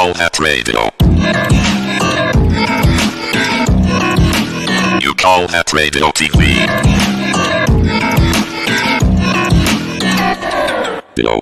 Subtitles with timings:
[0.00, 0.80] call that radio.
[4.98, 6.40] You call that radio TV.
[11.14, 11.40] Below.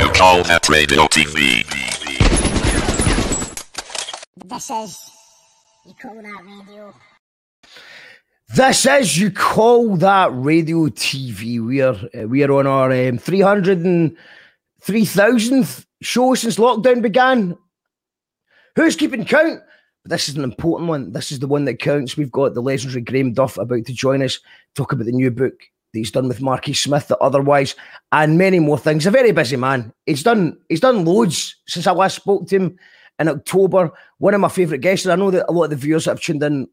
[0.00, 1.62] You call that radio TV.
[4.46, 5.10] This is
[5.84, 6.94] you call that radio.
[8.54, 11.60] This is you call that radio TV.
[11.60, 14.16] We are uh, we are on our um, three hundred and
[14.86, 17.58] three thousandth show since lockdown began.
[18.76, 19.60] Who's keeping count?
[20.04, 21.12] This is an important one.
[21.12, 22.16] This is the one that counts.
[22.16, 24.38] We've got the legendary Graham Duff about to join us,
[24.76, 25.58] talk about the new book
[25.92, 27.74] that he's done with Marky Smith, that otherwise,
[28.12, 29.06] and many more things.
[29.06, 29.92] A very busy man.
[30.06, 32.78] He's done he's done loads since I last spoke to him
[33.18, 33.90] in October.
[34.18, 35.04] One of my favourite guests.
[35.06, 36.68] And I know that a lot of the viewers that have tuned in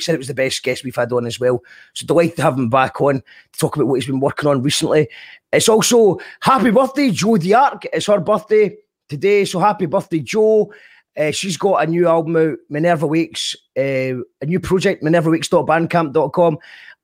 [0.00, 1.62] said it was the best guest we've had on as well.
[1.94, 4.62] So delighted to have him back on to talk about what he's been working on
[4.62, 5.08] recently.
[5.52, 7.84] It's also happy birthday, Joe Diarc.
[7.92, 8.76] It's her birthday
[9.08, 10.72] today, so happy birthday, Joe.
[11.16, 16.58] Uh, she's got a new album out, Minerva Wakes, uh, a new project, minervawakes.bandcamp.com.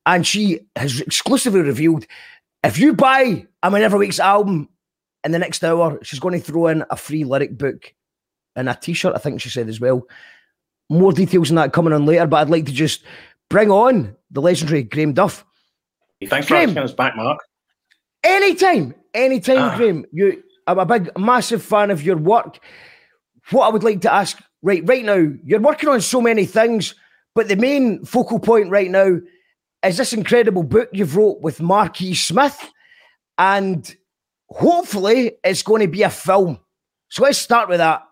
[0.07, 2.07] And she has exclusively revealed
[2.65, 4.69] if you buy a Minerva Wakes album
[5.25, 7.95] in the next hour, she's going to throw in a free lyric book
[8.57, 10.03] and a t shirt, I think she said as well.
[10.91, 13.03] More details on that coming on later, but I'd like to just
[13.49, 15.45] bring on the legendary Graham Duff.
[16.29, 16.71] Thanks for Graham.
[16.71, 17.39] asking us back, Mark.
[18.23, 19.77] Anytime, anytime, Ah.
[19.77, 20.05] Graham.
[20.13, 22.59] You, I'm a big, massive fan of your work.
[23.51, 26.95] What I would like to ask, right, right now, you're working on so many things,
[27.35, 29.19] but the main focal point right now
[29.85, 32.71] is this incredible book you've wrote with Marquis Smith,
[33.39, 33.97] and
[34.51, 36.59] hopefully it's going to be a film.
[37.09, 38.03] So let's start with that.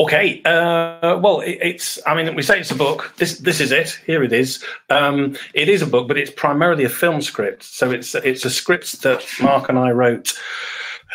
[0.00, 0.40] Okay.
[0.44, 1.98] Uh, well, it, it's.
[2.06, 3.12] I mean, we say it's a book.
[3.18, 4.00] This this is it.
[4.06, 4.64] Here it is.
[4.88, 7.62] Um, it is a book, but it's primarily a film script.
[7.62, 10.32] So it's it's a script that Mark and I wrote.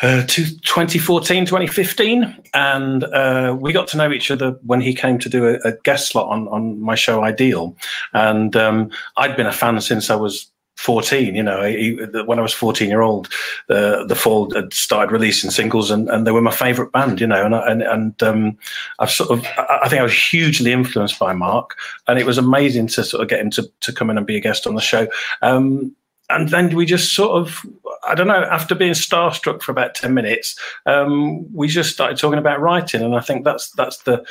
[0.00, 5.18] Uh, to 2014, 2015, and uh, we got to know each other when he came
[5.18, 7.76] to do a, a guest slot on, on my show Ideal,
[8.12, 11.34] and um, I'd been a fan since I was 14.
[11.34, 13.28] You know, he, when I was 14 year old,
[13.68, 17.20] uh, the Fall had started releasing singles, and, and they were my favourite band.
[17.20, 18.56] You know, and I- and and um,
[19.00, 22.86] I've sort of I think I was hugely influenced by Mark, and it was amazing
[22.88, 24.80] to sort of get him to to come in and be a guest on the
[24.80, 25.08] show.
[25.42, 25.94] Um,
[26.30, 27.66] and then we just sort of
[28.06, 32.38] I don't know after being starstruck for about 10 minutes, um, we just started talking
[32.38, 34.24] about writing, and I think that's that's the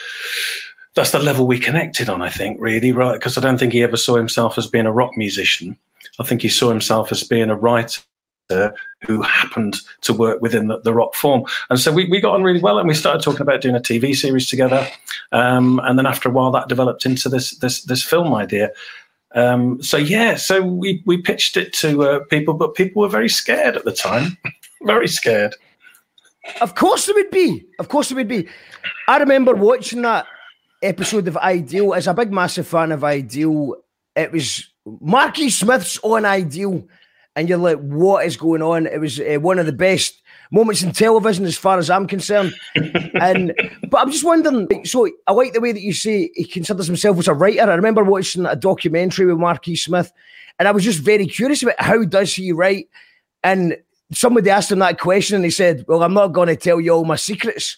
[0.95, 2.21] that's the level we connected on.
[2.21, 4.93] I think really right because I don't think he ever saw himself as being a
[4.93, 5.77] rock musician.
[6.19, 8.01] I think he saw himself as being a writer
[9.05, 11.43] who happened to work within the, the rock form.
[11.69, 13.79] And so we, we got on really well and we started talking about doing a
[13.79, 14.87] TV series together.
[15.31, 18.71] Um, and then after a while that developed into this this this film idea.
[19.35, 23.29] Um, so yeah, so we, we pitched it to uh, people, but people were very
[23.29, 24.37] scared at the time.
[24.83, 25.53] very scared.
[26.61, 27.65] Of course it would be.
[27.79, 28.47] Of course it would be.
[29.07, 30.25] I remember watching that
[30.81, 31.93] episode of Ideal.
[31.93, 33.75] As a big, massive fan of Ideal,
[34.15, 34.67] it was
[35.01, 36.87] Marky Smith's on Ideal,
[37.35, 40.21] and you're like, "What is going on?" It was uh, one of the best
[40.51, 42.53] moments in television, as far as I'm concerned.
[42.75, 43.53] and
[43.89, 44.85] but I'm just wondering.
[44.85, 47.69] So I like the way that you say he considers himself as a writer.
[47.69, 50.11] I remember watching a documentary with Marky Smith,
[50.59, 52.87] and I was just very curious about how does he write.
[53.43, 53.77] And
[54.13, 56.91] somebody asked him that question, and he said, "Well, I'm not going to tell you
[56.91, 57.77] all my secrets."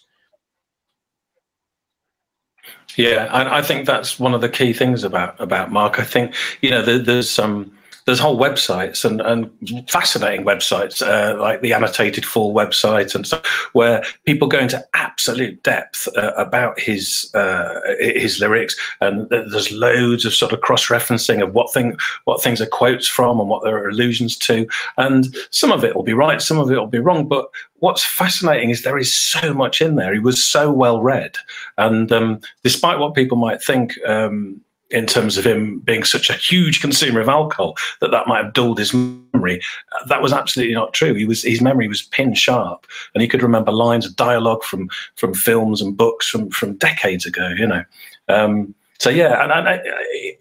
[2.96, 5.98] Yeah, I, I think that's one of the key things about about Mark.
[5.98, 7.72] I think you know there, there's some
[8.06, 9.50] there's whole websites and, and
[9.90, 15.62] fascinating websites uh, like the annotated Fall website and stuff where people go into absolute
[15.62, 18.76] depth uh, about his uh, his lyrics.
[19.00, 23.08] And there's loads of sort of cross referencing of what thing what things are quotes
[23.08, 24.66] from and what there are allusions to.
[24.96, 27.50] And some of it will be right some of it will be wrong but
[27.80, 30.12] what's fascinating is there is so much in there.
[30.12, 31.36] He was so well read.
[31.76, 36.34] And um, despite what people might think um, in terms of him being such a
[36.34, 39.60] huge consumer of alcohol that that might have dulled his memory.
[40.08, 41.14] That was absolutely not true.
[41.14, 44.90] He was his memory was pin sharp, and he could remember lines of dialogue from
[45.16, 47.48] from films and books from from decades ago.
[47.48, 47.84] You know.
[48.28, 49.80] Um, so yeah, and, and I,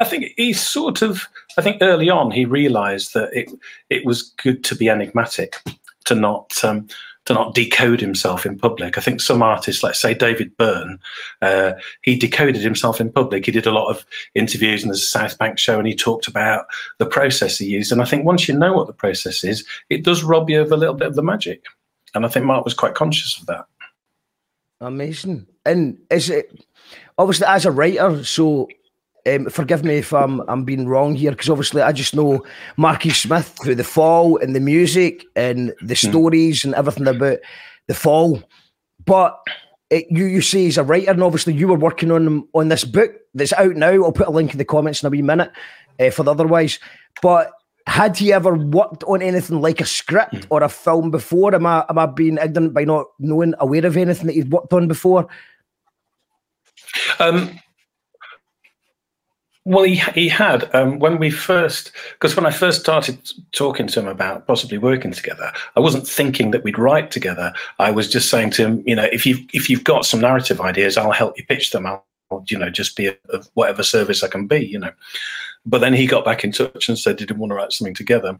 [0.01, 3.49] I think he sort of, I think early on he realised that it
[3.89, 5.55] it was good to be enigmatic,
[6.05, 6.87] to not um,
[7.29, 8.97] to not decode himself in public.
[8.97, 10.99] I think some artists, let's say David Byrne,
[11.43, 13.45] uh, he decoded himself in public.
[13.45, 14.03] He did a lot of
[14.33, 16.65] interviews in the South Bank show, and he talked about
[16.97, 17.91] the process he used.
[17.91, 20.71] And I think once you know what the process is, it does rob you of
[20.71, 21.65] a little bit of the magic.
[22.15, 23.65] And I think Mark was quite conscious of that.
[24.81, 25.45] Amazing.
[25.67, 26.65] And is it
[27.19, 28.23] obviously as a writer?
[28.23, 28.69] So
[29.29, 32.43] Um, forgive me if I'm I'm being wrong here, because obviously I just know
[32.77, 36.09] Marky Smith through the fall and the music and the Hmm.
[36.09, 37.37] stories and everything about
[37.87, 38.41] the fall.
[39.05, 39.39] But
[39.89, 42.83] it, you you say he's a writer, and obviously you were working on on this
[42.85, 43.91] book that's out now.
[44.03, 45.51] I'll put a link in the comments in a wee minute
[45.99, 46.79] uh, for the otherwise.
[47.21, 47.51] But
[47.87, 51.55] had he ever worked on anything like a script or a film before?
[51.55, 54.73] Am I am I being ignorant by not knowing aware of anything that he'd worked
[54.73, 55.27] on before?
[57.19, 57.59] Um,
[59.69, 63.19] well, he he had um, when we first because when I first started
[63.51, 67.53] talking to him about possibly working together, I wasn't thinking that we'd write together.
[67.77, 70.59] I was just saying to him, you know, if you've, if you've got some narrative
[70.59, 71.85] ideas, I'll help you pitch them.
[71.85, 72.03] I'll
[72.47, 74.65] you know just be of whatever service I can be.
[74.65, 74.91] You know.
[75.69, 77.93] But then he got back in touch and said he didn't want to write something
[77.93, 78.37] together,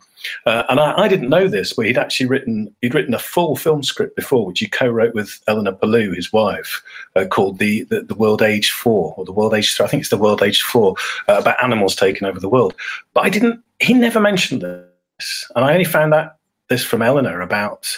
[0.47, 3.55] uh, and I, I didn't know this, but he'd actually written he'd written a full
[3.55, 6.81] film script before, which he co-wrote with Elena Poulou, his wife,
[7.15, 9.85] uh, called the, the the World Age Four or the World Age Three.
[9.85, 10.95] I think it's the World Age Four
[11.27, 12.73] uh, about animals taking over the world.
[13.13, 13.63] But I didn't.
[13.79, 16.37] He never mentioned this, and I only found out
[16.67, 17.95] this from Eleanor about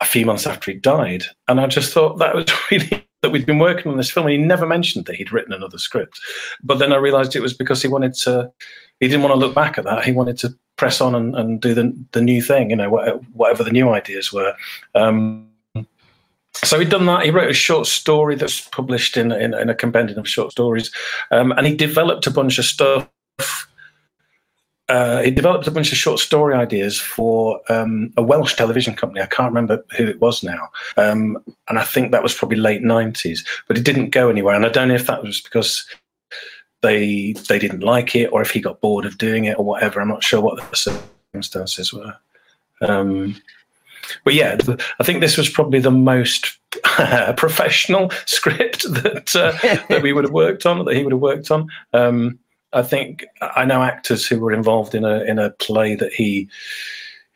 [0.00, 3.46] a few months after he died, and I just thought that was really that we'd
[3.46, 6.20] been working on this film, and he never mentioned that he'd written another script.
[6.62, 8.50] But then I realised it was because he wanted to.
[9.00, 10.04] He didn't want to look back at that.
[10.04, 12.70] He wanted to press on and, and do the the new thing.
[12.70, 12.90] You know,
[13.32, 14.54] whatever the new ideas were.
[14.94, 15.48] Um,
[16.54, 17.24] so he'd done that.
[17.24, 20.92] He wrote a short story that's published in in, in a compendium of short stories,
[21.30, 23.08] um, and he developed a bunch of stuff.
[24.88, 29.20] Uh, he developed a bunch of short story ideas for um, a Welsh television company.
[29.20, 31.36] I can't remember who it was now, um,
[31.68, 33.44] and I think that was probably late nineties.
[33.66, 35.86] But it didn't go anywhere, and I don't know if that was because
[36.80, 40.00] they they didn't like it or if he got bored of doing it or whatever.
[40.00, 40.76] I'm not sure what the
[41.32, 42.16] circumstances were.
[42.80, 43.40] Um,
[44.24, 44.56] but yeah,
[45.00, 46.58] I think this was probably the most
[47.36, 49.52] professional script that uh,
[49.88, 51.68] that we would have worked on, that he would have worked on.
[51.92, 52.38] Um,
[52.72, 56.48] I think I know actors who were involved in a in a play that he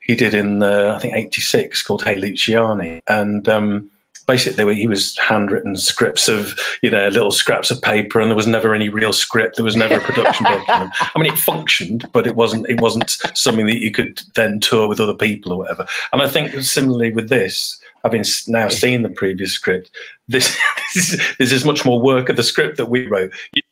[0.01, 3.91] he did in uh, I think '86 called Hey Luciani, and um,
[4.27, 8.37] basically were, he was handwritten scripts of you know little scraps of paper, and there
[8.37, 9.57] was never any real script.
[9.57, 10.93] There was never a production document.
[11.01, 14.89] I mean, it functioned, but it wasn't it wasn't something that you could then tour
[14.89, 15.87] with other people or whatever.
[16.13, 17.79] And I think similarly with this.
[18.05, 19.93] Having now seen the previous script,
[20.27, 20.59] this,
[20.95, 23.33] this, is, this is much more work of the script that we wrote.
[23.53, 23.63] You,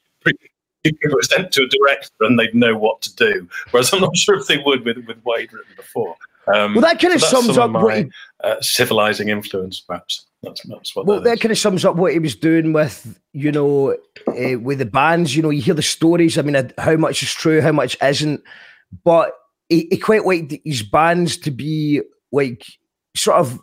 [0.85, 3.49] you could present to a director and they'd know what to do.
[3.71, 6.17] Whereas I'm not sure if they would with, with what he'd written before.
[6.53, 8.11] Um, Well, that kind of so sums up of what my, he
[8.43, 10.27] uh, civilizing influence, perhaps.
[10.43, 13.21] That's, that's what Well, that that kind of sums up what he was doing with,
[13.33, 13.97] you know,
[14.27, 15.37] uh, with the bands.
[15.37, 16.39] You know, you hear the stories.
[16.39, 18.43] I mean, uh, how much is true, how much isn't.
[19.05, 19.35] But
[19.69, 22.01] he, he quite liked his bands to be
[22.33, 22.65] like
[23.15, 23.61] sort of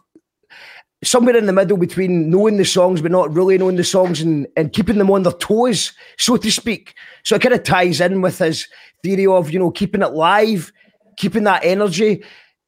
[1.04, 4.48] somewhere in the middle between knowing the songs but not really knowing the songs and,
[4.56, 6.96] and keeping them on their toes, so to speak.
[7.24, 8.68] So it kind of ties in with his
[9.04, 10.72] theory of, you know, keeping it live,
[11.18, 12.24] keeping that energy.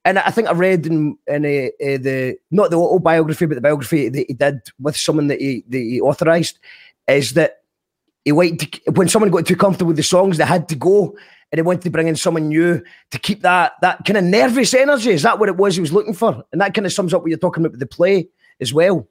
[0.05, 1.47] And I think I read in, in uh,
[1.83, 5.63] uh, the not the autobiography, but the biography that he did with someone that he,
[5.67, 6.59] that he authorized,
[7.07, 7.57] is that
[8.23, 11.17] he liked to, when someone got too comfortable with the songs, they had to go,
[11.51, 12.81] and he wanted to bring in someone new
[13.11, 15.11] to keep that that kind of nervous energy.
[15.11, 16.43] Is that what it was he was looking for?
[16.51, 18.29] And that kind of sums up what you're talking about with the play
[18.59, 19.07] as well.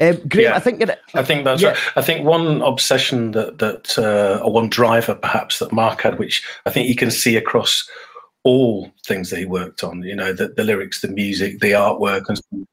[0.00, 0.56] Um, Graham, Yeah.
[0.56, 0.82] I think
[1.14, 1.68] I think that's Yeah.
[1.70, 1.78] right.
[1.96, 6.42] I think one obsession that that uh, or one driver perhaps that Mark had, which
[6.64, 7.88] I think you can see across
[8.44, 10.02] all things that he worked on.
[10.02, 12.66] You know, the, the lyrics, the music, the artwork, and.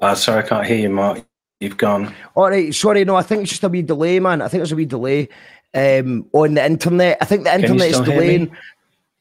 [0.00, 1.24] Uh, sorry, I can't hear you, Mark.
[1.60, 2.14] You've gone.
[2.34, 4.42] All right, sorry, no, I think it's just a wee delay, man.
[4.42, 5.28] I think there's a wee delay
[5.72, 7.16] um, on the internet.
[7.20, 8.54] I think the internet is delaying.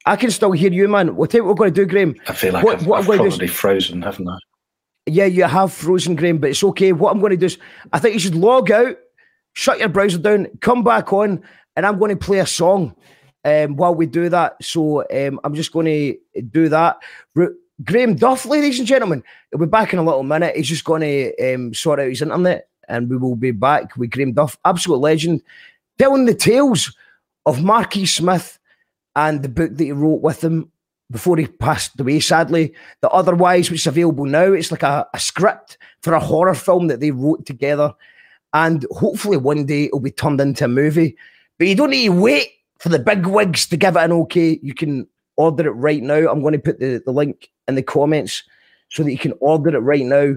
[0.06, 1.16] I can still hear you, man.
[1.16, 2.16] We'll tell you what we're going to do, Graham.
[2.28, 4.38] I feel like What- I've, what I've do is- probably frozen, haven't I?
[5.06, 6.94] Yeah, you have frozen, Graham, but it's okay.
[6.94, 7.58] What I'm going to do is,
[7.92, 8.98] I think you should log out,
[9.52, 11.44] shut your browser down, come back on,
[11.76, 12.96] and I'm going to play a song
[13.46, 14.64] um, while we do that.
[14.64, 16.98] So um, I'm just going to do that.
[17.84, 20.56] Graham Duff, ladies and gentlemen, he'll be back in a little minute.
[20.56, 24.12] He's just going to um, sort out his internet, and we will be back with
[24.12, 25.42] Graham Duff, absolute legend,
[25.98, 26.96] telling the tales
[27.46, 28.60] of Marquis Smith
[29.16, 30.72] and the book that he wrote with him
[31.12, 32.74] before he passed away, sadly.
[33.02, 36.88] The Otherwise, which is available now, it's like a, a script for a horror film
[36.88, 37.94] that they wrote together.
[38.54, 41.18] And hopefully one day it'll be turned into a movie.
[41.58, 44.60] But you don't need to wait for the big wigs to give it an okay.
[44.62, 45.08] You can
[45.38, 46.30] order it right now.
[46.30, 48.44] I'm going to put the, the link in the comments
[48.90, 50.36] so that you can order it right now.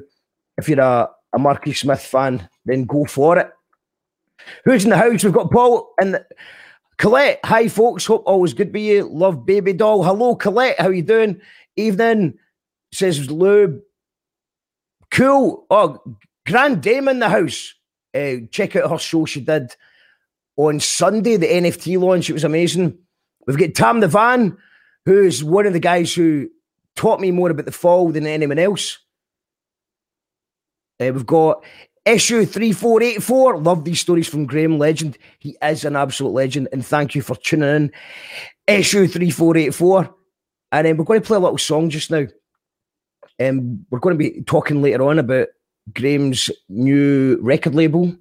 [0.58, 3.50] If you're a, a Marquis Smith fan, then go for it.
[4.64, 5.24] Who's in the house?
[5.24, 6.24] We've got Paul and
[6.98, 7.40] Colette.
[7.44, 8.06] Hi, folks.
[8.06, 9.04] Hope all is good with you.
[9.04, 10.02] Love baby doll.
[10.02, 10.80] Hello, Colette.
[10.80, 11.40] How you doing?
[11.76, 12.38] Evening.
[12.92, 13.82] Says Lou.
[15.10, 15.66] Cool.
[15.70, 15.98] Oh,
[16.46, 17.74] Grand Dame in the house.
[18.14, 19.74] Uh, check out her show she did
[20.56, 22.30] on Sunday, the NFT launch.
[22.30, 22.98] It was amazing.
[23.46, 24.56] We've got Tam the Van,
[25.04, 26.48] who's one of the guys who
[26.96, 28.98] taught me more about the fall than anyone else.
[30.98, 31.62] Uh, we've got
[32.06, 33.58] issue 3484.
[33.58, 35.18] Love these stories from Graham Legend.
[35.38, 36.68] He is an absolute legend.
[36.72, 37.92] And thank you for tuning in.
[38.66, 40.14] Issue 3484.
[40.72, 42.26] And then we're going to play a little song just now.
[43.38, 45.48] And um, we're going to be talking later on about
[45.94, 48.16] Graham's new record label.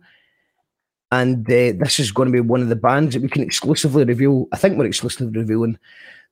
[1.11, 4.03] And uh, this is going to be one of the bands that we can exclusively
[4.03, 4.47] reveal.
[4.51, 5.77] I think we're exclusively revealing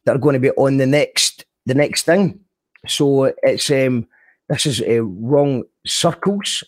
[0.05, 2.39] that are going to be on the next the next thing.
[2.87, 4.07] So it's um
[4.49, 6.63] this is uh, Wrong Circles,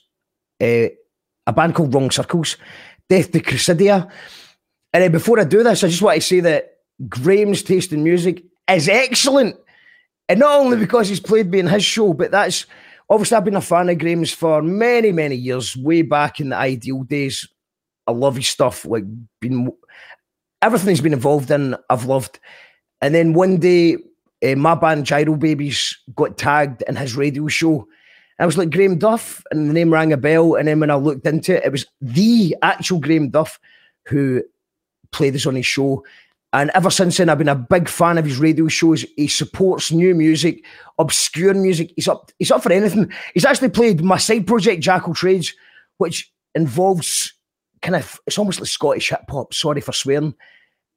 [0.62, 0.88] uh,
[1.48, 2.58] a band called Wrong Circles,
[3.10, 4.10] Death to Chrysidia.
[4.94, 6.78] And uh, before I do this, I just want to say that
[7.10, 9.58] Graham's taste in music is excellent.
[10.30, 12.66] And not only because he's played me in his show, but that's
[13.10, 16.56] obviously I've been a fan of Graham's for many, many years, way back in the
[16.56, 17.48] ideal days.
[18.08, 19.04] I love his stuff, like
[19.40, 19.72] been
[20.62, 22.40] everything he's been involved in, I've loved.
[23.02, 23.98] And then one day
[24.44, 27.88] uh, my band Gyro Babies got tagged in his radio show.
[28.38, 30.56] I was like Graham Duff, and the name rang a bell.
[30.56, 33.60] And then when I looked into it, it was the actual Graham Duff
[34.08, 34.44] who
[35.12, 36.04] played this on his show.
[36.52, 39.06] And ever since then, I've been a big fan of his radio shows.
[39.16, 40.66] He supports new music,
[41.00, 41.94] obscure music.
[41.96, 42.32] He's up.
[42.40, 43.12] He's up for anything.
[43.34, 45.54] He's actually played my side project, Jackal Trades,
[45.98, 47.34] which involves
[47.86, 49.54] kind of it's almost like Scottish hip hop.
[49.54, 50.34] Sorry for swearing,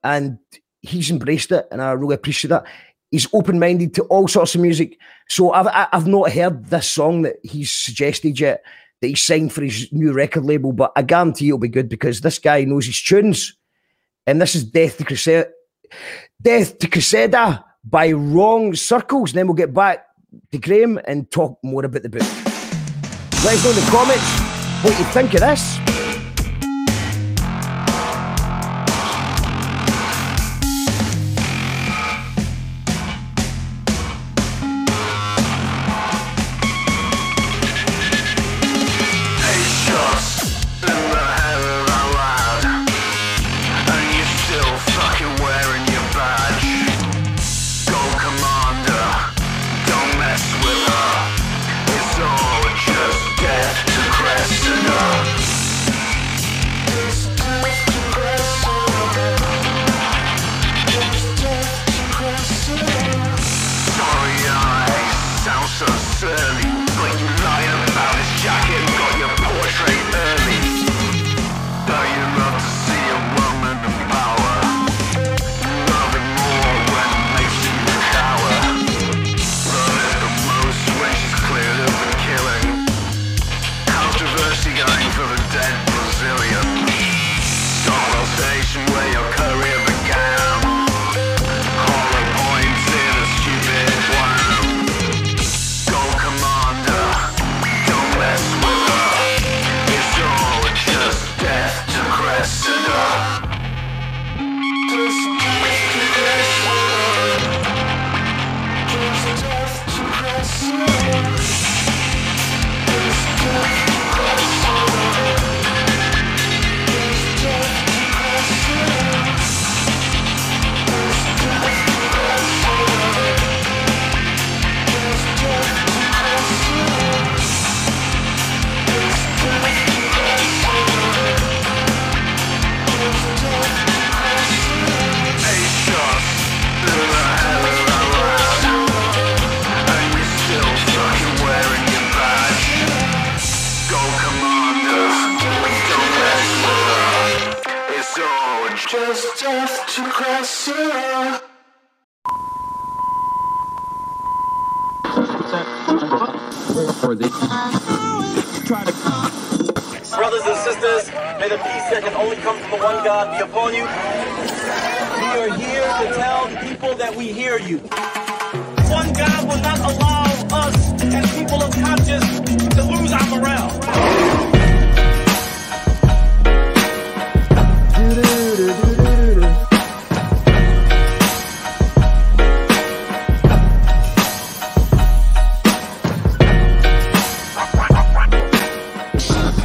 [0.02, 0.38] and
[0.80, 2.64] he's embraced it, and I really appreciate that
[3.11, 4.99] he's open minded to all sorts of music.
[5.28, 8.62] So I've I've not heard this song that he's suggested yet
[9.00, 12.21] that he's signed for his new record label, but I guarantee it'll be good because
[12.21, 13.54] this guy knows his tunes.
[14.26, 15.47] And this is Death to Crusade,
[16.42, 19.30] Death to Crusada by Wrong Circles.
[19.30, 20.04] And then we'll get back
[20.50, 22.23] to Graham and talk more about the book.
[23.45, 25.98] Let us know in the comments what you think of this.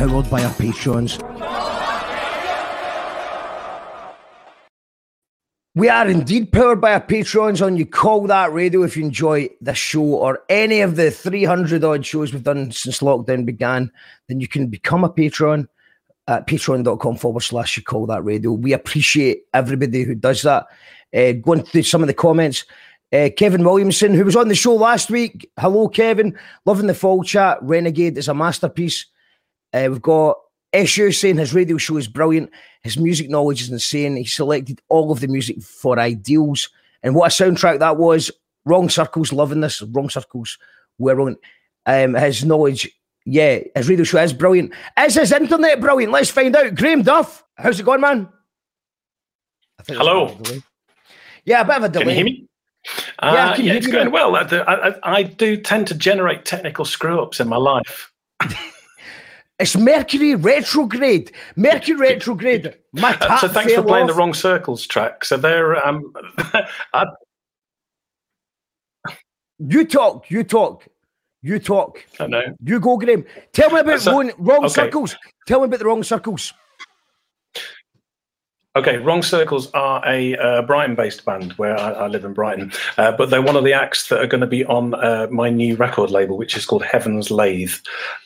[0.03, 1.17] Powered by our patrons.
[5.75, 8.83] We are indeed powered by our patrons on You Call That Radio.
[8.83, 13.00] If you enjoy the show or any of the 300 odd shows we've done since
[13.00, 13.89] lockdown began,
[14.27, 15.69] then you can become a patron
[16.27, 18.51] at patreon.com forward slash You Call That Radio.
[18.51, 20.65] We appreciate everybody who does that.
[21.15, 22.65] Uh, going through some of the comments,
[23.13, 25.50] uh, Kevin Williamson, who was on the show last week.
[25.57, 26.38] Hello, Kevin.
[26.65, 27.57] Loving the fall chat.
[27.62, 29.05] Renegade is a masterpiece.
[29.74, 30.38] Uh, we've got
[30.74, 32.50] Eshu saying his radio show is brilliant.
[32.84, 34.15] His music knowledge is insane.
[34.15, 36.70] He selected all of the music for Ideals.
[37.01, 38.32] And what a soundtrack that was.
[38.65, 39.82] Wrong Circles, loving this.
[39.82, 40.58] Wrong Circles,
[40.98, 41.39] we're brilliant.
[41.86, 42.89] Um, his knowledge,
[43.25, 44.74] yeah, his radio show is brilliant.
[45.00, 46.13] Is his internet brilliant?
[46.13, 46.75] Let's find out.
[46.75, 48.30] Graham Duff, how's it going, man?
[49.88, 50.38] Hello.
[51.46, 52.03] Yeah, a bit of a delay.
[52.06, 52.48] Can you hear me?
[53.22, 54.36] Yeah, Uh, yeah, it's going well.
[54.36, 58.12] I, I, I do tend to generate technical screw ups in my life.
[59.60, 61.31] It's Mercury retrograde.
[61.55, 62.75] Mercury retrograde.
[62.93, 65.24] My Uh, so thanks for playing the wrong circles track.
[65.25, 66.12] So there, um,
[66.93, 67.05] I,
[69.60, 70.29] You talk.
[70.29, 70.88] You talk.
[71.41, 72.03] You talk.
[72.19, 72.41] I know.
[72.63, 73.25] You go, Graham.
[73.53, 74.74] Tell me about So- going wrong okay.
[74.74, 75.15] circles.
[75.48, 76.53] Tell me about the wrong circles.
[78.75, 83.12] Okay, Wrong Circles are a uh, Brighton-based band where I, I live in Brighton, uh,
[83.12, 85.75] but they're one of the acts that are going to be on uh, my new
[85.75, 87.75] record label, which is called Heaven's Lathe,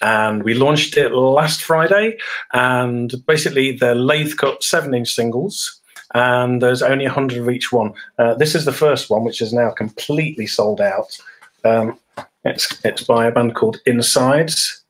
[0.01, 2.17] and we launched it last Friday.
[2.53, 5.81] And basically, they're lathe cut seven-inch singles,
[6.15, 7.93] and there's only hundred of each one.
[8.17, 11.19] Uh, this is the first one, which is now completely sold out.
[11.65, 11.99] Um,
[12.45, 14.81] it's it's by a band called Insides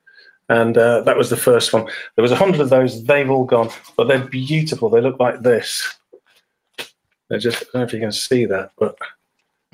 [0.49, 1.85] and uh, that was the first one.
[2.15, 4.89] There was a hundred of those; they've all gone, but they're beautiful.
[4.89, 5.95] They look like this.
[7.29, 8.97] They're just—I don't know if you can see that, but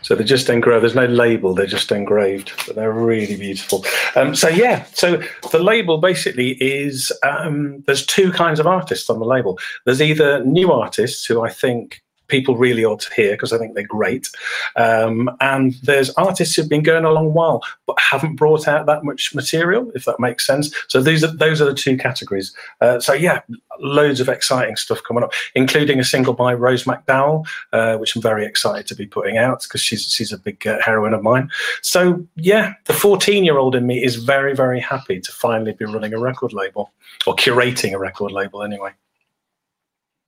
[0.01, 0.83] so they're just engraved.
[0.83, 3.85] There's no label; they're just engraved, but they're really beautiful.
[4.15, 9.19] Um, so yeah, so the label basically is um, there's two kinds of artists on
[9.19, 9.59] the label.
[9.85, 13.75] There's either new artists who I think people really ought to hear because I think
[13.75, 14.29] they're great.
[14.75, 19.03] Um, and there's artists who've been going a long while but haven't brought out that
[19.03, 20.73] much material, if that makes sense.
[20.87, 22.53] So these are those are the two categories.
[22.81, 23.41] Uh, so yeah,
[23.79, 28.21] loads of exciting stuff coming up, including a single by Rose McDowall, uh, which I'm
[28.21, 31.49] very excited to be putting out because she's she's a big uh, heroine of mine.
[31.81, 35.85] So yeah, the 14 year old in me is very very happy to finally be
[35.85, 36.91] running a record label
[37.27, 38.91] or curating a record label anyway.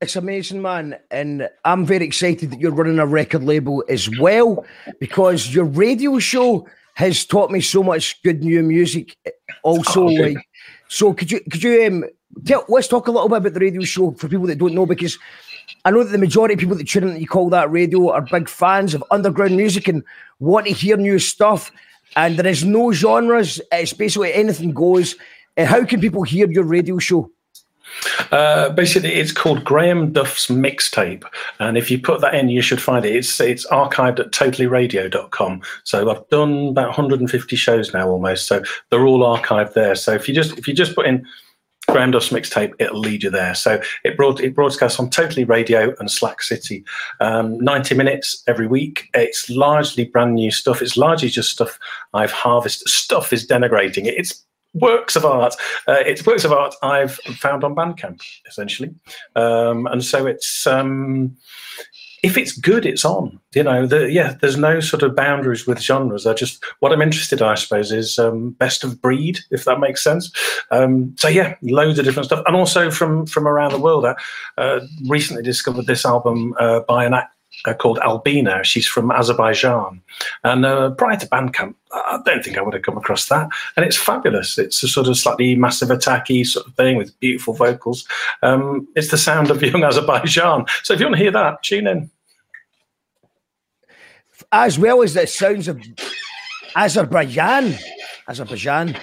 [0.02, 0.98] It's amazing, man.
[1.10, 4.66] And I'm very excited that you're running a record label as well
[5.00, 9.18] because your radio show has taught me so much good new music.
[9.64, 10.38] Also, Oh, like,
[10.90, 12.04] so could you could you um
[12.46, 14.86] tell let's talk a little bit about the radio show for people that don't know
[14.86, 15.18] because
[15.86, 18.12] I know that the majority of people that tune in that you call that radio
[18.12, 20.04] are big fans of underground music and
[20.40, 21.72] want to hear new stuff.
[22.16, 25.16] And there is no genres, it's basically anything goes.
[25.58, 27.32] Uh, how can people hear your radio show?
[28.32, 31.24] Uh, basically, it's called Graham Duff's Mixtape,
[31.60, 33.15] and if you put that in, you should find it.
[33.15, 35.62] It's it's archived at totallyradio.com.
[35.84, 38.48] So I've done about 150 shows now, almost.
[38.48, 39.95] So they're all archived there.
[39.95, 41.26] So if you just if you just put in
[41.88, 43.56] Graham Duff's Mixtape, it'll lead you there.
[43.56, 46.84] So it brought it broadcasts on Totally Radio and Slack City,
[47.19, 49.10] um, 90 minutes every week.
[49.13, 50.82] It's largely brand new stuff.
[50.82, 51.78] It's largely just stuff
[52.13, 52.89] I've harvested.
[52.89, 54.15] Stuff is denigrating it.
[54.17, 54.43] It's
[54.76, 55.56] works of art.
[55.88, 58.94] Uh, it's works of art I've found on Bandcamp, essentially.
[59.36, 61.36] Um, and so it's um,
[62.24, 63.40] if it's good, it's on.
[63.54, 64.36] You know, the, yeah.
[64.42, 66.26] There's no sort of boundaries with genres.
[66.26, 69.80] I just what I'm interested, in, I suppose, is um, best of breed, if that
[69.80, 70.32] makes sense.
[70.72, 74.06] Um, so yeah, loads of different stuff, and also from from around the world.
[74.06, 74.16] I
[74.58, 77.35] uh, recently discovered this album uh, by an act.
[77.65, 78.63] Uh, called Albina.
[78.63, 80.00] She's from Azerbaijan.
[80.44, 83.50] And uh, prior to Bandcamp, I don't think I would have come across that.
[83.76, 84.58] And it's fabulous.
[84.60, 88.06] It's a sort of slightly massive attacky sort of thing with beautiful vocals.
[88.44, 90.65] Um, it's the sound of young Azerbaijan.
[90.84, 92.12] So if you want to hear that, tune in.
[94.52, 95.82] as well as the sounds of
[96.76, 97.76] Azerbaijan,
[98.28, 98.96] Azerbaijan.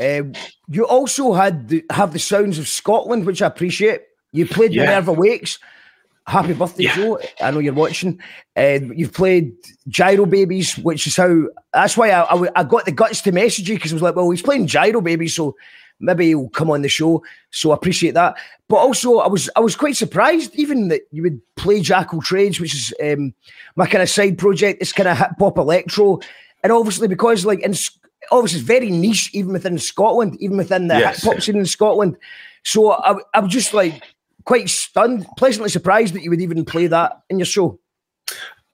[0.00, 0.22] Uh,
[0.68, 4.02] you also had the, have the sounds of Scotland, which I appreciate.
[4.32, 4.82] You played Yeah.
[4.84, 5.58] Minerva Wakes.
[6.26, 6.96] Happy birthday, Yeah.
[6.96, 7.18] Joe!
[7.40, 8.20] I know you're watching.
[8.56, 9.52] Uh, you've played
[9.88, 11.44] Gyro Babies, which is how.
[11.72, 14.28] That's why I I got the guts to message you because I was like, well,
[14.30, 15.54] he's playing Gyro Babies, so
[16.00, 17.22] maybe he'll come on the show.
[17.52, 18.34] So I appreciate that.
[18.68, 22.58] But also, I was I was quite surprised even that you would play Jackal Trades,
[22.58, 23.32] which is um,
[23.76, 24.82] my kind of side project.
[24.82, 26.18] It's kind of hip hop electro,
[26.64, 27.74] and obviously because like in
[28.32, 31.22] obviously it's very niche even within Scotland, even within the Yes.
[31.22, 32.16] hip hop scene in Scotland.
[32.64, 34.02] So I, I was just like
[34.46, 37.78] quite stunned, pleasantly surprised that you would even play that in your show.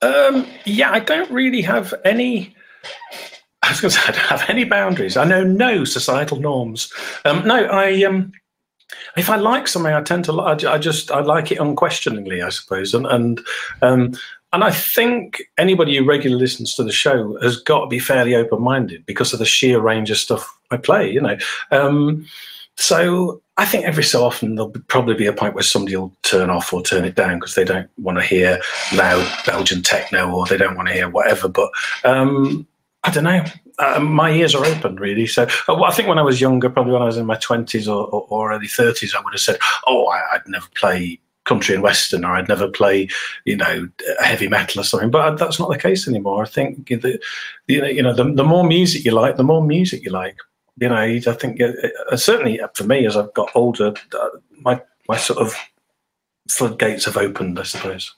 [0.01, 2.55] Um, yeah, I don't really have any.
[3.61, 5.17] I was going to say I don't have any boundaries.
[5.17, 6.91] I know no societal norms.
[7.25, 8.31] Um, no, I um,
[9.15, 10.63] if I like something, I tend to like.
[10.63, 13.41] I just I like it unquestioningly, I suppose, and and
[13.81, 14.13] um,
[14.51, 18.35] and I think anybody who regularly listens to the show has got to be fairly
[18.35, 21.09] open minded because of the sheer range of stuff I play.
[21.09, 21.37] You know,
[21.71, 22.27] um,
[22.75, 26.49] so I think every so often there'll probably be a point where somebody will turn
[26.49, 28.59] off or turn it down because they don't want to hear
[28.95, 31.47] loud Belgian techno or they don't want to hear whatever.
[31.47, 31.69] But
[32.03, 32.67] um,
[33.03, 33.43] I don't know.
[33.77, 35.27] Uh, my ears are open, really.
[35.27, 37.87] So uh, I think when I was younger, probably when I was in my twenties
[37.87, 39.57] or, or, or, early thirties, I would have said,
[39.87, 43.09] "Oh, I, would never play country and western, or I'd never play,
[43.45, 46.43] you know, heavy metal or something." But that's not the case anymore.
[46.43, 47.19] I think the,
[47.67, 50.37] you know, you know, the, the more music you like, the more music you like
[50.77, 55.17] you know, I think uh, certainly for me as I've got older, uh, my my
[55.17, 55.55] sort of
[56.49, 58.13] floodgates have opened, I suppose.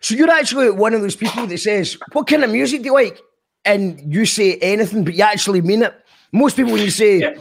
[0.00, 2.94] So you're actually one of those people that says, "What kind of music do you
[2.94, 3.20] like?"
[3.64, 5.94] and you say anything, but you actually mean it.
[6.32, 7.34] Most people, when you say yeah.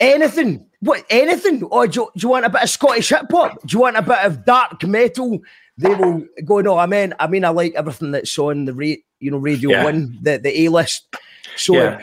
[0.00, 3.60] anything, what anything, or do you, do you, want a bit of Scottish hip hop?
[3.66, 5.40] Do you want a bit of dark metal?
[5.76, 9.04] They will go, "No, I mean, I mean, I like everything that's on the rate,
[9.18, 9.84] you know, Radio yeah.
[9.84, 11.12] One, the the A list."
[11.56, 11.74] So.
[11.74, 12.02] Yeah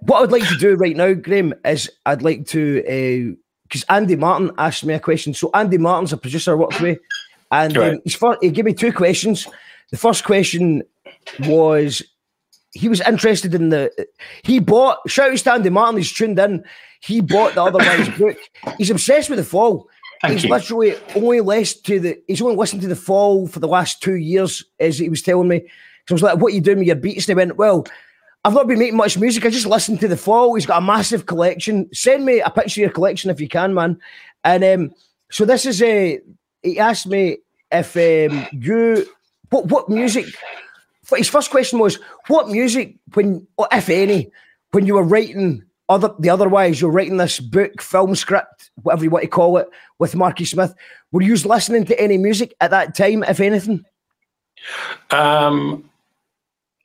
[0.00, 3.36] what I'd like to do right now, Graham, is I'd like to
[3.68, 5.34] because uh, Andy Martin asked me a question.
[5.34, 6.98] So Andy Martin's a producer I worked with,
[7.50, 9.46] and um, he's for, he gave me two questions.
[9.90, 10.82] The first question
[11.46, 12.02] was
[12.72, 13.90] he was interested in the
[14.42, 15.98] he bought shout out to Andy Martin.
[15.98, 16.64] He's tuned in.
[17.00, 18.36] He bought the other guy's book.
[18.78, 19.88] He's obsessed with the fall.
[20.22, 20.50] Thank he's you.
[20.50, 24.16] literally only listened to the he's only listened to the fall for the last two
[24.16, 25.60] years, as he was telling me.
[26.06, 27.86] So I was like, "What are you doing with your beats?" And he went, "Well."
[28.46, 29.44] I've not been making much music.
[29.44, 30.54] I just listen to the fall.
[30.54, 31.92] He's got a massive collection.
[31.92, 33.98] Send me a picture of your collection if you can, man.
[34.44, 34.94] And um,
[35.32, 36.20] so this is a.
[36.62, 37.38] He asked me
[37.72, 39.04] if um, you
[39.50, 40.26] what what music.
[41.12, 44.30] His first question was what music when, or if any,
[44.70, 49.10] when you were writing other the otherwise you're writing this book, film script, whatever you
[49.10, 50.72] want to call it, with Marky Smith.
[51.10, 53.84] Were you listening to any music at that time, if anything?
[55.10, 55.90] Um,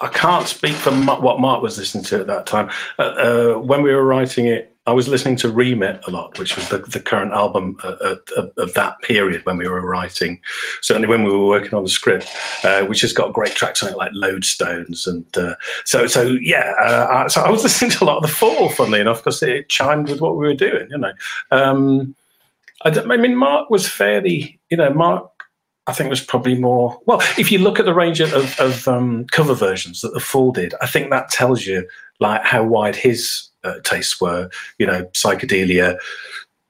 [0.01, 2.69] I can't speak for what Mark was listening to at that time.
[2.97, 6.55] Uh, uh, when we were writing it, I was listening to Remit a lot, which
[6.55, 10.41] was the, the current album uh, uh of, of, that period when we were writing.
[10.81, 12.27] Certainly when we were working on the script,
[12.63, 15.53] uh, which has got great tracks on it like Lodestones, and uh,
[15.85, 16.73] so so yeah.
[16.79, 19.69] I, so I was listening to a lot of the Fall, funnily enough, because it
[19.69, 20.87] chimed with what we were doing.
[20.89, 21.13] You know,
[21.51, 22.15] um,
[22.83, 25.30] I, I mean, Mark was fairly, you know, Mark
[25.87, 26.99] I think was probably more.
[27.05, 30.51] Well, if you look at the range of, of um, cover versions that the Fall
[30.51, 31.87] did, I think that tells you
[32.19, 34.49] like how wide his uh, tastes were.
[34.77, 35.97] You know, psychedelia,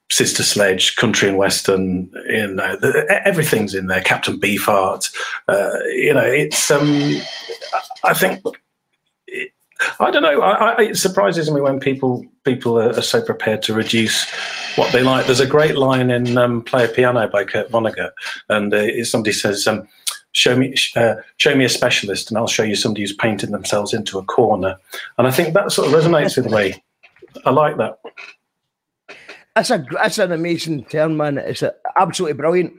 [0.10, 2.10] Sister Sledge, country and western.
[2.28, 4.02] You know, the, everything's in there.
[4.02, 5.13] Captain Beefheart.
[5.47, 6.71] Uh, you know, it's.
[6.71, 7.21] Um,
[8.04, 8.41] I think
[10.00, 10.41] I don't know.
[10.41, 14.26] I, I, it surprises me when people people are, are, so prepared to reduce
[14.75, 15.25] what they like.
[15.25, 18.12] There's a great line in um, "Player Piano" by Kurt Vonnegut,
[18.49, 19.88] and uh, somebody says, um,
[20.31, 23.93] "Show me, uh, show me a specialist, and I'll show you somebody who's painted themselves
[23.93, 24.77] into a corner."
[25.17, 26.81] And I think that sort of resonates with me.
[27.45, 27.99] I like that.
[29.55, 31.38] That's a that's an amazing term, man.
[31.38, 32.73] It's a, absolutely brilliant.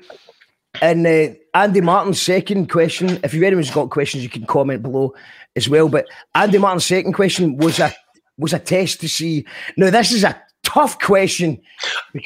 [0.80, 5.14] And uh, Andy Martin's second question, if you've anyone's got questions, you can comment below
[5.54, 5.88] as well.
[5.88, 7.94] But Andy Martin's second question was a
[8.38, 9.44] was a test to see.
[9.76, 11.60] Now this is a tough question.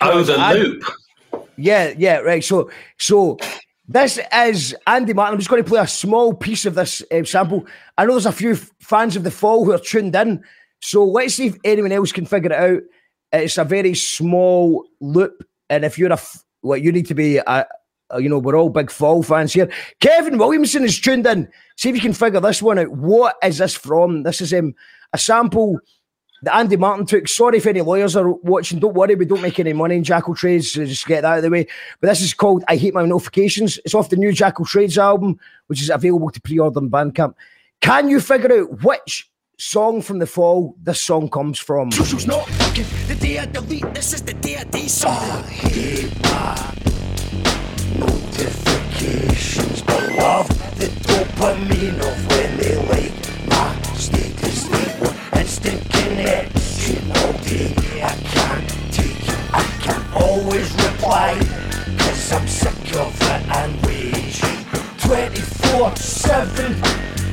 [0.00, 0.84] Oh, the Andy, loop.
[1.56, 2.44] Yeah, yeah, right.
[2.44, 3.38] So, so
[3.88, 5.34] this is Andy Martin.
[5.34, 7.66] I'm just going to play a small piece of this uh, sample.
[7.96, 10.42] I know there's a few fans of the Fall who are tuned in.
[10.80, 12.82] So let's see if anyone else can figure it out.
[13.32, 16.18] It's a very small loop, and if you're a
[16.62, 19.70] well, you need to be a, uh, you know, we're all big Fall fans here.
[20.00, 21.48] Kevin Williamson is tuned in.
[21.76, 22.90] See if you can figure this one out.
[22.90, 24.22] What is this from?
[24.22, 24.74] This is um,
[25.12, 25.78] a sample
[26.42, 27.28] that Andy Martin took.
[27.28, 28.78] Sorry if any lawyers are watching.
[28.78, 30.72] Don't worry, we don't make any money in Jackal Trades.
[30.72, 31.66] So just get that out of the way.
[32.00, 33.78] But this is called I Hate My Notifications.
[33.84, 37.34] It's off the new Jackal Trades album, which is available to pre order on Bandcamp.
[37.80, 41.90] Can you figure out which song from the fall this song comes from?
[41.90, 44.64] The day I delete, this is the day I
[47.98, 53.15] notifications But love the dopamine of when they like my status They
[55.66, 61.38] want instant connection all day I can't take it, I can't always reply
[61.98, 64.64] Cause I'm sick of it and waiting
[64.98, 66.74] 24-7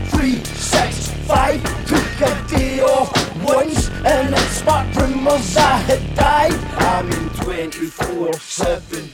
[0.09, 3.11] 365 Took a day off
[3.43, 9.09] once and it sparked rumors I had died I'm in 24-7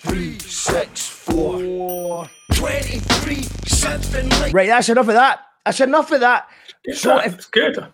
[0.00, 4.28] three, six, four, 23, seven.
[4.30, 5.40] Like- right, that's enough of that.
[5.64, 6.46] That's enough of that.
[6.94, 7.84] so if, it's good.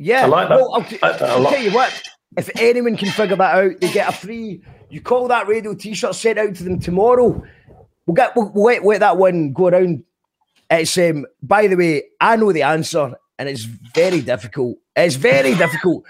[0.00, 0.24] Yeah.
[0.24, 0.56] I like that.
[0.56, 2.02] Well, I'll, I'll tell you what.
[2.38, 4.62] if anyone can figure that out, they get a free.
[4.88, 7.42] You call that radio T-shirt sent out to them tomorrow.
[8.06, 10.04] We'll get we'll, we'll let, let that one go around.
[10.70, 11.26] It's um.
[11.42, 14.78] By the way, I know the answer, and it's very difficult.
[14.96, 16.04] It's very difficult,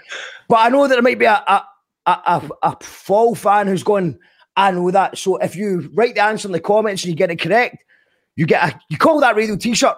[0.47, 1.65] but I know that there might be a a,
[2.05, 4.17] a, a, a fall fan who's going.
[4.55, 5.17] I know that.
[5.17, 7.83] So if you write the answer in the comments and you get it correct,
[8.35, 9.97] you get a you call that radio T-shirt.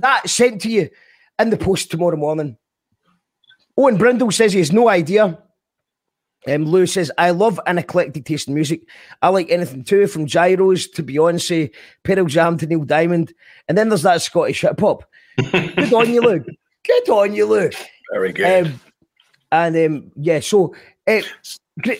[0.00, 0.90] That sent to you
[1.38, 2.56] in the post tomorrow morning.
[3.76, 5.38] Owen Brindle says he has no idea.
[6.48, 8.82] Um, Lou says, I love an eclectic taste in music.
[9.20, 11.70] I like anything too, from gyros to Beyonce,
[12.02, 13.34] Pearl Jam to Neil Diamond.
[13.68, 15.04] And then there's that Scottish hip hop.
[15.52, 16.44] Good on you, Lou.
[16.86, 17.70] Good on you, Lou.
[18.12, 18.66] Very good.
[18.66, 18.80] Um,
[19.52, 20.74] and um, yeah, so.
[21.06, 21.20] Uh,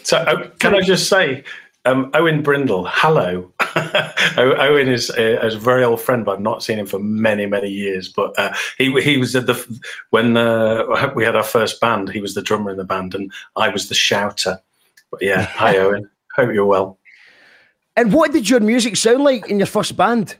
[0.02, 1.44] so uh, can I just say,
[1.86, 3.52] um, Owen Brindle, hello.
[4.36, 7.46] Owen is a, is a, very old friend, but I've not seen him for many,
[7.46, 8.08] many years.
[8.08, 12.10] But uh, he he was at the when uh, we had our first band.
[12.10, 14.60] He was the drummer in the band, and I was the shouter.
[15.10, 16.08] But yeah, hi Owen.
[16.36, 16.98] Hope you're well.
[17.96, 20.36] And what did your music sound like in your first band?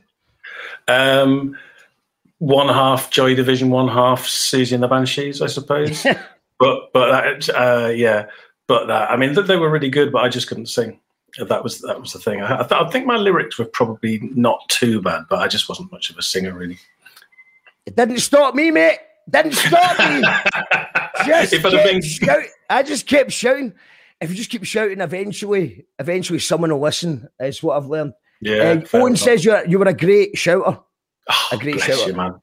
[0.87, 1.57] Um,
[2.37, 6.05] one half Joy Division, one half Siouxsie and the Banshees, I suppose.
[6.59, 8.27] but but uh, yeah,
[8.67, 9.09] but that.
[9.09, 10.99] I mean they were really good, but I just couldn't sing
[11.39, 12.41] that was that was the thing.
[12.41, 15.91] I, I, I, think my lyrics were probably not too bad, but I just wasn't
[15.91, 16.77] much of a singer, really.
[17.85, 18.99] It didn't stop me, mate.
[19.29, 20.21] Didn't stop me.
[21.25, 22.01] just if kept been...
[22.01, 23.73] shout, I just kept shouting.
[24.19, 27.27] If you just keep shouting, eventually, eventually, someone will listen.
[27.39, 28.13] Is what I've learned.
[28.41, 28.81] Yeah.
[28.93, 30.79] Uh, Owen says you you were a great shouter.
[31.29, 32.39] Oh, a great shouter, you, man.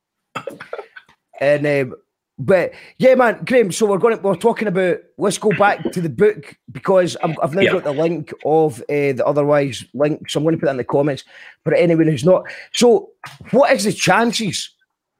[1.40, 1.94] and um,
[2.38, 3.72] but yeah, man, Graham.
[3.72, 4.16] So we're going.
[4.16, 4.98] To, we're talking about.
[5.16, 7.72] Let's go back to the book because i have now yeah.
[7.72, 10.30] got the link of uh, the otherwise link.
[10.30, 11.24] So I'm going to put that in the comments
[11.64, 12.44] for anyone who's not.
[12.72, 13.10] So,
[13.50, 14.70] what is the chances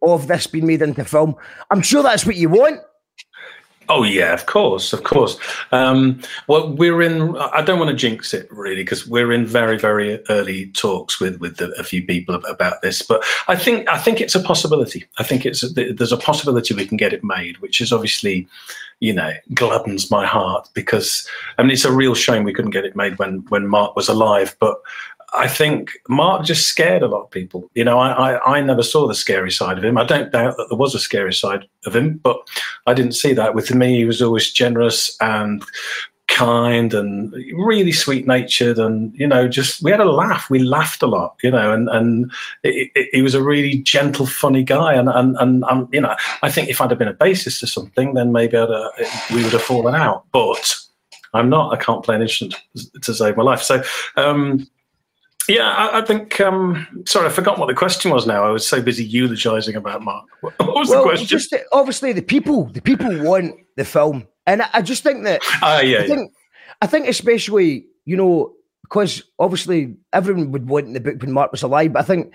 [0.01, 1.35] of this being made into film?
[1.71, 2.81] I'm sure that's what you want.
[3.91, 5.39] Oh yeah, of course, of course.
[5.73, 7.37] Um, well, we're in.
[7.37, 11.41] I don't want to jinx it really because we're in very, very early talks with
[11.41, 13.01] with a few people about this.
[13.01, 15.07] But I think I think it's a possibility.
[15.19, 18.47] I think it's there's a possibility we can get it made, which is obviously,
[19.01, 22.85] you know, gladdens my heart because I mean it's a real shame we couldn't get
[22.85, 24.55] it made when when Mark was alive.
[24.61, 24.77] But
[25.35, 27.71] I think Mark just scared a lot of people.
[27.75, 29.99] You know, I, I, I, never saw the scary side of him.
[29.99, 32.39] I don't doubt that there was a scary side of him, but
[32.87, 33.55] I didn't see that.
[33.55, 35.63] With me, he was always generous and
[36.29, 41.03] kind and really sweet natured and you know just we had a laugh we laughed
[41.03, 42.31] a lot you know and and
[42.63, 46.69] he was a really gentle funny guy and and and um, you know i think
[46.69, 48.91] if i'd have been a bassist or something then maybe I'd, uh,
[49.31, 50.77] we would have fallen out but
[51.33, 52.61] i'm not i can't play an instrument
[53.01, 53.83] to save my life so
[54.17, 54.69] um
[55.49, 56.41] yeah, I, I think.
[56.41, 58.27] Um, sorry, I forgot what the question was.
[58.27, 60.27] Now I was so busy eulogizing about Mark.
[60.41, 61.27] What, was well, the question?
[61.27, 65.41] Just obviously, the people, the people want the film, and I, I just think that.
[65.63, 66.33] Uh, yeah, I think,
[66.83, 71.63] I think especially you know because obviously everyone would want the book when Mark was
[71.63, 72.33] alive, but I think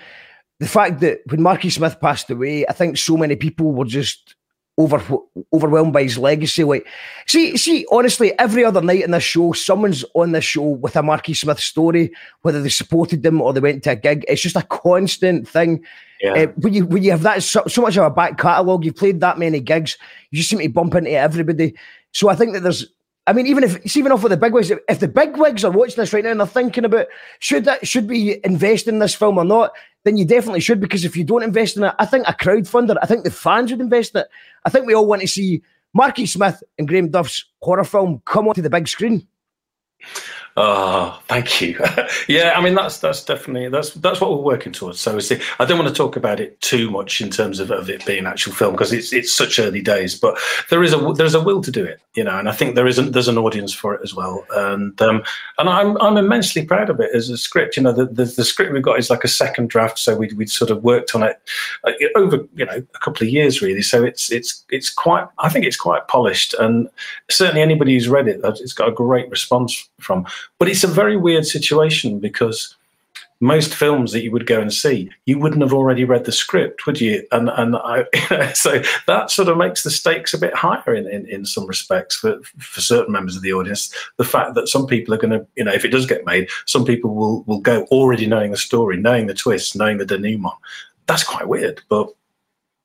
[0.59, 4.35] the fact that when Marky Smith passed away, I think so many people were just
[4.77, 5.19] over
[5.53, 6.63] overwhelmed by his legacy.
[6.63, 6.87] Like,
[7.27, 11.03] see, see, honestly, every other night in this show, someone's on this show with a
[11.03, 14.25] Marky Smith story, whether they supported them or they went to a gig.
[14.27, 15.83] It's just a constant thing.
[16.21, 16.33] Yeah.
[16.33, 18.95] Uh, when you when you have that so, so much of a back catalogue, you've
[18.95, 19.97] played that many gigs,
[20.31, 21.75] you just seem to bump into everybody.
[22.11, 22.85] So I think that there's
[23.25, 25.71] I mean, even if even off with the big wigs, if the big wigs are
[25.71, 27.07] watching this right now and they're thinking about
[27.39, 29.71] should that should we invest in this film or not,
[30.03, 32.97] then you definitely should because if you don't invest in it, I think a crowdfunder,
[33.01, 34.27] I think the fans would invest in it.
[34.65, 35.61] I think we all want to see
[35.93, 39.25] Marky Smith and Graham Duff's horror film come onto the big screen.
[40.55, 41.79] Oh, thank you.
[42.27, 44.99] yeah, I mean that's that's definitely that's that's what we're working towards.
[44.99, 45.17] So
[45.59, 48.27] I don't want to talk about it too much in terms of, of it being
[48.27, 50.13] actual film because it's it's such early days.
[50.13, 50.37] But
[50.69, 52.85] there is a there's a will to do it, you know, and I think there
[52.85, 54.45] is a, there's an audience for it as well.
[54.55, 55.23] And um,
[55.57, 57.75] and I'm I'm immensely proud of it as a script.
[57.75, 60.31] You know, the, the, the script we've got is like a second draft, so we
[60.33, 61.41] we sort of worked on it
[61.83, 63.81] uh, over you know a couple of years really.
[63.81, 66.89] So it's it's it's quite I think it's quite polished, and
[67.31, 70.27] certainly anybody who's read it, it's got a great response from.
[70.59, 72.75] But it's a very weird situation because
[73.39, 76.85] most films that you would go and see, you wouldn't have already read the script,
[76.85, 77.27] would you?
[77.31, 78.05] And and I,
[78.53, 82.15] so that sort of makes the stakes a bit higher in, in, in some respects
[82.15, 83.93] for, for certain members of the audience.
[84.17, 86.49] The fact that some people are going to, you know, if it does get made,
[86.65, 90.55] some people will will go already knowing the story, knowing the twists, knowing the denouement.
[91.07, 92.07] That's quite weird, but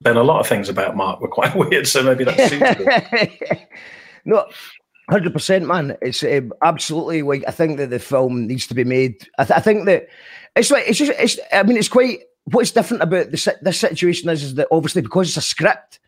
[0.00, 2.52] then a lot of things about Mark were quite weird, so maybe that's
[4.24, 4.46] no,
[5.08, 5.96] Hundred percent, man.
[6.02, 9.26] It's um, absolutely like I think that the film needs to be made.
[9.38, 10.06] I, th- I, think that
[10.54, 11.12] it's like it's just.
[11.18, 11.38] It's.
[11.50, 12.20] I mean, it's quite.
[12.44, 15.98] What's different about this this situation is, is that obviously because it's a script,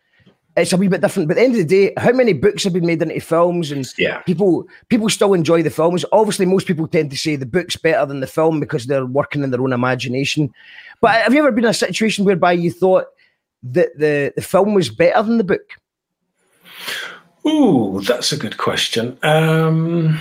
[0.55, 1.29] it's a wee bit different.
[1.29, 3.73] But at the end of the day, how many books have been made into films,
[3.73, 4.19] and Yeah.
[4.21, 6.05] people people still enjoy the films.
[6.13, 9.43] Obviously, most people tend to say the book's better than the film because they're working
[9.43, 10.53] in their own imagination.
[11.01, 13.07] But have you ever been in a situation whereby you thought
[13.63, 15.77] that the the film was better than the book?
[17.47, 19.19] Ooh, that's a good question.
[19.23, 20.21] Um,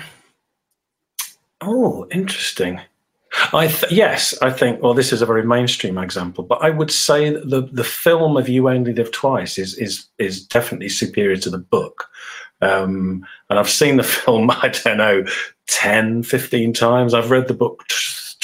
[1.62, 2.80] oh, interesting.
[3.54, 4.82] I th- yes, I think.
[4.82, 8.38] Well, this is a very mainstream example, but I would say that the the film
[8.38, 12.10] of "You Only Live Twice" is is is definitely superior to the book.
[12.62, 14.50] Um, and I've seen the film.
[14.52, 15.26] I don't know
[15.68, 17.14] 10, 15 times.
[17.14, 17.84] I've read the book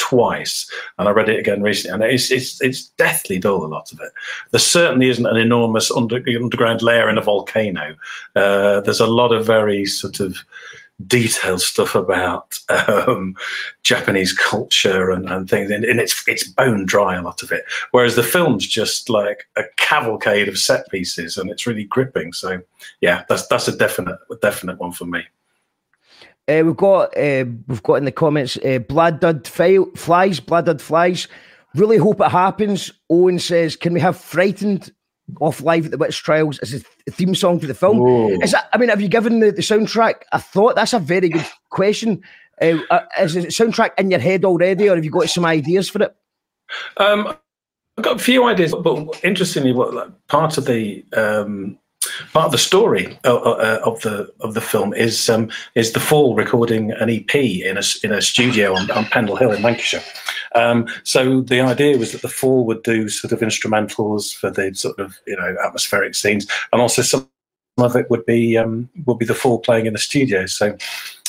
[0.09, 3.65] twice, and I read it again recently, and it's it's it's deathly dull.
[3.65, 4.11] A lot of it.
[4.51, 7.95] There certainly isn't an enormous under, underground layer in a volcano.
[8.35, 10.37] Uh, there's a lot of very sort of
[11.07, 13.35] detailed stuff about um,
[13.83, 17.63] Japanese culture and, and things, and, and it's it's bone dry a lot of it.
[17.91, 22.33] Whereas the film's just like a cavalcade of set pieces, and it's really gripping.
[22.33, 22.61] So
[23.01, 25.23] yeah, that's that's a definite a definite one for me.
[26.47, 30.81] Uh, we've got uh, we've got in the comments uh, Blood Dud flies, Blood Dud
[30.81, 31.27] flies.
[31.73, 32.91] Really hope it happens.
[33.09, 34.91] Owen says, "Can we have frightened
[35.41, 37.99] off live at the Witch Trials as a theme song to the film?"
[38.43, 38.69] Is that?
[38.73, 40.75] I mean, have you given the, the soundtrack a thought?
[40.75, 42.21] That's a very good question.
[42.61, 45.89] Uh, uh, is the soundtrack in your head already, or have you got some ideas
[45.89, 46.15] for it?
[46.97, 47.35] Um,
[47.97, 51.79] I've got a few ideas, but interestingly, what like, part of the um,
[52.33, 55.99] part of the story uh, uh, of the of the film is um, is the
[55.99, 60.03] Fall recording an EP in a in a studio on, on Pendle Hill in Lancashire.
[60.53, 64.73] Um, so the idea was that the Fall would do sort of instrumentals for the
[64.73, 67.27] sort of you know atmospheric scenes, and also some
[67.77, 70.45] of it would be um, would be the Fall playing in the studio.
[70.45, 70.77] So.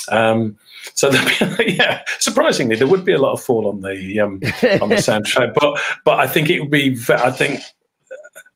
[0.08, 0.56] Um,
[0.94, 1.10] so
[1.58, 4.34] be, yeah, surprisingly, there would be a lot of fall on the um,
[4.80, 6.96] on the soundtrack, but but I think it would be.
[7.08, 7.60] I think,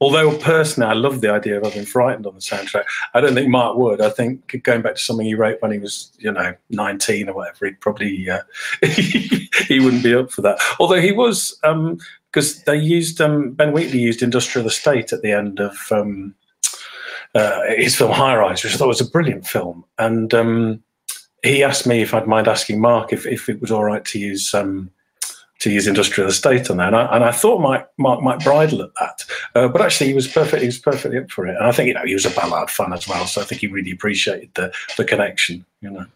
[0.01, 2.85] although personally I love the idea of having frightened on the soundtrack,
[3.15, 4.01] I don't think Mark would.
[4.01, 7.35] I think going back to something he wrote when he was you know nineteen or
[7.35, 8.41] whatever, he'd probably uh,
[8.83, 10.59] he wouldn't be up for that.
[10.79, 15.61] Although he was because they used um, Ben Wheatley used Industrial Estate at the end
[15.61, 15.77] of.
[15.91, 16.35] Um,
[17.33, 20.83] uh, his film High Rise, which I thought was a brilliant film, and um,
[21.43, 24.19] he asked me if I'd mind asking Mark if, if it was all right to
[24.19, 24.91] use um,
[25.61, 28.83] to use industrial estate on that, and I, and I thought Mike, Mark might bridle
[28.83, 30.63] at that, uh, but actually he was perfect.
[30.63, 32.71] He was perfectly up for it, and I think you know he was a Ballard
[32.71, 35.65] fan as well, so I think he really appreciated the the connection.
[35.81, 36.07] You know,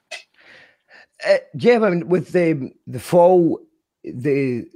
[1.27, 3.61] Uh, yeah, I mean, with the the fall,
[4.03, 4.67] the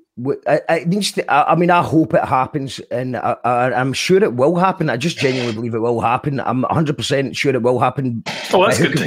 [0.46, 1.31] I- I- needs to.
[1.31, 4.90] I, I mean, I hope it happens, and I, I, I'm sure it will happen.
[4.90, 6.40] I just genuinely believe it will happen.
[6.40, 8.22] I'm 100 percent sure it will happen.
[8.52, 9.04] Oh, that's good to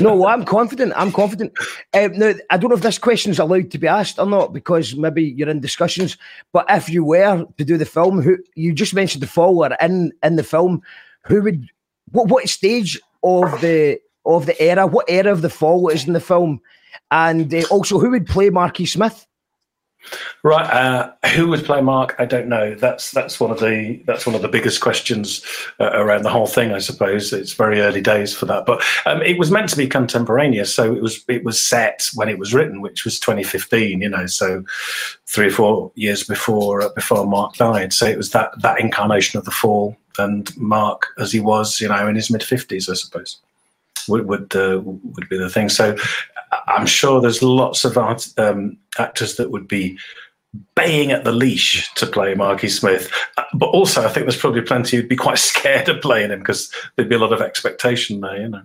[0.00, 0.92] no, well, I'm confident.
[0.96, 1.52] I'm confident.
[1.94, 4.52] Um, now, I don't know if this question is allowed to be asked or not
[4.52, 6.16] because maybe you're in discussions.
[6.52, 9.76] But if you were to do the film, who you just mentioned the fall or
[9.80, 10.82] in in the film,
[11.22, 11.68] who would
[12.12, 16.12] what what stage of the of the era, what era of the fall is in
[16.12, 16.60] the film,
[17.10, 19.26] and uh, also who would play Marky Smith?
[20.42, 20.70] Right?
[20.70, 22.14] Uh, who would play Mark?
[22.18, 22.74] I don't know.
[22.74, 25.44] That's that's one of the that's one of the biggest questions
[25.80, 26.72] uh, around the whole thing.
[26.72, 29.86] I suppose it's very early days for that, but um, it was meant to be
[29.86, 34.00] contemporaneous, so it was it was set when it was written, which was 2015.
[34.00, 34.64] You know, so
[35.26, 37.92] three or four years before uh, before Mark died.
[37.92, 41.88] So it was that that incarnation of the fall, and Mark as he was, you
[41.88, 43.38] know, in his mid 50s, I suppose,
[44.08, 45.68] would would uh, would be the thing.
[45.68, 45.96] So.
[46.68, 49.98] I'm sure there's lots of art, um, actors that would be
[50.74, 53.10] baying at the leash to play Marky Smith.
[53.36, 56.40] Uh, But also, I think there's probably plenty who'd be quite scared of playing him
[56.40, 58.62] because there'd be a lot of expectation there, you know.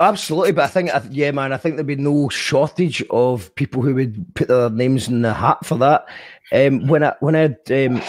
[0.00, 3.94] Absolutely, but I think, yeah, man, I think there'd be no shortage of people who
[3.94, 6.06] would put their names in the hat for that.
[6.52, 7.44] Um, when I when I
[7.86, 8.02] um,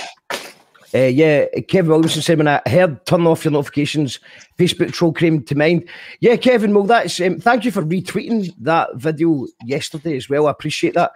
[0.94, 4.20] uh, yeah, Kevin Williamson said when I heard turn off your notifications,
[4.58, 5.88] Facebook troll came to mind.
[6.20, 10.48] Yeah, Kevin, well, that's um, thank you for retweeting that video yesterday as well.
[10.48, 11.12] I appreciate that.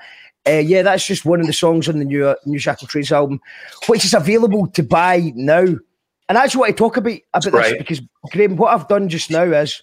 [0.47, 3.39] Uh, yeah, that's just one of the songs on the new new Jackal Trades album,
[3.88, 5.65] which is available to buy now.
[6.29, 8.01] And I actually want to talk about about this because
[8.32, 9.82] Graham, what I've done just now is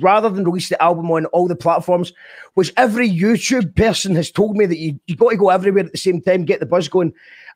[0.00, 2.12] rather than release the album on all the platforms,
[2.54, 5.92] which every YouTube person has told me that you you got to go everywhere at
[5.92, 7.12] the same time, get the buzz going.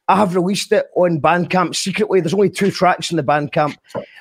[0.08, 2.20] I have released it on Bandcamp secretly.
[2.20, 3.76] There's only two tracks in the Bandcamp.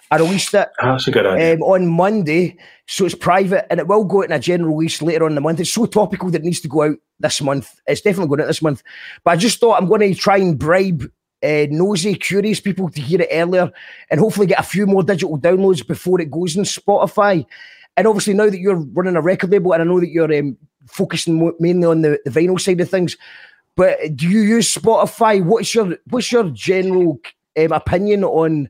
[0.10, 1.54] I released it Oh, That's a good idea.
[1.54, 2.58] um, on Monday,
[2.88, 5.36] so it's private and it will go out in a general release later on in
[5.36, 5.60] the month.
[5.60, 7.70] It's so topical that it needs to go out this month.
[7.86, 8.82] It's definitely going out this month.
[9.24, 11.04] But I just thought I'm going to try and bribe
[11.46, 13.72] uh, nosy, curious people to hear it earlier
[14.10, 17.46] and hopefully get a few more digital downloads before it goes in Spotify.
[17.96, 20.58] And obviously, now that you're running a record label, and I know that you're um,
[20.88, 23.16] focusing mainly on the, the vinyl side of things,
[23.76, 25.44] but do you use Spotify?
[25.44, 27.20] What's your what's your general
[27.58, 28.70] um, opinion on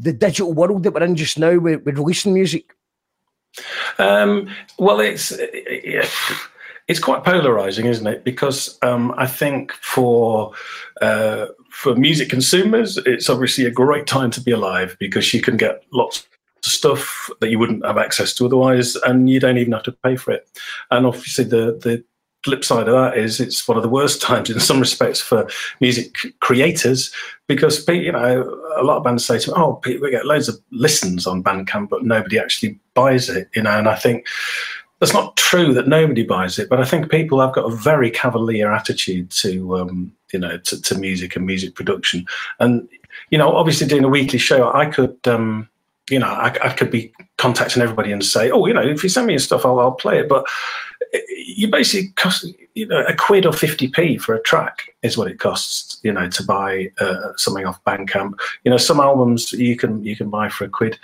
[0.00, 2.74] the digital world that we're in just now with, with releasing music?
[3.98, 4.48] Um,
[4.78, 5.32] well, it's
[6.92, 8.22] it's quite polarizing, isn't it?
[8.22, 10.52] Because um, I think for
[11.00, 15.56] uh, for music consumers, it's obviously a great time to be alive because you can
[15.56, 19.72] get lots of stuff that you wouldn't have access to otherwise, and you don't even
[19.72, 20.46] have to pay for it.
[20.90, 22.04] And obviously, the the
[22.44, 25.48] flip side of that is it's one of the worst times in some respects for
[25.80, 27.10] music creators
[27.46, 28.42] because you know
[28.76, 31.88] a lot of bands say to me, "Oh, we get loads of listens on Bandcamp,
[31.88, 33.78] but nobody actually buys it," you know.
[33.78, 34.26] And I think
[35.02, 38.08] that's not true that nobody buys it, but I think people have got a very
[38.08, 42.24] cavalier attitude to um, you know to, to, music and music production.
[42.60, 42.88] And
[43.30, 45.16] you know, obviously doing a weekly show, I could.
[45.26, 45.68] Um,
[46.08, 49.08] you know, I, I could be contacting everybody and say, "Oh, you know, if you
[49.08, 50.46] send me your stuff, I'll, I'll play it." But
[51.28, 55.40] you basically cost you know a quid or 50p for a track is what it
[55.40, 60.02] costs you know to buy uh, something off bandcamp you know some albums you can
[60.02, 60.98] you can buy for a quid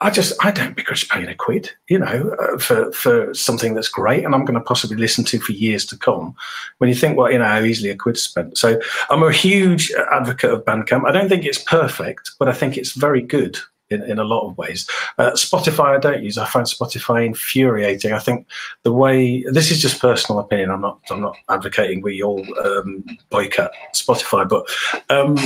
[0.00, 3.88] I just I don't begrudge paying a quid, you know, uh, for for something that's
[3.88, 6.34] great and I'm going to possibly listen to for years to come.
[6.78, 8.58] When you think, well, you know, how easily a quid spent.
[8.58, 8.78] So
[9.08, 11.08] I'm a huge advocate of Bandcamp.
[11.08, 14.46] I don't think it's perfect, but I think it's very good in, in a lot
[14.46, 14.88] of ways.
[15.16, 16.36] Uh, Spotify, I don't use.
[16.36, 18.12] I find Spotify infuriating.
[18.12, 18.46] I think
[18.82, 20.70] the way this is just personal opinion.
[20.70, 21.00] I'm not.
[21.10, 24.68] I'm not advocating we all um, boycott Spotify, but.
[25.08, 25.38] Um,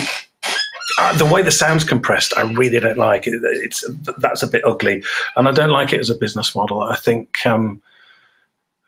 [0.98, 3.40] uh, the way the sound's compressed, I really don't like it.
[3.42, 3.84] It's
[4.18, 5.02] that's a bit ugly,
[5.36, 6.82] and I don't like it as a business model.
[6.82, 7.82] I think um,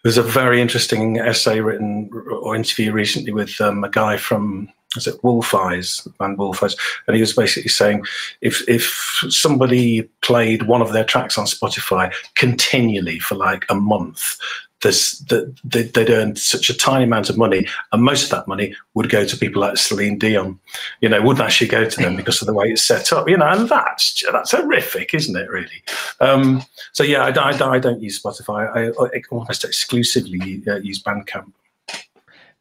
[0.02, 5.06] there's a very interesting essay written or interview recently with um, a guy from is
[5.06, 6.76] it Wolf Eyes, band Wolf Eyes,
[7.06, 8.04] and he was basically saying
[8.40, 14.36] if if somebody played one of their tracks on Spotify continually for like a month,
[14.82, 18.74] this that they'd earn such a tiny amount of money, and most of that money
[18.94, 20.58] would go to people like Celine Dion.
[21.00, 23.28] You know, wouldn't actually go to them because of the way it's set up.
[23.28, 25.48] You know, and that's that's horrific, isn't it?
[25.48, 25.82] Really.
[26.20, 26.62] Um,
[26.92, 28.68] so yeah, I, I, I, don't use Spotify.
[28.74, 31.52] I, I almost exclusively uh, use Bandcamp.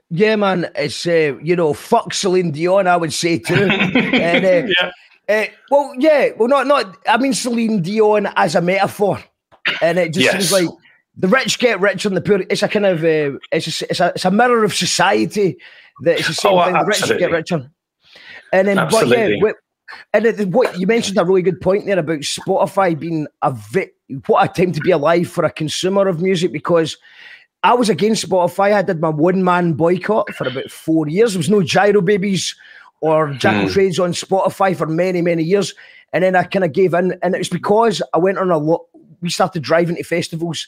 [0.09, 3.53] Yeah, man, it's uh, you know, fuck Celine Dion, I would say too.
[3.69, 4.91] and, uh, yeah.
[5.29, 6.97] Uh, well, yeah, well, not not.
[7.07, 9.23] I mean, Celine Dion as a metaphor,
[9.81, 10.49] and it just yes.
[10.49, 10.77] seems like
[11.21, 12.43] the rich get richer and the poor.
[12.49, 15.57] It's a kind of uh, it's a, it's a it's a mirror of society
[16.01, 16.73] that it's the same oh, thing.
[16.73, 17.71] The rich get richer,
[18.51, 19.39] and then absolutely.
[19.39, 19.55] but
[20.13, 23.95] yeah, and what you mentioned a really good point there about Spotify being a bit
[24.25, 26.97] what a time to be alive for a consumer of music because
[27.63, 28.73] I was against Spotify.
[28.73, 31.33] I did my one man boycott for about four years.
[31.33, 32.55] There was no Gyro Babies
[33.01, 33.71] or Jack mm.
[33.71, 35.73] Trades on Spotify for many, many years.
[36.13, 37.17] And then I kind of gave in.
[37.21, 38.85] And it was because I went on a lot,
[39.21, 40.67] we started driving to festivals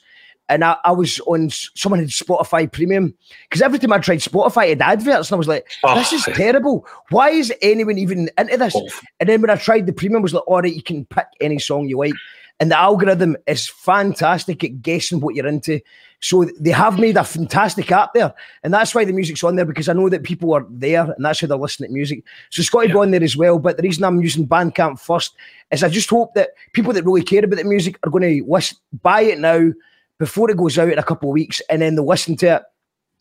[0.49, 3.13] and I, I was on someone had Spotify Premium
[3.49, 5.95] because every time I tried Spotify, it had adverts, and I was like, ah.
[5.95, 6.85] "This oh, is terrible.
[7.09, 8.87] Why is anyone even into this?" Oh.
[9.19, 11.27] And then when I tried the Premium, I was like, "All right, you can pick
[11.41, 12.13] any song you like."
[12.59, 15.81] And the algorithm is fantastic at guessing what you're into.
[16.19, 18.33] So they have made a fantastic app there.
[18.63, 21.25] And that's why the music's on there because I know that people are there and
[21.25, 22.23] that's how they're listening to music.
[22.51, 22.93] So it's got to yeah.
[22.93, 23.59] be on there as well.
[23.59, 25.35] But the reason I'm using Bandcamp first
[25.71, 28.45] is I just hope that people that really care about the music are going to
[28.49, 29.73] listen, buy it now
[30.19, 32.63] before it goes out in a couple of weeks and then they'll listen to it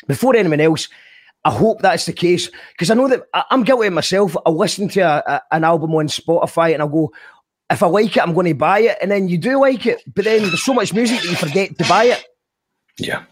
[0.06, 0.88] before anyone else.
[1.44, 4.36] I hope that's the case because I know that I'm guilty of myself.
[4.46, 7.12] I'll listen to a, a, an album on Spotify and I'll go,
[7.70, 8.98] if I like it, I'm going to buy it.
[9.02, 11.76] And then you do like it, but then there's so much music that you forget
[11.78, 12.24] to buy it.
[12.98, 13.24] Yeah.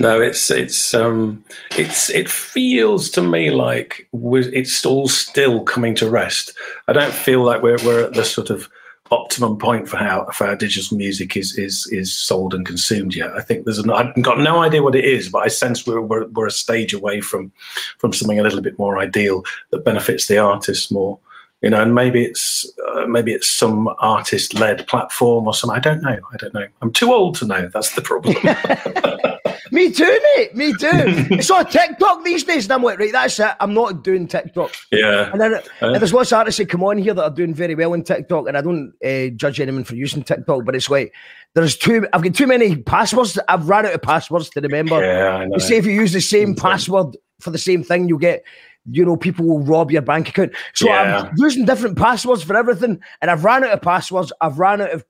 [0.00, 1.44] No, it's it's um
[1.78, 6.52] it's it feels to me like it's all still coming to rest.
[6.88, 8.68] I don't feel like we're we're at the sort of
[9.14, 13.30] optimum point for how for how digital music is is is sold and consumed yet.
[13.34, 16.00] I think there's an, I've got no idea what it is, but I sense we're,
[16.00, 17.52] we're we're a stage away from
[17.98, 21.18] from something a little bit more ideal that benefits the artists more
[21.64, 25.74] you know, and maybe it's uh, maybe it's some artist-led platform or something.
[25.74, 26.18] I don't know.
[26.30, 26.66] I don't know.
[26.82, 27.70] I'm too old to know.
[27.72, 28.36] That's the problem.
[29.72, 30.54] Me too, mate.
[30.54, 30.90] Me too.
[31.30, 33.50] it's on TikTok these days, and I'm like, right, that's it.
[33.60, 34.72] I'm not doing TikTok.
[34.92, 35.32] Yeah.
[35.32, 37.74] And then uh, there's lots of artists that come on here that are doing very
[37.74, 41.14] well in TikTok, and I don't uh, judge anyone for using TikTok, but it's like
[41.54, 42.06] there's too.
[42.12, 43.38] I've got too many passwords.
[43.48, 45.02] I've run out of passwords to remember.
[45.02, 45.56] Yeah, I know.
[45.56, 48.44] say if you use the same password for the same thing, you'll get
[48.90, 50.52] you know, people will rob your bank account.
[50.74, 51.22] So yeah.
[51.22, 54.32] I'm using different passwords for everything, and I've ran out of passwords.
[54.40, 55.04] I've ran out of.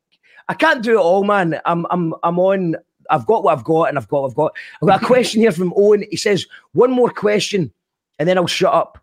[0.49, 1.61] I can't do it all, man.
[1.65, 2.77] I'm I'm I'm on.
[3.11, 4.57] I've got what I've got, and I've got what I've got.
[4.83, 6.05] I've got a question here from Owen.
[6.11, 7.73] He says one more question,
[8.19, 8.99] and then I'll shut up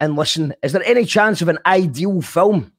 [0.00, 0.54] and listen.
[0.62, 2.72] Is there any chance of an ideal film?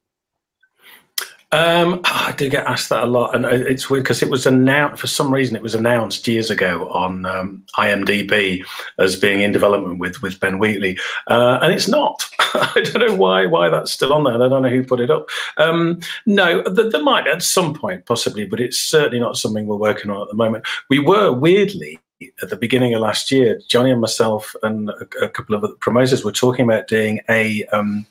[1.53, 4.99] Um, I do get asked that a lot, and it's weird because it was announced
[4.99, 5.55] for some reason.
[5.55, 8.65] It was announced years ago on um, IMDb
[8.99, 12.25] as being in development with with Ben Wheatley, uh, and it's not.
[12.53, 14.35] I don't know why why that's still on there.
[14.35, 15.29] I don't know who put it up.
[15.55, 19.77] Um, no, there, there might at some point possibly, but it's certainly not something we're
[19.77, 20.65] working on at the moment.
[20.89, 21.97] We were weirdly
[22.41, 25.75] at the beginning of last year, Johnny and myself and a, a couple of other
[25.75, 28.05] promoters were talking about doing a um,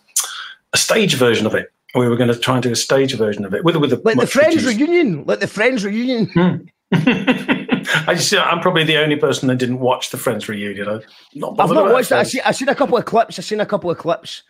[0.72, 1.70] a stage version of it.
[1.96, 4.00] We were going to try and do a stage version of it with with a
[4.04, 5.24] Like the Friends reduced- reunion.
[5.24, 6.30] Like the Friends reunion.
[6.92, 10.88] I just, I'm probably the only person that didn't watch the Friends reunion.
[10.88, 12.20] I've not, I've not watched that.
[12.20, 12.40] I see.
[12.40, 13.38] I seen a couple of clips.
[13.38, 14.42] I've seen a couple of clips,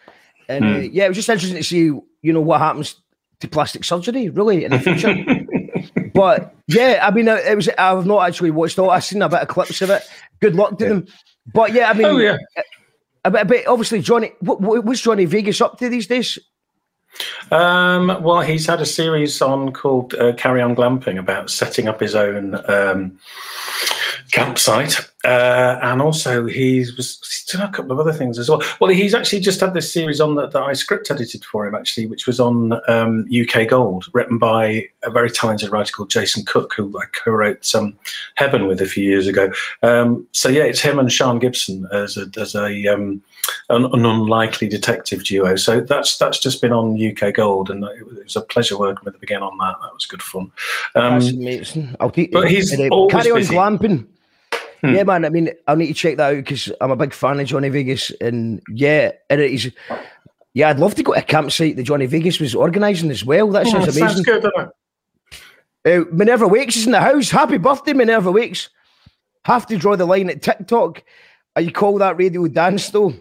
[0.49, 0.87] and uh, Hmm.
[0.93, 1.85] yeah, it was just interesting to see
[2.23, 2.97] you know what happens
[3.41, 5.15] to plastic surgery really in the future.
[6.15, 7.69] but yeah, I mean, uh, it was.
[7.79, 8.91] I've not actually watched all.
[8.91, 10.03] I've seen a bit of clips of it.
[10.41, 11.07] Good luck to them.
[11.53, 12.37] But yeah, I mean, Oh yeah,
[13.25, 14.33] a bit, a bit obviously Johnny.
[14.41, 16.39] What, what, what's Johnny Vegas up to these days?
[17.51, 22.01] Um, well, he's had a series on called uh, Carry On Glamping about setting up
[22.01, 23.19] his own um,
[24.33, 28.63] campsite, uh, and also he's was he's done a couple of other things as well.
[28.81, 31.75] Well, he's actually just had this series on that, that I script edited for him
[31.75, 36.45] actually, which was on um, UK Gold, written by a very talented writer called Jason
[36.45, 37.99] Cook, who I co-wrote some
[38.37, 39.51] Hebburn with a few years ago.
[39.83, 43.21] Um, so yeah, it's him and Sian Gibson as a as a um,
[43.69, 45.57] an, an unlikely detective duo.
[45.57, 49.15] So that's that's just been on UK Gold, and it was, a pleasure working with
[49.15, 49.77] him again on that.
[49.83, 50.53] That was good fun.
[50.95, 51.97] Um, That's amazing.
[51.99, 52.31] I'll take.
[52.31, 53.55] but he's always carry on busy.
[53.55, 54.07] glamping.
[54.87, 54.95] Hmm.
[54.95, 55.25] Yeah, man.
[55.25, 57.69] I mean, I'll need to check that out because I'm a big fan of Johnny
[57.69, 59.73] Vegas, and yeah, and it is.
[60.55, 63.51] Yeah, I'd love to go to a campsite that Johnny Vegas was organising as well.
[63.51, 64.23] That oh, sounds sounds amazing.
[64.23, 64.73] good, it?
[65.87, 67.31] Uh, Minerva Wakes is in the house.
[67.31, 68.71] Happy birthday, Minerva Wakes.
[69.45, 71.03] Have to draw the line at TikTok.
[71.57, 73.15] Uh, you call that radio dance though?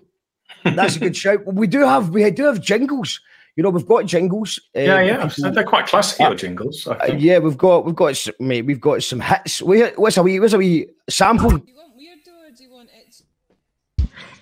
[0.63, 1.45] That's a good shout.
[1.45, 3.19] We do have we do have jingles.
[3.55, 4.59] You know, we've got jingles.
[4.75, 5.27] uh, Yeah, yeah.
[5.27, 6.87] people- They're quite classic your jingles.
[6.87, 9.61] I uh, yeah, we've got we've got s- mate, we've got some hits.
[9.61, 11.51] We, what's a wee what's a wee sample?
[11.51, 13.21] Do you want weirdo or do you want it?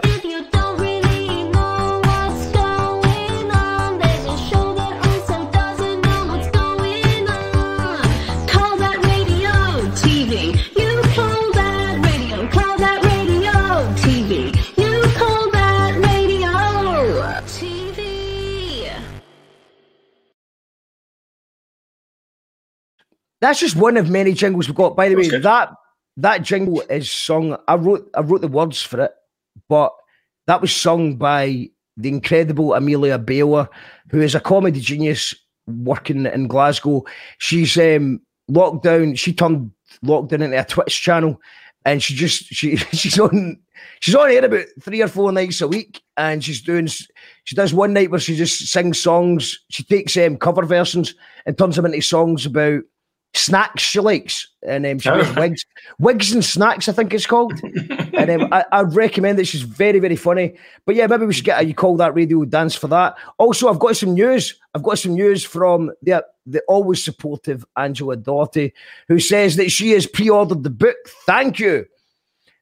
[0.03, 1.51] If you don't really
[23.43, 24.95] That's just one of many jingles we've got.
[24.95, 25.43] By the way, good.
[25.43, 25.69] that
[26.15, 27.57] that jingle is sung.
[27.67, 29.11] I wrote I wrote the words for it,
[29.67, 29.91] but
[30.47, 33.67] that was sung by the incredible Amelia Bayler,
[34.09, 35.33] who is a comedy genius
[35.67, 37.03] working in Glasgow.
[37.39, 39.19] She's um, lockdown.
[39.19, 39.71] She turned
[40.05, 41.41] lockdown into a Twitch channel,
[41.83, 43.59] and she just she she's on
[43.99, 47.73] she's on air about three or four nights a week, and she's doing she does
[47.73, 49.59] one night where she just sings songs.
[49.69, 51.13] She takes um, cover versions
[51.45, 52.83] and turns them into songs about
[53.36, 55.39] snacks she likes, and um, she Oh, does right.
[55.39, 55.65] wigs,
[55.99, 56.88] wigs and snacks.
[56.88, 57.53] I think it's called.
[57.63, 59.47] and um, I, I'd recommend it.
[59.47, 60.55] She's very, very funny.
[60.86, 63.15] But yeah, maybe we should get a you call that radio dance for that.
[63.39, 64.55] Also, I've got some news.
[64.75, 68.73] I've got some news from the the always supportive Angela Doughty,
[69.07, 70.97] who says that she has pre-ordered the book.
[71.25, 71.86] Thank you,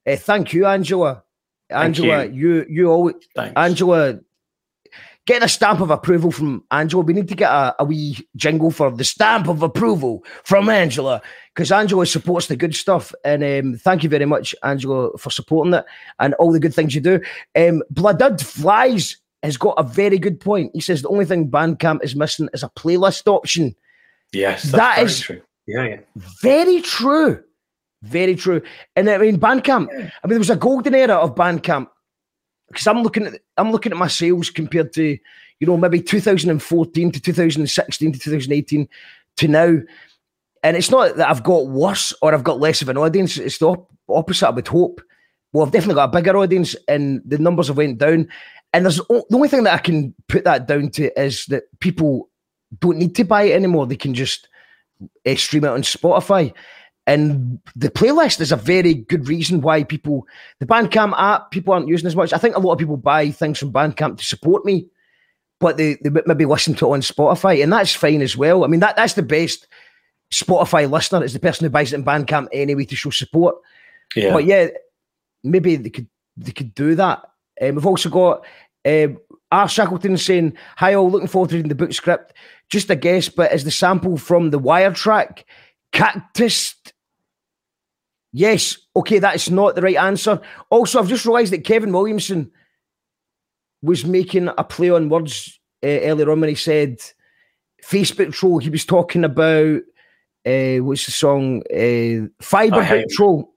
[0.07, 1.23] Uh, thank you, Angela.
[1.69, 3.53] Thank Angela, you you always Thanks.
[3.55, 4.19] Angela,
[5.27, 7.03] getting a stamp of approval from Angela.
[7.03, 11.21] We need to get a, a wee jingle for the stamp of approval from Angela
[11.53, 13.13] because Angela supports the good stuff.
[13.23, 15.85] And um, thank you very much, Angela, for supporting it
[16.19, 17.21] and all the good things you do.
[17.55, 20.71] Um, Blooded Flies has got a very good point.
[20.73, 23.75] He says the only thing Bandcamp is missing is a playlist option.
[24.31, 25.41] yes, that very true.
[25.67, 25.99] Yeah, yeah.
[26.41, 27.43] Very true.
[28.03, 28.61] Very true.
[28.95, 29.87] And I mean, Bandcamp.
[29.89, 31.87] I mean, there was a golden era of Bandcamp
[32.71, 35.17] because I'm looking at I'm looking at my sales compared to
[35.59, 38.87] you know maybe 2014 to 2016 to 2018
[39.37, 39.77] to now,
[40.63, 43.37] and it's not that I've got worse or I've got less of an audience.
[43.37, 44.47] It's the op- opposite.
[44.47, 45.01] I would hope.
[45.53, 48.29] Well, I've definitely got a bigger audience, and the numbers have went down.
[48.73, 52.29] And there's the only thing that I can put that down to is that people
[52.79, 53.85] don't need to buy it anymore.
[53.85, 54.47] They can just
[55.25, 56.53] uh, stream it on Spotify.
[57.11, 60.25] And the playlist is a very good reason why people,
[60.59, 62.31] the Bandcamp app, people aren't using as much.
[62.31, 64.87] I think a lot of people buy things from Bandcamp to support me,
[65.59, 68.63] but they, they maybe listen to it on Spotify, and that's fine as well.
[68.63, 69.67] I mean, that that's the best
[70.33, 73.55] Spotify listener is the person who buys it in Bandcamp anyway to show support.
[74.15, 74.31] Yeah.
[74.31, 74.67] But yeah,
[75.43, 76.07] maybe they could
[76.37, 77.23] they could do that.
[77.61, 78.45] Um, we've also got
[78.85, 79.19] um,
[79.51, 79.67] R.
[79.67, 82.33] Shackleton saying, "Hi all, looking forward to reading the book script.
[82.69, 85.45] Just a guess, but is the sample from the Wire track
[85.91, 86.75] Cactus?"
[88.33, 88.77] Yes.
[88.95, 90.39] Okay, that is not the right answer.
[90.69, 92.51] Also, I've just realised that Kevin Williamson
[93.81, 96.99] was making a play on words uh, earlier on when he said
[97.83, 98.59] Facebook troll.
[98.59, 99.81] He was talking about
[100.45, 101.61] uh, what's the song?
[101.71, 103.53] Uh, Fiber I Book Troll.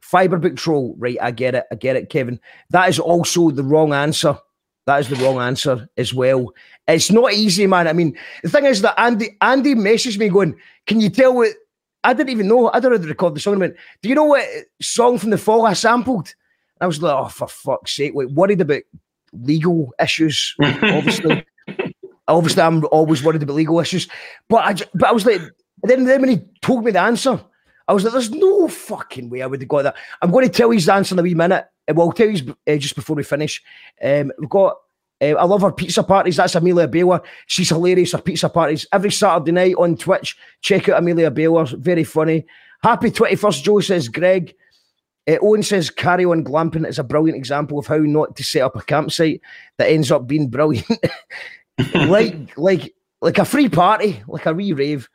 [0.00, 0.94] Fiber Book Troll.
[0.98, 1.64] Right, I get it.
[1.72, 2.40] I get it, Kevin.
[2.70, 4.38] That is also the wrong answer.
[4.86, 6.52] That is the wrong answer as well.
[6.86, 7.88] It's not easy, man.
[7.88, 10.54] I mean, the thing is that Andy Andy messaged me going,
[10.86, 11.50] "Can you tell what?"
[12.06, 12.70] I didn't even know.
[12.72, 13.54] I don't know how to record the song.
[13.54, 14.46] I went, "Do you know what
[14.80, 18.28] song from the fall I sampled?" And I was like, "Oh, for fuck's sake!" Like
[18.28, 18.82] worried about
[19.32, 20.54] legal issues.
[20.62, 21.44] Obviously,
[22.28, 24.06] obviously, I'm always worried about legal issues.
[24.48, 25.40] But I, but I was like,
[25.82, 27.40] then, then when he told me the answer,
[27.88, 30.52] I was like, "There's no fucking way I would have got that." I'm going to
[30.52, 31.66] tell you the answer in a wee minute.
[31.92, 33.60] Well, I'll tell you uh, just before we finish.
[34.00, 34.76] Um, we've got.
[35.20, 36.36] Uh, I love her pizza parties.
[36.36, 37.22] That's Amelia Bayler.
[37.46, 38.12] She's hilarious.
[38.12, 40.36] Her pizza parties every Saturday night on Twitch.
[40.60, 41.66] Check out Amelia Bayler.
[41.78, 42.44] Very funny.
[42.82, 44.54] Happy 21st, Joe says Greg.
[45.28, 48.62] Uh, Owen says carry on glamping is a brilliant example of how not to set
[48.62, 49.40] up a campsite
[49.76, 50.86] that ends up being brilliant.
[51.94, 55.08] like like like a free party, like a wee rave.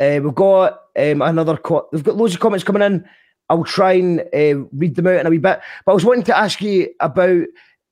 [0.00, 1.56] Uh, we've got um, another.
[1.56, 3.04] Co- we've got loads of comments coming in.
[3.50, 5.60] I'll try and uh, read them out in a wee bit.
[5.84, 7.44] But I was wanting to ask you about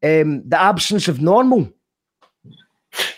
[0.03, 1.73] um, the absence of normal.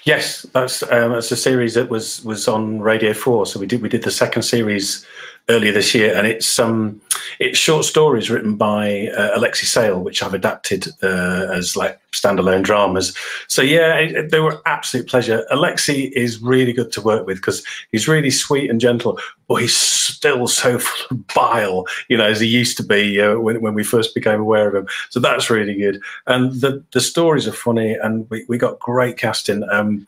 [0.05, 3.47] Yes, that's um, that's a series that was was on Radio Four.
[3.47, 5.05] So we did we did the second series
[5.49, 7.01] earlier this year, and it's um
[7.39, 12.63] it's short stories written by uh, Alexei Sayle, which I've adapted uh, as like standalone
[12.63, 13.15] dramas.
[13.49, 15.45] So yeah, it, it- they were absolute pleasure.
[15.53, 19.19] Alexi is really good to work with because he's really sweet and gentle,
[19.49, 23.39] but he's still so full of bile, you know, as he used to be uh,
[23.39, 24.87] when when we first became aware of him.
[25.11, 29.19] So that's really good, and the the stories are funny, and we we got great
[29.19, 29.63] casting.
[29.71, 30.07] Um,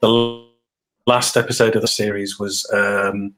[0.00, 0.44] the
[1.06, 3.34] last episode of the series was um,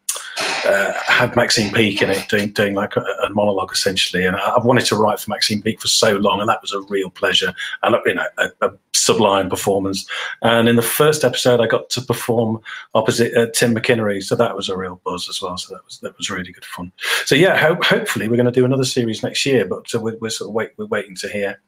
[0.64, 4.24] uh, had Maxine Peake in it, doing doing like a, a monologue essentially.
[4.24, 6.72] And I- I've wanted to write for Maxine Peake for so long, and that was
[6.72, 10.06] a real pleasure and you know a, a sublime performance.
[10.42, 12.60] And in the first episode, I got to perform
[12.94, 15.56] opposite uh, Tim McInnerny, so that was a real buzz as well.
[15.56, 16.92] So that was that was really good fun.
[17.24, 20.16] So yeah, ho- hopefully we're going to do another series next year, but uh, we're,
[20.18, 21.60] we're sort of wait, we're waiting to hear.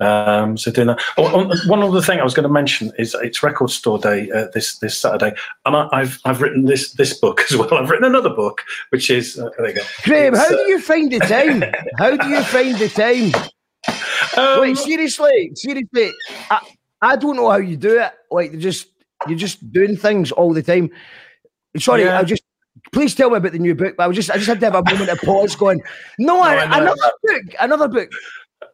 [0.00, 1.00] Um, so doing that.
[1.18, 4.30] Oh, on- one other thing I was going to mention is it's Record Store Day
[4.30, 5.34] uh, this this Saturday,
[5.66, 7.74] and I, I've I've written this this book as well.
[7.74, 9.82] I've written another book, which is uh, there you go.
[10.04, 11.64] Graham, It's, how uh, do you find the time?
[11.98, 13.34] How do you find the time?
[14.36, 16.12] um, Like seriously, seriously,
[16.50, 16.60] I,
[17.02, 18.12] I don't know how you do it.
[18.30, 18.88] Like you just
[19.28, 20.90] you're just doing things all the time.
[21.76, 22.18] Sorry, Yeah.
[22.18, 22.42] I just
[22.92, 23.96] please tell me about the new book.
[23.96, 25.82] But I was just I just had to have a moment of pause, going,
[26.18, 28.10] no, I I, another book, another book.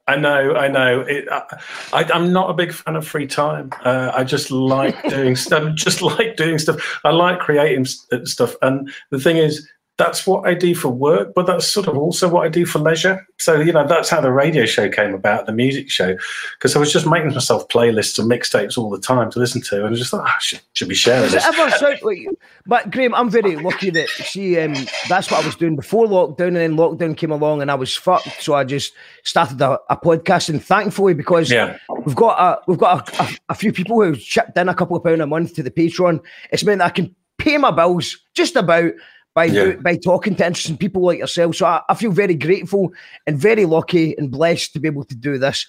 [0.08, 1.00] I know, I know.
[1.00, 3.70] It, I, I'm not a big fan of free time.
[3.84, 5.74] Uh, I just like doing stuff.
[5.74, 7.00] Just like doing stuff.
[7.04, 8.54] I like creating s- uh, stuff.
[8.62, 9.68] And the thing is,
[9.98, 12.78] that's what I do for work, but that's sort of also what I do for
[12.78, 13.26] leisure.
[13.38, 16.16] So you know, that's how the radio show came about, the music show,
[16.58, 19.86] because I was just making myself playlists and mixtapes all the time to listen to,
[19.86, 21.44] and I just thought, oh, I should, should be sharing this.
[21.44, 22.28] ever sound like?
[22.66, 24.74] But Graham, I'm very lucky that see, um,
[25.08, 27.96] that's what I was doing before lockdown, and then lockdown came along, and I was
[27.96, 28.42] fucked.
[28.42, 28.92] So I just
[29.22, 33.28] started a, a podcast, and thankfully, because Yeah, we've got a we've got a, a,
[33.50, 36.20] a few people who chipped in a couple of pound a month to the Patreon.
[36.50, 38.92] It's meant that I can pay my bills just about
[39.36, 39.74] by Yeah.
[39.74, 41.54] by talking to interesting people like yourself.
[41.56, 42.92] So I, I feel very grateful
[43.26, 45.66] and very lucky and blessed to be able to do this.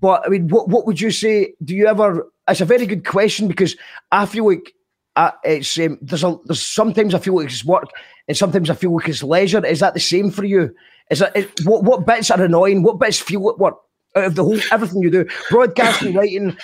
[0.00, 1.54] But I mean, what what would you say?
[1.64, 2.30] Do you ever?
[2.46, 3.74] It's a very good question because
[4.12, 4.74] I feel like
[5.16, 7.88] uh, it's um, there's a there's sometimes I feel like it's work
[8.28, 9.64] and sometimes I feel like it's leisure.
[9.64, 10.74] Is that the same for you?
[11.10, 12.82] Is that it, what what bits are annoying?
[12.82, 13.76] What bits feel like work
[14.14, 15.26] out of the whole everything you do?
[15.50, 16.56] Broadcasting, writing.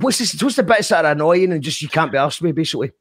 [0.00, 2.54] What's this, what's the bits that are annoying and just you can't be asked with
[2.54, 2.92] basically?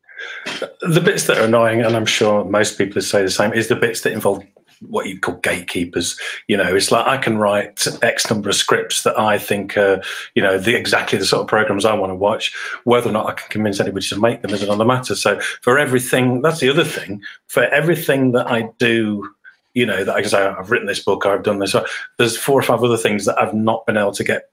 [0.82, 3.76] The bits that are annoying, and I'm sure most people say the same, is the
[3.76, 4.44] bits that involve
[4.82, 6.20] what you call gatekeepers.
[6.48, 10.02] You know, it's like I can write X number of scripts that I think are,
[10.36, 12.54] you know, the exactly the sort of programs I want to watch.
[12.84, 15.16] Whether or not I can convince anybody to make them is another matter.
[15.16, 17.22] So for everything, that's the other thing.
[17.48, 19.30] For everything that I do.
[19.74, 21.76] You know that I can say I've written this book, I've done this.
[22.18, 24.50] There's four or five other things that I've not been able to get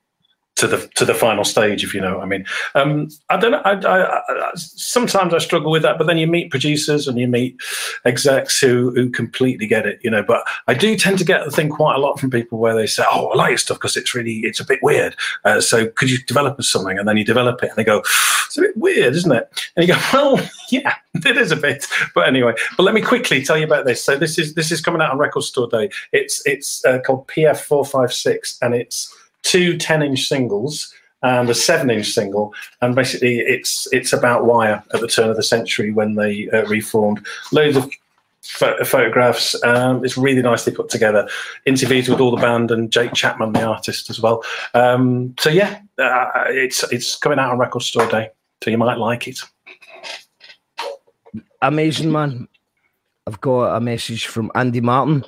[0.57, 2.46] to the to the final stage, if you know what I mean.
[2.74, 3.55] Um, I don't.
[3.55, 7.26] I, I, I, sometimes I struggle with that, but then you meet producers and you
[7.26, 7.61] meet
[8.05, 10.22] execs who who completely get it, you know.
[10.22, 12.86] But I do tend to get the thing quite a lot from people where they
[12.86, 15.88] say, "Oh, I like your stuff because it's really it's a bit weird." Uh, so
[15.88, 16.98] could you develop something?
[16.98, 17.98] And then you develop it, and they go,
[18.46, 21.86] "It's a bit weird, isn't it?" And you go, "Well, yeah, it is a bit."
[22.14, 24.05] But anyway, but let me quickly tell you about this.
[24.05, 25.90] So this is this is coming out on Record Store Day.
[26.12, 29.12] It's it's uh, called PF four five six, and it's
[29.45, 30.92] two 10 inch singles
[31.22, 32.55] and a seven inch single.
[32.80, 36.66] And basically, it's it's about Wire at the turn of the century when they uh,
[36.66, 37.24] reformed.
[37.51, 37.90] Loads of
[38.42, 39.61] pho- photographs.
[39.64, 41.28] Um, it's really nicely put together.
[41.64, 44.45] Interviews with all the band and Jake Chapman, the artist, as well.
[44.74, 48.28] Um, so yeah, uh, it's it's coming out on Record Store Day,
[48.62, 49.40] so you might like it.
[51.62, 52.49] Amazing man.
[53.26, 55.24] I've got a message from Andy Martin.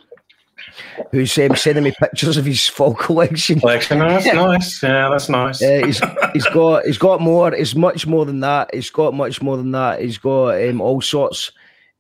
[1.10, 3.60] Who's um, sending me pictures of his fall collection.
[3.60, 4.00] Collection.
[4.02, 4.82] Oh, that's nice.
[4.82, 5.62] Yeah, that's nice.
[5.62, 6.00] Uh, he's,
[6.32, 7.52] he's got he's got more.
[7.54, 8.74] It's much more than that.
[8.74, 10.00] He's got much more than that.
[10.00, 11.52] He's got um, all sorts.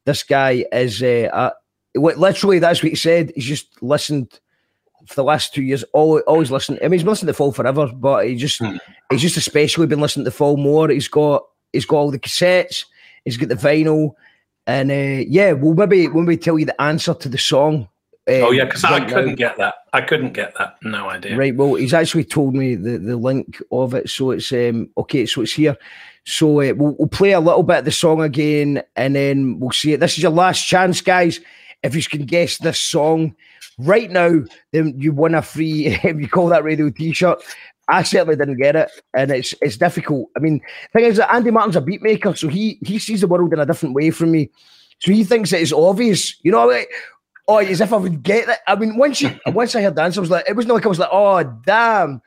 [0.04, 1.50] This guy is uh, uh,
[1.94, 3.32] literally that's what he said.
[3.34, 4.38] He's just listened
[5.06, 5.84] for the last two years.
[5.92, 6.78] Always, always listened.
[6.80, 8.76] I mean, he's listening to Fall forever, but he just Hmm.
[9.10, 10.88] he's just especially been listening to Fall more.
[10.88, 12.84] He's got he's got all the cassettes.
[13.24, 14.12] He's got the vinyl,
[14.68, 17.88] and uh, yeah, we'll maybe when we'll tell you the answer to the song.
[18.28, 19.74] Uh, oh yeah, because I couldn't get that.
[19.92, 20.76] I couldn't get that.
[20.82, 21.36] No idea.
[21.36, 21.54] Right.
[21.54, 25.26] Well, he's actually told me the, the link of it, so it's um okay.
[25.26, 25.76] So it's here.
[26.24, 29.70] So uh, we'll, we'll play a little bit of the song again, and then we'll
[29.70, 30.00] see it.
[30.00, 31.40] This is your last chance, guys.
[31.82, 33.36] If you can guess this song
[33.78, 35.98] right now, then you win a free.
[36.04, 37.42] You call that radio T-shirt,
[37.88, 40.30] I certainly didn't get it, and it's it's difficult.
[40.36, 40.60] I mean,
[40.92, 43.60] thing is that Andy Martin's a beat maker, so he he sees the world in
[43.60, 44.50] a different way from me.
[44.98, 46.66] So he thinks it is obvious, you know.
[46.66, 46.88] Like,
[47.48, 48.58] oh, as if I would get it.
[48.66, 50.86] I mean, once you once I heard the answer, I was like, it wasn't like
[50.86, 52.22] I was like, oh damn,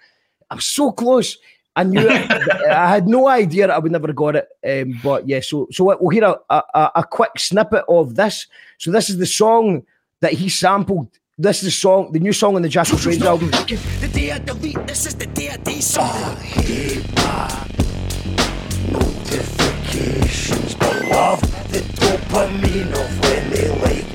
[0.50, 1.38] I'm so close.
[1.76, 2.32] I knew it.
[2.70, 4.48] I had no idea that I would never have got it.
[4.68, 8.48] Um, but yeah, so so we'll hear a, a a quick snippet of this.
[8.78, 9.84] So this is the song
[10.22, 11.08] that he sampled.
[11.38, 13.50] This is the song, the new song on the Jackal Trades album.
[13.52, 16.06] The day I delete, this is the day I desort.
[18.92, 21.40] notifications, but love
[21.72, 24.09] the dopamine of when they like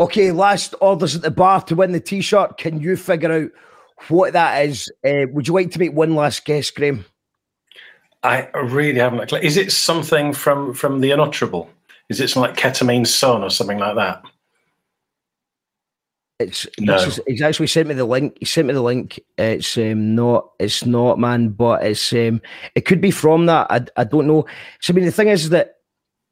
[0.00, 2.58] Okay, last orders at the bar to win the T-shirt.
[2.58, 3.50] Can you figure out
[4.08, 4.90] what that is?
[5.06, 7.04] Uh, would you like to make one last guess, Graham?
[8.22, 9.20] I really haven't.
[9.20, 9.38] a clue.
[9.38, 11.70] Is it something from from the unutterable?
[12.08, 14.22] Is it something like Ketamine Sun or something like that?
[16.40, 16.96] It's No.
[16.96, 18.36] is- he's actually sent me the link.
[18.40, 19.20] He sent me the link.
[19.38, 20.50] It's um, not.
[20.58, 21.50] It's not, man.
[21.50, 22.40] But it's um,
[22.74, 23.66] it could be from that.
[23.70, 24.46] I, I don't know.
[24.80, 25.76] So I mean, the thing is that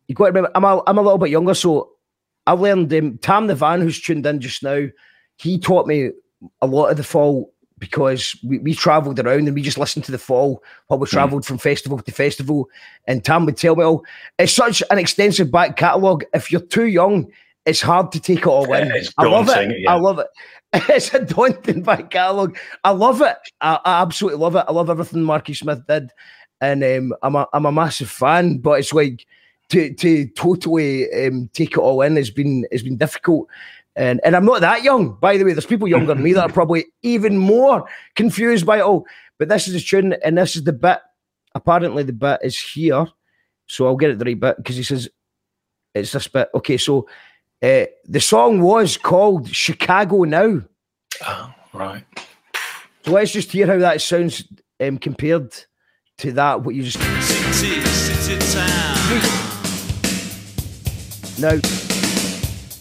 [0.09, 0.51] you got to remember.
[0.55, 1.91] I'm a, I'm a little bit younger, so
[2.47, 2.93] I learned.
[2.93, 4.87] Um, Tam the van, who's tuned in just now,
[5.37, 6.11] he taught me
[6.61, 10.13] a lot of the fall because we, we travelled around and we just listened to
[10.13, 12.69] the fall while we travelled from festival to festival.
[13.09, 14.03] And Tam would tell me, "Oh,
[14.39, 16.25] it's such an extensive back catalogue.
[16.35, 17.31] If you're too young."
[17.65, 18.89] It's hard to take it all in.
[18.89, 19.81] Yeah, I love it.
[19.83, 19.93] yeah.
[19.93, 20.27] I love it.
[20.89, 22.57] It's a daunting back catalogue.
[22.83, 23.37] I love it.
[23.61, 24.65] I, I absolutely love it.
[24.67, 26.11] I love everything Marky Smith did,
[26.61, 28.59] and um, I'm a I'm a massive fan.
[28.59, 29.27] But it's like
[29.71, 33.49] to to totally um, take it all in has been has been difficult.
[33.95, 35.53] And and I'm not that young, by the way.
[35.53, 39.07] There's people younger than me that are probably even more confused by it all.
[39.39, 40.99] But this is the tune, and this is the bit.
[41.55, 43.07] Apparently, the bit is here,
[43.67, 45.09] so I'll get it the right bit because he says
[45.95, 46.49] it's this bit.
[46.55, 47.07] Okay, so
[47.63, 50.63] uh, the song was called Chicago Now.
[51.27, 52.05] Oh, right.
[53.05, 54.45] So let's just hear how that sounds
[54.81, 55.53] um, compared
[56.19, 56.63] to that.
[56.63, 59.42] What you just City, city,
[61.43, 61.61] town.
[61.61, 62.73] now.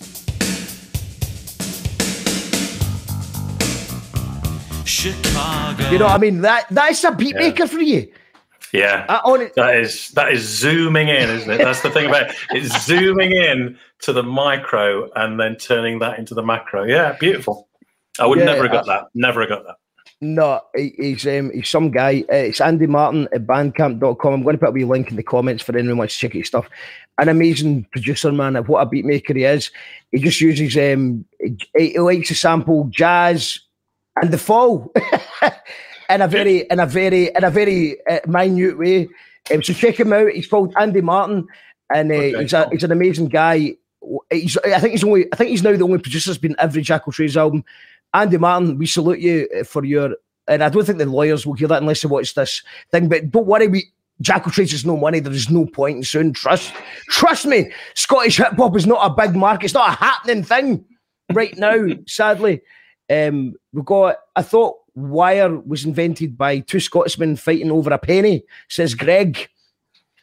[4.85, 5.89] Chicago.
[5.89, 6.41] You know what I mean?
[6.41, 7.39] That that's a beat Yeah.
[7.49, 8.11] maker for you.
[8.73, 9.05] Yeah.
[9.09, 11.57] I, on it, That is that is zooming in, isn't it?
[11.57, 12.35] That's the thing about it.
[12.51, 16.83] It's zooming in to the micro and then turning that into the macro.
[16.85, 17.67] Yeah, beautiful.
[18.19, 19.05] I would Yeah, never have got I- that.
[19.13, 19.75] Never have got that.
[20.21, 22.23] No, he- he's um, he's some guy.
[22.31, 24.33] Uh, it's Andy Martin at bandcamp.com.
[24.33, 26.19] I'm going to put a wee link in the comments for anyone who wants to
[26.27, 26.69] check his stuff.
[27.17, 28.55] An amazing producer, man.
[28.55, 29.71] of What a beat maker he is.
[30.11, 31.57] He just uses um, he,
[31.93, 33.59] he likes to sample jazz
[34.21, 34.91] and the fall
[36.09, 39.07] in a very in a very in a very uh, minute way.
[39.51, 40.31] Um, so check him out.
[40.31, 41.47] He's called Andy Martin,
[41.93, 43.75] and uh, Okay, he's a he's an amazing guy.
[44.31, 46.81] He's, I think he's only I think he's now the only producer that's been every
[46.83, 47.63] Jackal Trades album.
[48.13, 50.15] Andy Martin, we salute you uh, for your.
[50.47, 53.07] And I don't think the lawyers will hear that unless they watch this thing.
[53.07, 53.91] But don't worry, we
[54.21, 55.19] Jackal Trades is no money.
[55.19, 56.33] There is no point in soon.
[56.33, 56.73] Trust,
[57.07, 57.71] trust me.
[57.95, 59.65] Scottish hip hop is not a big market.
[59.65, 60.85] It's not a happening thing
[61.33, 61.87] right now.
[62.07, 62.61] sadly,
[63.09, 64.17] um, we've got.
[64.35, 68.43] I thought wire was invented by two Scotsmen fighting over a penny.
[68.67, 69.49] Says Greg.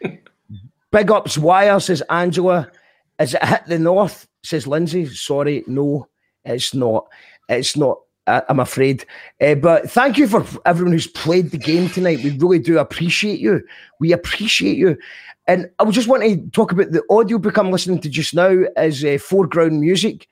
[0.90, 1.80] Big ups wire.
[1.80, 2.70] Says Angela.
[3.18, 4.28] Is it hit the north?
[4.44, 5.06] Says Lindsay.
[5.06, 6.08] Sorry, no,
[6.44, 7.08] it's not.
[7.48, 8.00] It's not.
[8.26, 9.06] I'm afraid.
[9.40, 12.22] Uh, but thank you for everyone who's played the game tonight.
[12.22, 13.62] We really do appreciate you.
[14.00, 14.98] We appreciate you.
[15.46, 19.02] And I just want to talk about the audiobook I'm listening to just now as
[19.02, 20.28] uh, foreground music.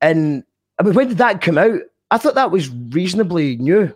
[0.00, 0.44] And
[0.78, 1.80] I mean, when did that come out?
[2.12, 3.92] I thought that was reasonably new.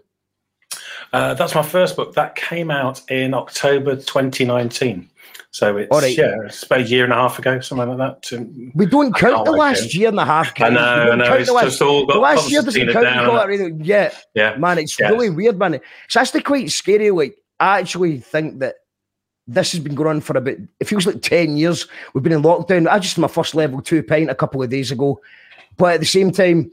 [1.13, 2.15] Uh, that's my first book.
[2.15, 5.08] That came out in October 2019.
[5.51, 6.17] So it's All right.
[6.17, 8.23] yeah, it's about a year and a half ago, something like that.
[8.29, 9.95] To- We don't count can't the like last it.
[9.95, 10.49] year and a half.
[10.49, 10.69] I guys.
[10.71, 11.33] We know, I know.
[11.35, 13.05] It's the last- just all got the last year doesn't count.
[13.05, 13.87] Down it.
[13.87, 15.11] Yeah, Yeah, man, it's Yes.
[15.11, 15.75] really weird, man.
[16.05, 17.11] It's actually quite scary.
[17.11, 18.75] Like, I actually think that
[19.47, 21.87] this has been going on for about it feels like ten years.
[22.13, 22.87] We've been in lockdown.
[22.87, 25.19] I just my first level two pint a couple of days ago,
[25.79, 26.71] but at the same time,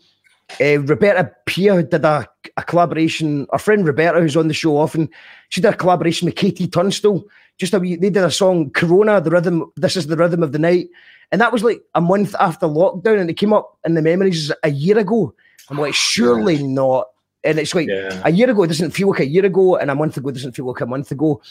[0.59, 3.47] uh, Roberta Pia did a, a collaboration.
[3.51, 5.09] Our friend Roberta, who's on the show often,
[5.47, 7.25] she did a collaboration with KT Tunstall.
[7.57, 9.71] Just a wee, they did a song Corona, the rhythm.
[9.77, 10.89] This is the rhythm of the night,
[11.31, 14.51] and that was like a month after lockdown, and it came up in the memories
[14.63, 15.33] a year ago.
[15.69, 17.07] I'm like, surely not.
[17.43, 18.21] And it's like Yeah.
[18.25, 20.53] a year ago it doesn't feel like a year ago, and a month ago doesn't
[20.55, 21.41] feel like a month ago.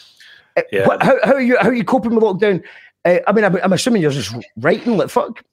[0.55, 0.87] Uh, Yeah.
[0.87, 2.63] what- how, how are you how are you coping with lockdown?
[3.03, 5.43] Uh, I mean, I'm, I'm assuming you're just writing like fuck.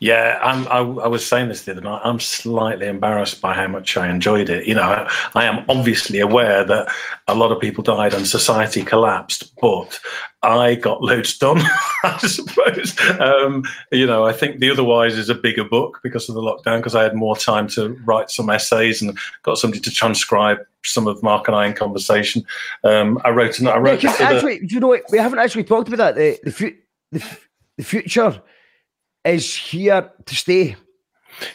[0.00, 2.00] Yeah, I'm, I, I was saying this the other night.
[2.02, 4.66] I'm slightly embarrassed by how much I enjoyed it.
[4.66, 6.92] You know, I, I am obviously aware that
[7.28, 10.00] a lot of people died and society collapsed, but
[10.42, 11.58] I got loads done,
[12.02, 12.98] I suppose.
[13.20, 16.78] Um, you know, I think The Otherwise is a bigger book because of the lockdown,
[16.78, 21.06] because I had more time to write some essays and got somebody to transcribe some
[21.06, 22.42] of Mark and I in conversation.
[22.84, 25.02] Um, I wrote, I Yeah, wrote the- actually, do you know what?
[25.12, 26.40] We haven't actually talked about that.
[26.42, 26.76] The the,
[27.18, 27.36] the,
[27.76, 28.40] the future
[29.24, 30.76] is here to stay.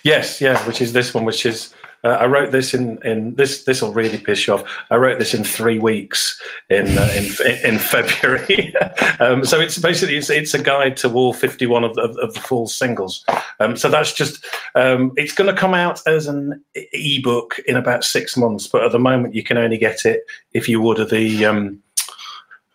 [0.04, 1.74] Yes, yeah, which is this one, which is
[2.06, 4.64] uh, I wrote this in in this this will really piss you off.
[4.92, 6.40] I wrote this in three weeks
[6.70, 7.26] in uh, in
[7.74, 8.74] in February.
[9.20, 12.34] um, so it's basically it's, it's a guide to all fifty one of, of, of
[12.36, 13.26] the Fall singles.
[13.60, 14.46] Um, so that's just
[14.76, 16.64] um, it's going to come out as an
[16.94, 20.22] ebook in about six months, but at the moment you can only get it
[20.54, 21.82] if you order the.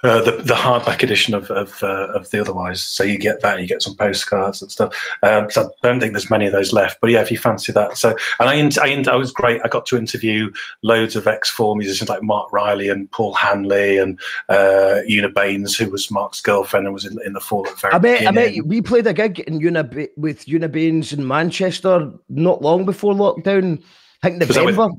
[0.03, 3.61] Uh, the the hardback edition of of, uh, of the otherwise, so you get that,
[3.61, 4.95] you get some postcards and stuff.
[5.23, 7.71] Um, so I don't think there's many of those left, but yeah, if you fancy
[7.73, 7.99] that.
[7.99, 8.49] So, and
[8.79, 9.61] I, I, I was great.
[9.63, 10.51] I got to interview
[10.83, 15.91] loads of ex-Fall musicians like Mark Riley and Paul Hanley and uh, Una Baines, who
[15.91, 18.45] was Mark's girlfriend and was in, in the fall at the very I met, I
[18.47, 18.65] you.
[18.65, 23.83] We played a gig in Unib- with Una Baines in Manchester not long before lockdown.
[24.23, 24.97] I think that with- November.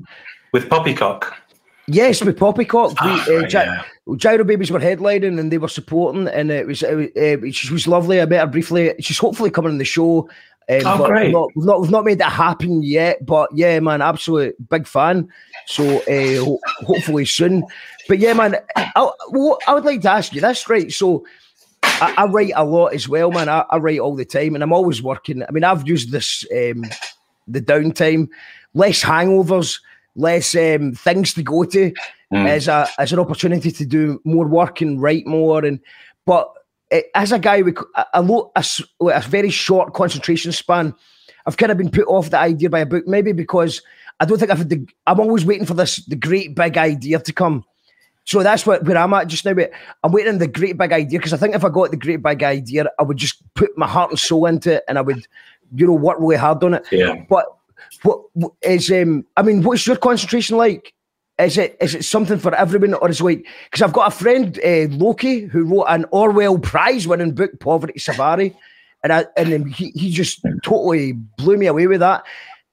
[0.52, 1.34] with Poppycock.
[1.88, 2.94] Yes, with Poppycock.
[2.98, 3.82] Ah, we, uh, right, yeah.
[4.16, 7.72] Gyro Babies were headlining and they were supporting, and it was, it was uh, she
[7.72, 8.20] was lovely.
[8.20, 8.94] I met her briefly.
[9.00, 10.28] She's hopefully coming on the show.
[10.68, 11.24] Um, Oh, great.
[11.24, 14.86] We've not, we've not we've not made that happen yet, but yeah, man, absolute big
[14.86, 15.28] fan.
[15.66, 17.64] So uh, ho- hopefully soon.
[18.08, 19.10] But yeah, man, I,
[19.66, 20.90] I would like to ask you this, right?
[20.92, 21.24] So
[21.82, 23.48] I, I write a lot as well, man.
[23.48, 25.42] I, I write all the time, and I'm always working.
[25.42, 26.84] I mean, I've used this um,
[27.48, 28.28] the downtime,
[28.74, 29.80] less hangovers,
[30.14, 31.92] less um, things to go to
[32.32, 32.48] Mm.
[32.48, 35.64] as a as an opportunity to do more work and write more.
[35.64, 35.78] And
[36.24, 36.50] but
[36.90, 38.64] eh, as a guy with a, a, low, a,
[39.02, 40.94] a very short concentration span,
[41.44, 43.82] I've kind of been put off the idea by a book, maybe because
[44.18, 44.86] I don't think I've had the.
[45.06, 47.64] I'm always waiting for this the great big idea to come.
[48.24, 49.52] So that's what where I'm at just now.
[49.52, 49.70] But
[50.02, 52.22] I'm waiting on the great big idea because I think if I got the great
[52.22, 55.26] big idea, I would just put my heart and soul into it, and I would,
[55.74, 56.86] you know, work really hard on it.
[56.90, 57.26] Yeah.
[57.28, 57.44] But
[58.02, 59.26] what is um?
[59.36, 60.94] I mean, what's your concentration like?
[61.38, 64.16] Is it is it something for everyone, or is it like because I've got a
[64.16, 68.54] friend uh, Loki who wrote an Orwell Prize winning book, Poverty Safari,
[69.02, 72.24] and I and he he just totally blew me away with that.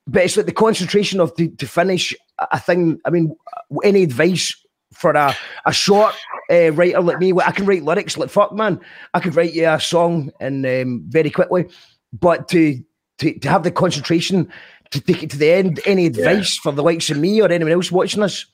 [0.07, 2.99] But it's like the concentration of to, to finish a- thing.
[3.05, 3.35] I mean,
[3.83, 4.55] any advice
[4.93, 6.15] for a, a short
[6.51, 7.33] uh, writer like me?
[7.33, 8.79] I can write lyrics like fuck, man.
[9.13, 11.67] I could write you a song and um, very quickly,
[12.11, 12.83] but to,
[13.19, 14.51] to to have the concentration
[14.91, 15.79] to take it to the end.
[15.85, 18.45] Any advice for the likes of me or anyone else watching this?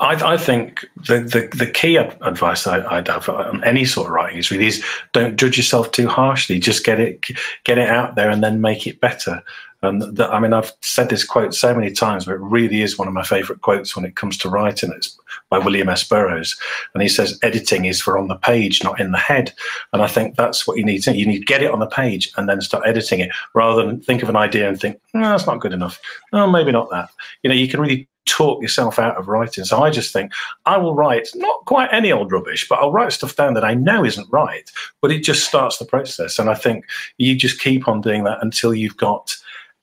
[0.00, 4.12] I, I think the, the, the key advice I, I'd have on any sort of
[4.12, 6.58] writing is really is don't judge yourself too harshly.
[6.58, 7.24] Just get it
[7.64, 9.42] get it out there and then make it better.
[9.86, 12.98] And that, I mean, I've said this quote so many times, but it really is
[12.98, 14.92] one of my favourite quotes when it comes to writing.
[14.94, 15.16] It's
[15.48, 16.04] by William S.
[16.04, 16.56] Burroughs,
[16.94, 19.52] and he says, "Editing is for on the page, not in the head."
[19.92, 21.16] And I think that's what you need to.
[21.16, 24.00] You need to get it on the page and then start editing it, rather than
[24.00, 25.98] think of an idea and think, "No, that's not good enough.
[26.32, 27.10] Oh, maybe not that."
[27.42, 29.64] You know, you can really talk yourself out of writing.
[29.64, 30.32] So I just think
[30.66, 33.74] I will write not quite any old rubbish, but I'll write stuff down that I
[33.74, 34.68] know isn't right,
[35.00, 36.38] but it just starts the process.
[36.38, 36.84] And I think
[37.18, 39.36] you just keep on doing that until you've got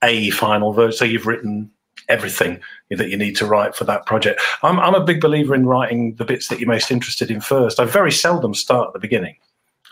[0.03, 0.97] a final version.
[0.97, 1.71] So you've written
[2.09, 2.59] everything
[2.91, 4.41] that you need to write for that project.
[4.61, 7.79] I'm, I'm a big believer in writing the bits that you're most interested in first.
[7.79, 9.35] I very seldom start at the beginning.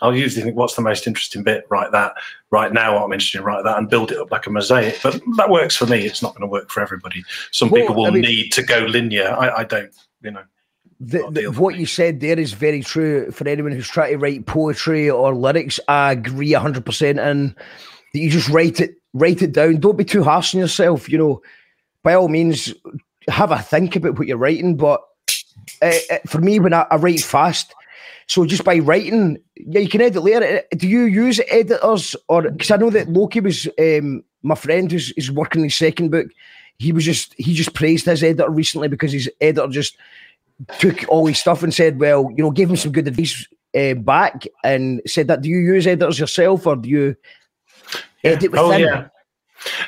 [0.02, 1.64] I'll usually think, what's the most interesting bit?
[1.70, 2.14] Write that.
[2.50, 4.98] Right now, what I'm interested in, write that, and build it up like a mosaic.
[5.00, 6.04] But that works for me.
[6.04, 7.24] It's not going to work for everybody.
[7.52, 9.28] Some Well, people will I mean- need to go linear.
[9.38, 9.94] I, I don't.
[10.22, 10.42] You know.
[10.98, 14.46] The, the, what you said there is very true for anyone who's trying to write
[14.46, 15.80] poetry or lyrics.
[15.88, 17.54] I agree hundred percent, and
[18.12, 19.80] that you just write it, write it down.
[19.80, 21.08] Don't be too harsh on yourself.
[21.08, 21.42] You know,
[22.02, 22.74] by all means,
[23.28, 24.76] have a think about what you're writing.
[24.76, 25.02] But
[25.80, 25.92] uh,
[26.26, 27.74] for me, when I, I write fast,
[28.26, 30.58] so just by writing, yeah, you can edit later.
[30.58, 34.90] Uh, Do you use editors or because I know that Loki was um, my friend
[34.90, 36.28] who's is working his second book.
[36.78, 39.96] He was just he just praised his editor recently because his editor just
[40.78, 43.46] took all his stuff and said, well, you know, gave him some good advice
[43.76, 45.42] uh, back and said that.
[45.42, 47.16] Do you use editors yourself, or do you
[48.24, 48.80] edit with Oh them?
[48.80, 49.08] yeah.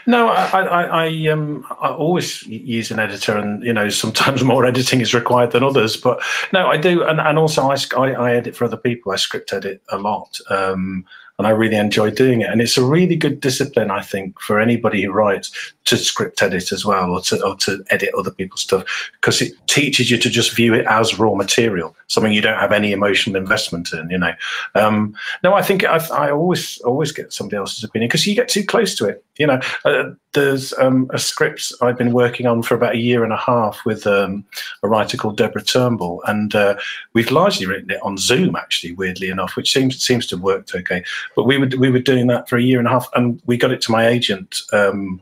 [0.07, 4.45] No, I, I, I, I, um, I always use an editor, and you know, sometimes
[4.53, 5.97] more editing is required than others.
[5.97, 6.23] But
[6.53, 9.13] no, I do, and, and also I, I, I edit for other people.
[9.13, 11.05] I script edit a lot, um,
[11.39, 12.51] and I really enjoy doing it.
[12.51, 15.51] And it's a really good discipline, I think, for anybody who writes
[15.87, 18.85] to script edit as well, or to or to edit other people's stuff,
[19.21, 22.73] because it teaches you to just view it as raw material, something you don't have
[22.73, 24.09] any emotional investment in.
[24.11, 24.33] You know,
[24.77, 28.49] um, no, I think I, I always always get somebody else's opinion because you get
[28.49, 29.25] too close to it.
[29.39, 33.25] You know, uh, there's um, a script I've been working on for about a year
[33.25, 34.45] and a half with um,
[34.83, 36.77] a writer called Deborah Turnbull, and uh,
[37.15, 40.75] we've largely written it on Zoom, actually, weirdly enough, which seems seems to have worked
[40.75, 41.03] okay.
[41.35, 43.57] But we were we were doing that for a year and a half, and we
[43.57, 45.21] got it to my agent um,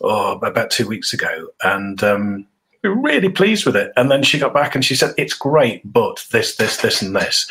[0.00, 2.02] oh, about two weeks ago, and.
[2.02, 2.46] Um,
[2.82, 3.92] we were really pleased with it.
[3.98, 7.14] And then she got back and she said, It's great, but this, this, this, and
[7.14, 7.46] this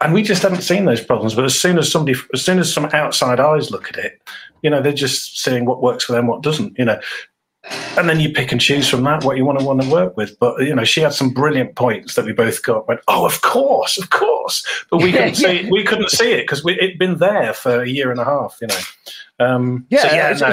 [0.00, 1.34] and we just haven't seen those problems.
[1.34, 4.20] But as soon as somebody, as soon as some outside eyes look at it,
[4.64, 6.98] you know, they're just seeing what works for them, what doesn't, you know.
[7.96, 10.16] And then you pick and choose from that what you want to want to work
[10.16, 10.38] with.
[10.38, 12.88] But you know, she had some brilliant points that we both got.
[12.88, 14.66] Went, oh, of course, of course.
[14.90, 18.10] But we couldn't see, we couldn't see it because it'd been there for a year
[18.10, 18.58] and a half.
[18.60, 18.80] You know.
[19.38, 20.48] Um, Yeah, so yeah, it's, no.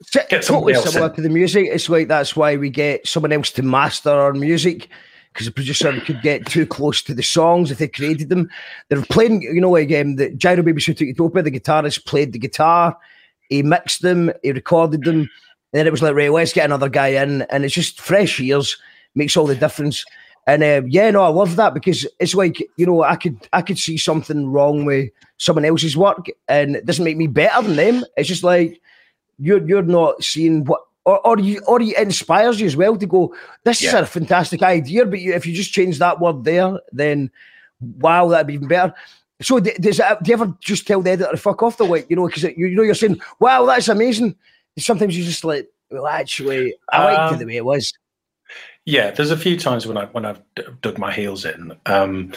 [0.00, 1.16] it's Get totally else similar in.
[1.16, 1.68] to the music.
[1.70, 4.88] It's like that's why we get someone else to master our music
[5.34, 8.48] because the producer could get too close to the songs if they created them.
[8.88, 12.38] They're playing, you know, like um, the Gyro Baby Suit Utopia, the guitarist played the
[12.38, 12.96] guitar,
[13.48, 15.28] he mixed them, he recorded them, and
[15.72, 18.76] then it was like, right, let's get another guy in, and it's just fresh ears,
[19.14, 20.04] makes all the difference.
[20.46, 23.62] And uh, yeah, no, I love that because it's like you know, I could I
[23.62, 27.76] could see something wrong with someone else's work, and it doesn't make me better than
[27.76, 28.04] them.
[28.16, 28.80] It's just like
[29.38, 33.06] you're you're not seeing what or, or you or it inspires you as well to
[33.06, 33.34] go
[33.64, 37.30] this is a fantastic idea but you, if you just change that word there then
[37.98, 38.94] wow that'd be even better
[39.40, 41.84] so d- does it, do you ever just tell the editor to fuck off the
[41.84, 44.36] way you know because you, you know you're saying wow that's amazing.
[44.78, 47.92] Sometimes you just like well actually I liked it Um, the way it was.
[48.86, 50.42] Yeah, there's a few times when I when I've
[50.82, 52.32] dug my heels in, um,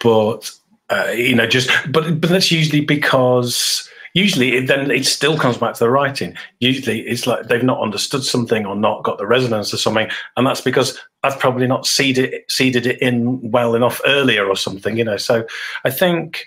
[0.00, 0.50] but
[0.90, 5.56] uh, you know, just but but that's usually because usually it, then it still comes
[5.56, 6.36] back to the writing.
[6.58, 10.46] Usually it's like they've not understood something or not got the resonance of something, and
[10.46, 14.96] that's because I've probably not seeded seeded it in well enough earlier or something.
[14.96, 15.46] You know, so
[15.84, 16.46] I think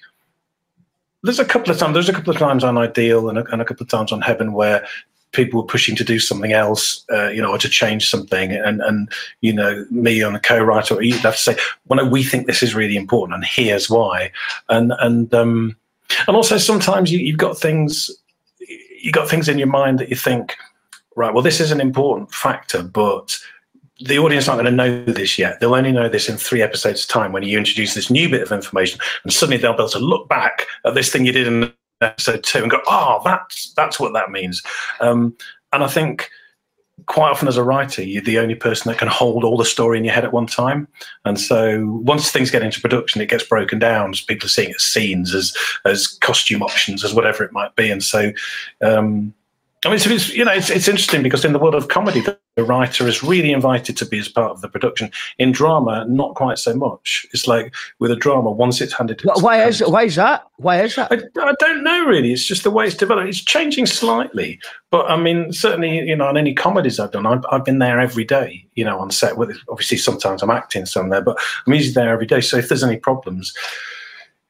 [1.23, 3.61] there's a couple of times there's a couple of times on ideal and a, and
[3.61, 4.88] a couple of times on Hebburn where
[5.34, 8.82] people were pushing to do something else uh, you know or to change something and
[8.82, 9.11] and
[9.41, 11.57] you know me on a co-writer you'd have to say
[11.88, 14.32] well we think this is really important and here's why
[14.69, 15.75] and and um
[16.28, 18.09] and also sometimes you, you've got things
[19.01, 20.55] you got things in your mind that you think
[21.15, 23.38] right well this is an important factor but
[23.99, 25.59] the audience aren't going to know this yet.
[25.59, 28.51] They'll only know this in three episodes' time when you introduce this new bit of
[28.51, 31.73] information, and suddenly they'll be able to look back at this thing you did in
[32.01, 34.61] episode two and go, "Oh, that's that's what that means."
[35.01, 35.35] Um,
[35.73, 36.29] and I think
[37.05, 39.97] quite often as a writer, you're the only person that can hold all the story
[39.97, 40.87] in your head at one time.
[41.25, 44.13] And so once things get into production, it gets broken down.
[44.27, 47.89] People are seeing it as scenes, as as costume options, as whatever it might be.
[47.89, 48.31] And so,
[48.81, 49.33] um,
[49.86, 52.21] I mean, it's, it's, you know, it's, it's interesting because in the world of comedy,
[52.21, 55.11] the, writer is really invited to be as part of the production.
[55.38, 57.28] In drama, not quite so much.
[57.32, 60.82] It's like with a drama, once it's handed, Wh- why is why is that why
[60.82, 62.34] is that I, I don't know really.
[62.34, 63.30] It's just the way it's developed.
[63.30, 64.59] It's changing slightly,
[64.89, 67.99] but I mean, certainly, you know, on any comedies I've done, I've, I've been there
[67.99, 68.65] every day.
[68.73, 69.38] You know, on set.
[69.38, 72.41] With obviously, sometimes I'm acting some there, but I'm usually there every day.
[72.41, 73.53] So if there's any problems,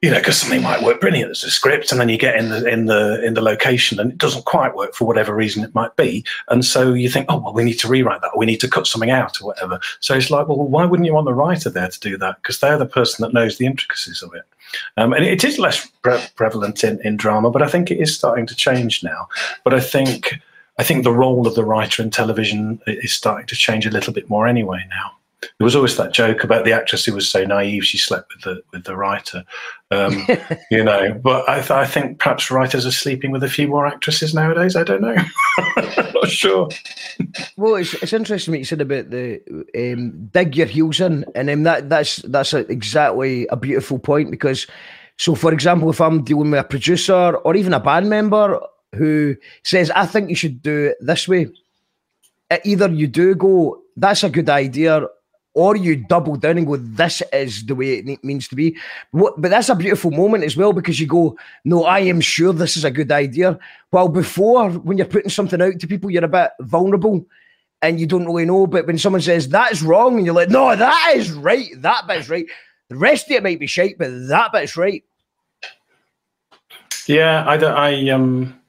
[0.01, 2.49] you know, because something might work brilliant as a script, and then you get in
[2.49, 5.73] the in the in the location, and it doesn't quite work for whatever reason it
[5.73, 8.45] might be, and so you think, oh well, we need to rewrite that, or we
[8.45, 9.79] need to cut something out, or whatever.
[9.99, 12.37] So it's like, well, why wouldn't you want the writer there to do that?
[12.41, 14.43] Because they're the person that knows the intricacies of it.
[14.97, 18.15] Um, and it is less pre- prevalent in, in drama, but I think it is
[18.15, 19.27] starting to change now.
[19.63, 20.35] But I think
[20.77, 24.13] I think the role of the writer in television is starting to change a little
[24.13, 25.13] bit more anyway now.
[25.41, 28.43] There was always that joke about the actress who was so naive she slept with
[28.43, 29.43] the with the writer,
[29.91, 30.25] um,
[30.71, 31.13] you know.
[31.13, 34.75] But I, th- I think perhaps writers are sleeping with a few more actresses nowadays.
[34.75, 35.15] I don't know.
[35.77, 36.69] I'm not sure.
[37.55, 39.39] Well, it's, it's interesting what you said about the
[39.75, 44.31] um, dig your heels in, and um, that that's that's a, exactly a beautiful point
[44.31, 44.65] because,
[45.17, 48.59] so for example, if I'm dealing with a producer or even a band member
[48.95, 51.47] who says, "I think you should do it this way,"
[52.65, 55.07] either you do go, "That's a good idea,"
[55.57, 58.77] or you double down and go, "This is the way it means to be."
[59.11, 61.35] But that's a beautiful moment as well because you go,
[61.65, 63.57] "No, I am sure this is a good idea."
[63.89, 67.25] While before, when you're putting something out to people, you're a bit vulnerable
[67.81, 68.67] and you don't really know.
[68.67, 71.69] But when someone says that's wrong, and you're like, "No, that is right.
[71.81, 72.45] That bit's right,"
[72.89, 75.03] The rest of it might be shite, but that bit's right.
[77.07, 77.55] Yeah, I.
[77.55, 78.59] I um,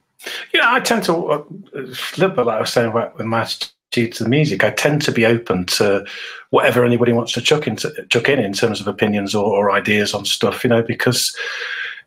[0.53, 1.43] you know, I tend to uh,
[1.75, 3.47] a bit like I was saying with my
[3.89, 4.63] attitude to the music.
[4.63, 6.05] I tend to be open to
[6.51, 10.13] whatever anybody wants to chuck into chuck in in terms of opinions or, or ideas
[10.13, 10.63] on stuff.
[10.63, 11.35] You know, because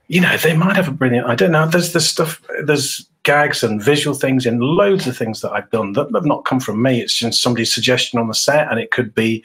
[0.08, 1.26] you know they might have a brilliant.
[1.26, 1.66] I don't know.
[1.66, 2.40] There's this stuff.
[2.64, 6.44] There's gags and visual things in loads of things that I've done that have not
[6.44, 7.00] come from me.
[7.00, 9.44] It's just somebody's suggestion on the set, and it could be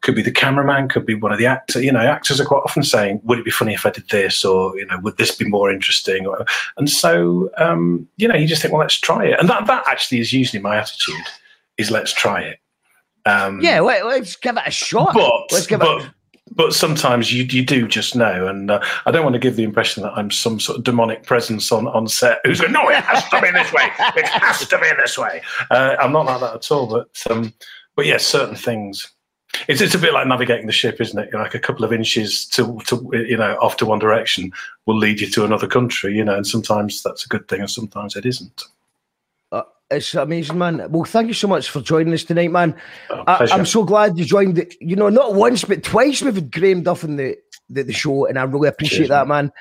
[0.00, 1.84] could be the cameraman, could be one of the actors.
[1.84, 4.44] You know, actors are quite often saying, "Would it be funny if I did this?"
[4.44, 6.44] or you know, "Would this be more interesting?" Or,
[6.76, 9.84] and so um, you know, you just think, "Well, let's try it." And that that
[9.86, 11.26] actually is usually my attitude:
[11.78, 12.58] is let's try it.
[13.24, 15.14] Um, Yeah, let, let's give it a shot.
[15.14, 16.10] but let's give but, it.
[16.54, 19.64] but sometimes you you do just know, and uh, I don't want to give the
[19.64, 22.96] impression that I'm some sort of demonic presence on, on set who's going, no, it
[23.02, 25.42] has to be this way, it has to be this way.
[25.70, 27.52] Uh, I'm not like that at all, but um,
[27.96, 29.12] but yes, certain things.
[29.68, 31.32] It's, it's a bit like navigating the ship, isn't it?
[31.32, 34.52] Like a couple of inches to, to you know off to one direction
[34.84, 37.70] will lead you to another country, you know, and sometimes that's a good thing, and
[37.70, 38.64] sometimes it isn't.
[39.90, 40.90] It's amazing, man.
[40.90, 42.74] Well, thank you so much for joining us tonight, man.
[43.08, 44.56] Oh, I, I'm so glad you joined.
[44.56, 47.36] The, you know, not once but twice we've had Graham Duff in the,
[47.68, 49.52] the, the show, and I really appreciate Cheers, that, man.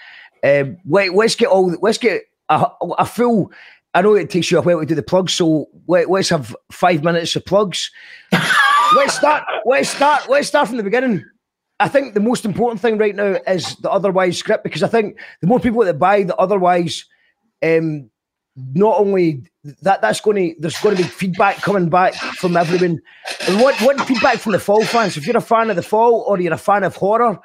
[0.44, 1.76] Um, wait, let's get all.
[1.80, 2.66] Let's get a,
[2.98, 3.52] a full.
[3.94, 6.56] I know it takes you a while to do the plugs, so let, let's have
[6.72, 7.92] five minutes of plugs.
[8.96, 9.44] let's start.
[9.64, 10.28] Let's start.
[10.28, 11.24] Let's start from the beginning.
[11.80, 15.20] I think the most important thing right now is the otherwise script because I think
[15.42, 17.06] the more people that buy the otherwise,
[17.62, 18.10] um,
[18.74, 19.44] not only
[19.82, 23.02] that that's going to there's going to be feedback coming back from everyone.
[23.48, 25.18] And what what feedback from the Fall fans?
[25.18, 27.38] If you're a fan of the Fall or you're a fan of horror,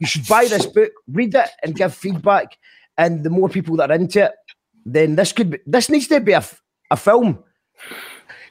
[0.00, 2.56] you should buy this book, read it, and give feedback.
[2.96, 4.32] And the more people that are into it,
[4.84, 6.44] then this could be this needs to be a,
[6.90, 7.42] a film.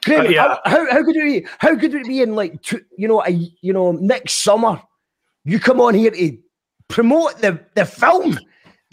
[0.06, 0.48] Graham, Uh, yeah.
[0.48, 1.48] how, how how could it be?
[1.60, 4.82] How could it be in like two, you know a you know next summer?
[5.44, 6.38] You come on here to
[6.88, 8.40] promote the the film.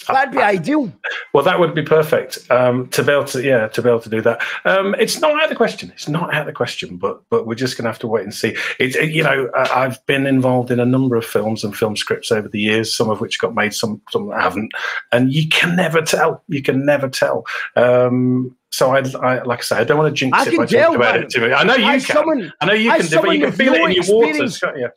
[0.09, 0.93] That'd be ideal.
[1.33, 4.09] Well, that would be perfect um, to be able to, yeah, to be able to
[4.11, 4.43] do that.
[4.65, 5.91] Um, it's not out of the question.
[5.93, 8.25] It's not out of the question, but but we're just going to have to wait
[8.25, 8.57] and see.
[8.81, 11.97] It, it- you know, I- I've been involved in a number of films and film
[11.97, 14.73] scripts over the years, some of which got made, some some haven't,
[15.13, 16.43] and you can never tell.
[16.49, 17.47] You can never tell.
[17.77, 20.57] Um, so I, I, like I say, I don't want to jinx I it can
[20.57, 21.53] by talking about it too much.
[21.53, 22.17] I know you As can.
[22.17, 24.59] someone- I know you can, do, but you can feel no it in your waters,
[24.59, 24.89] can't you?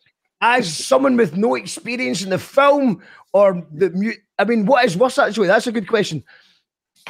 [0.41, 3.01] as someone with no experience in the film
[3.33, 3.89] or the
[4.39, 5.47] I mean, what is worse actually?
[5.47, 6.23] That's a good question.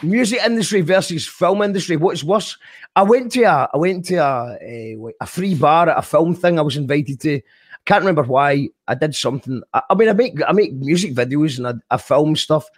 [0.04, 1.98] Music industry versus film industry.
[1.98, 2.58] What's worse?
[2.96, 6.36] I went to a I went to a a, a free bar at a film
[6.36, 6.60] thing.
[6.60, 7.38] I was invited to.
[7.38, 7.42] I
[7.86, 8.70] can't remember why.
[8.88, 9.62] I did something.
[9.74, 12.70] I, I mean, I make I make music videos and I, I film stuff,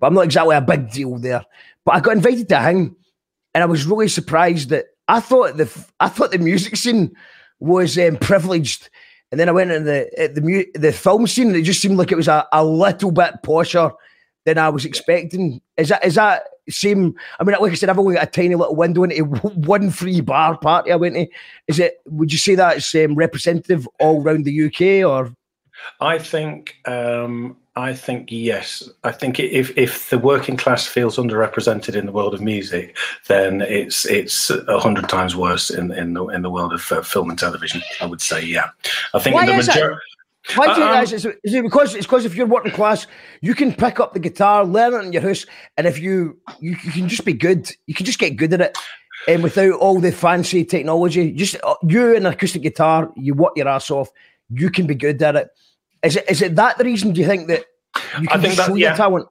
[0.00, 1.44] but I'm not exactly a big deal there.
[1.84, 2.96] But I got invited to hang,
[3.54, 7.14] and I was really surprised that I thought the I thought the music scene
[7.60, 8.88] was um, privileged,
[9.32, 12.12] and then I went in the the the film scene, and it just seemed like
[12.12, 13.90] it was a, a little bit posher
[14.44, 15.60] than I was expecting.
[15.78, 17.14] Is that is that same?
[17.40, 20.20] I mean, like I said, I've only got a tiny little window into one free
[20.20, 21.26] bar party I went to.
[21.66, 22.02] Is it?
[22.04, 25.34] Would you say that's um, representative all around the UK, or
[26.00, 28.88] I think um, I think yes.
[29.04, 32.96] I think if if the working class feels underrepresented in the world of music,
[33.28, 37.02] then it's it's a hundred times worse in in the in the world of uh,
[37.02, 37.82] film and television.
[38.00, 38.70] I would say, yeah.
[39.14, 40.00] I think Why the majority.
[40.56, 41.12] Why do you Um, guys?
[41.12, 43.06] Is it, is it because it's because if you're working class,
[43.42, 46.76] you can pick up the guitar, learn it in your house, and if you you,
[46.84, 48.76] you can just be good, you can just get good at it,
[49.28, 53.52] and without all the fancy technology, just uh, you and an acoustic guitar, you work
[53.56, 54.10] your ass off,
[54.50, 55.48] you can be good at it.
[56.02, 57.12] Is it is it that the reason?
[57.12, 57.64] Do you think that
[58.20, 58.88] you I can think just that- show yeah.
[58.88, 59.28] your talent?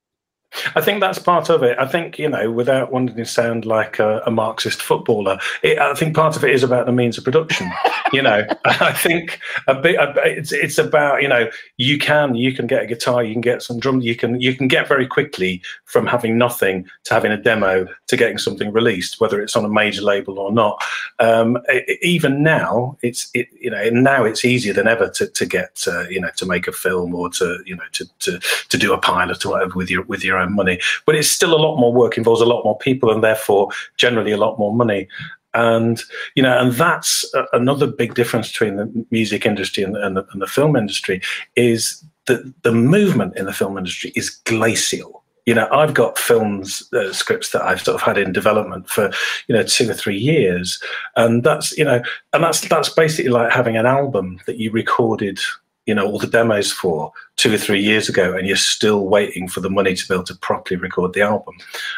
[0.75, 1.77] I think that's part of it.
[1.79, 5.93] I think you know, without wanting to sound like a, a Marxist footballer, it, I
[5.93, 7.71] think part of it is about the means of production.
[8.13, 9.95] you know, I think a bit.
[9.95, 13.41] A, it's it's about you know, you can you can get a guitar, you can
[13.41, 17.31] get some drum, you can you can get very quickly from having nothing to having
[17.31, 20.81] a demo to getting something released, whether it's on a major label or not.
[21.19, 25.45] Um, e- even now, it's it, you know now it's easier than ever to to
[25.45, 28.77] get uh, you know to make a film or to you know to to to
[28.77, 30.79] do a pilot or whatever with your with your own money.
[31.05, 34.31] But it's still a lot more work, involves a lot more people, and therefore generally
[34.31, 35.07] a lot more money.
[35.53, 36.01] And
[36.35, 40.25] you know, and that's a, another big difference between the music industry and, and, the,
[40.31, 41.21] and the film industry
[41.55, 45.23] is that the movement in the film industry is glacial.
[45.45, 49.11] You know, I've got films uh, scripts that I've sort of had in development for
[49.47, 50.81] you know two or three years,
[51.15, 52.01] and that's you know,
[52.31, 55.39] and that's that's basically like having an album that you recorded
[55.85, 59.47] you know all the demos for two or three years ago and you're still waiting
[59.47, 61.55] for the money to be able to properly record the album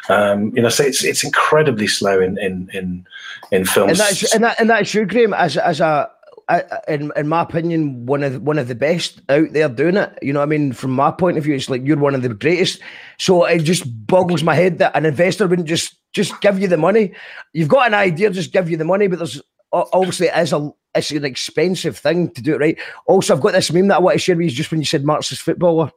[0.10, 3.06] um you know so it's it's incredibly slow in in in
[3.52, 6.10] in films And that's and that and that's you, Graham, as as a
[6.88, 10.18] in in my opinion, one of one of the best out there doing it.
[10.22, 12.34] You know, I mean, from my point of view, it's like you're one of the
[12.34, 12.82] greatest.
[13.18, 16.78] So it just boggles my head that an investor wouldn't just just give you the
[16.78, 17.14] money.
[17.54, 19.42] You've got an idea, just give you the money, but there's
[19.72, 22.80] obviously is a it's an expensive thing to do it right.
[23.06, 24.86] Also, I've got this meme that I want to share with you just when you
[24.86, 25.92] said Marxist footballer.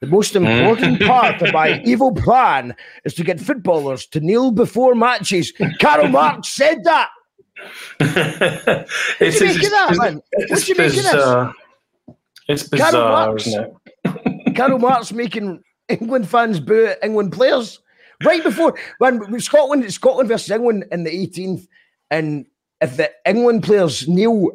[0.00, 0.44] The most hmm.
[0.44, 5.52] important part of my evil plan is to get footballers to kneel before matches.
[5.80, 7.10] Karl Marx said that.
[8.00, 10.14] it's, do you make of that, man?
[10.16, 11.04] What it's do you make of this?
[11.04, 11.54] bizarre.
[12.48, 13.46] It's Karl bizarre, Marx.
[13.46, 14.56] isn't it?
[14.56, 17.78] Karl Marx making England fans boo at England players
[18.24, 21.66] right before when, when Scotland Scotland versus England in the 18th,
[22.10, 22.46] and
[22.82, 24.50] if the England players kneel,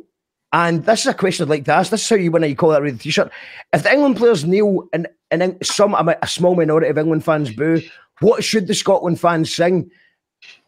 [0.54, 1.90] and this is a question I'd like to ask.
[1.90, 3.32] This is how you win a you call that the t-shirt.
[3.74, 7.82] If the England players kneel and and some a, small minority of England fans boo,
[8.20, 9.90] what should the Scotland fans sing?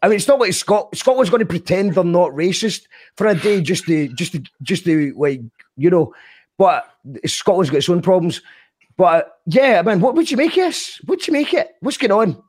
[0.02, 3.34] I mean, it's not like Scot- Scotland's going to pretend they're not racist for a
[3.34, 5.42] day just to just to just to like
[5.76, 6.14] you know,
[6.58, 6.90] but
[7.26, 8.40] Scotland's got its own problems.
[8.96, 11.00] But yeah, man, what would you make this?
[11.04, 11.74] What'd you make it?
[11.80, 12.42] What's going on?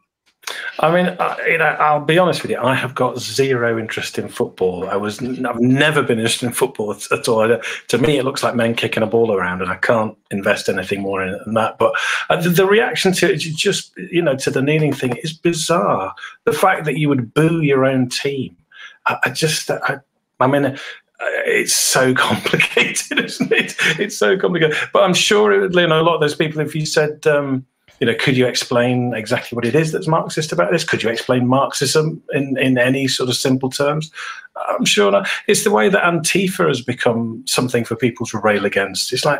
[0.80, 2.60] I mean, I, you know, I'll be honest with you.
[2.60, 4.90] I have got zero interest in football.
[4.90, 7.52] I was, I've never been interested in football at, all.
[7.54, 10.68] I- To me, it looks like men kicking a ball around, and I can't invest
[10.68, 11.78] anything more in it than that.
[11.78, 11.94] But
[12.30, 16.14] uh, the, the reaction to it, just you know, to the kneeling thing, is bizarre.
[16.46, 18.58] The fact that you would boo your own team,
[19.06, 20.00] I, I just, I,
[20.40, 20.66] I mean.
[20.66, 20.78] uh,
[21.46, 23.76] It's so complicated, isn't it?
[24.00, 24.76] It's so complicated.
[24.92, 27.66] But I'm sure, you know, a lot of those people, if you said, um,
[28.02, 30.84] you know, could you explain exactly what it is that's Marxist about this?
[30.84, 34.12] Could you explain Marxism in, in any sort of simple terms?
[34.70, 35.30] I'm sure not.
[35.48, 39.14] It's the way that Antifa has become something for people to rail against.
[39.14, 39.40] It's like,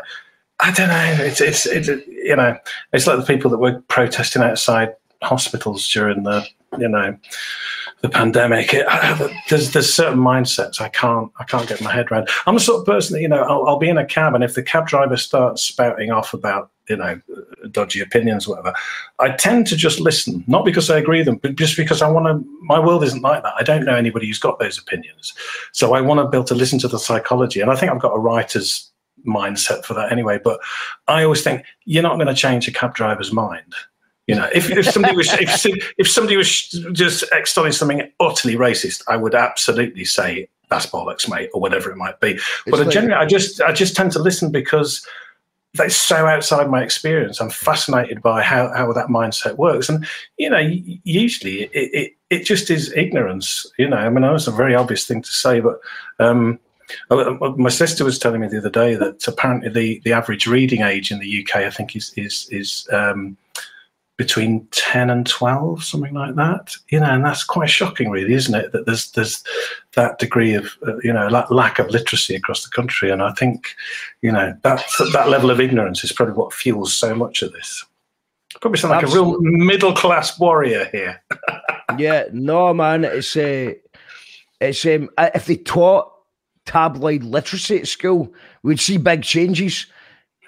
[0.60, 1.24] I don't know.
[1.24, 2.56] It's, it's, it's you know,
[2.92, 4.94] it's like the people that were protesting outside
[5.24, 6.46] hospitals during the,
[6.78, 7.18] you know,
[8.02, 8.74] the pandemic.
[8.74, 12.28] It, I, there's there's certain mindsets I can't I can't get my head around.
[12.46, 14.44] I'm the sort of person that you know I'll, I'll be in a cab and
[14.44, 17.20] if the cab driver starts spouting off about you know
[17.70, 18.74] dodgy opinions whatever,
[19.18, 22.10] I tend to just listen, not because I agree with them, but just because I
[22.10, 22.48] want to.
[22.62, 23.54] My world isn't like that.
[23.58, 25.32] I don't know anybody who's got those opinions,
[25.72, 27.60] so I want to be able to listen to the psychology.
[27.60, 28.90] And I think I've got a writer's
[29.26, 30.38] mindset for that anyway.
[30.42, 30.60] But
[31.08, 33.74] I always think you're not going to change a cab driver's mind.
[34.28, 35.66] You know, if, if somebody was if,
[35.98, 41.50] if somebody was just extolling something utterly racist, I would absolutely say that's bollocks, mate,
[41.52, 42.38] or whatever it might be.
[42.66, 45.06] but like- generally, I just I just tend to listen because
[45.74, 47.40] that's so outside my experience.
[47.40, 52.44] I'm fascinated by how, how that mindset works, and you know, usually it, it it
[52.44, 53.66] just is ignorance.
[53.78, 55.80] You know, I mean, that's a very obvious thing to say, but.
[56.18, 56.58] Um,
[57.10, 60.82] uh, my sister was telling me the other day that apparently the, the average reading
[60.82, 63.38] age in the UK, I think, is is is um,
[64.16, 66.74] between ten and twelve, something like that.
[66.88, 68.72] You know, and that's quite shocking, really, isn't it?
[68.72, 69.42] That there's there's
[69.94, 73.32] that degree of uh, you know la- lack of literacy across the country, and I
[73.32, 73.74] think
[74.20, 77.84] you know that that level of ignorance is probably what fuels so much of this.
[78.60, 81.22] Probably sound like a real middle class warrior here.
[81.98, 83.72] yeah, no, man, it's uh,
[84.60, 86.12] it's um, if they taught
[86.66, 88.32] tabloid literacy at school,
[88.62, 89.86] we'd see big changes.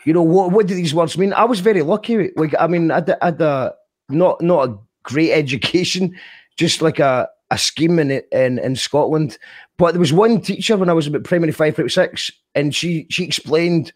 [0.05, 0.52] You know what?
[0.52, 1.32] What do these words mean?
[1.32, 2.31] I was very lucky.
[2.36, 3.74] Like, I mean, I had, I had a
[4.09, 6.16] not not a great education,
[6.56, 9.39] just like a a scheme in it in, in Scotland.
[9.76, 13.06] But there was one teacher when I was about primary five, primary six, and she
[13.10, 13.93] she explained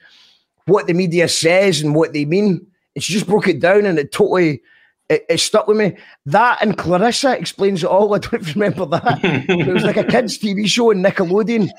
[0.66, 2.66] what the media says and what they mean.
[2.94, 4.62] And she just broke it down, and it totally
[5.08, 5.96] it, it stuck with me.
[6.26, 8.14] That and Clarissa explains it all.
[8.14, 9.20] I don't remember that.
[9.22, 11.70] it was like a kids' TV show on Nickelodeon,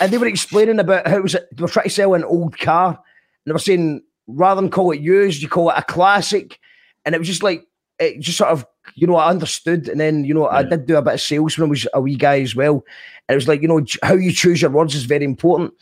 [0.00, 1.32] and they were explaining about how it was.
[1.32, 2.98] They were trying to sell an old car,
[3.44, 6.58] they were saying rather than call it used, you call it a classic,
[7.04, 7.66] and it was just like
[7.98, 10.96] it just sort of you know I understood, and then you know I did do
[10.96, 12.84] a bit of sales when I was a wee guy as well,
[13.28, 15.72] and it was like you know how you choose your words is very important,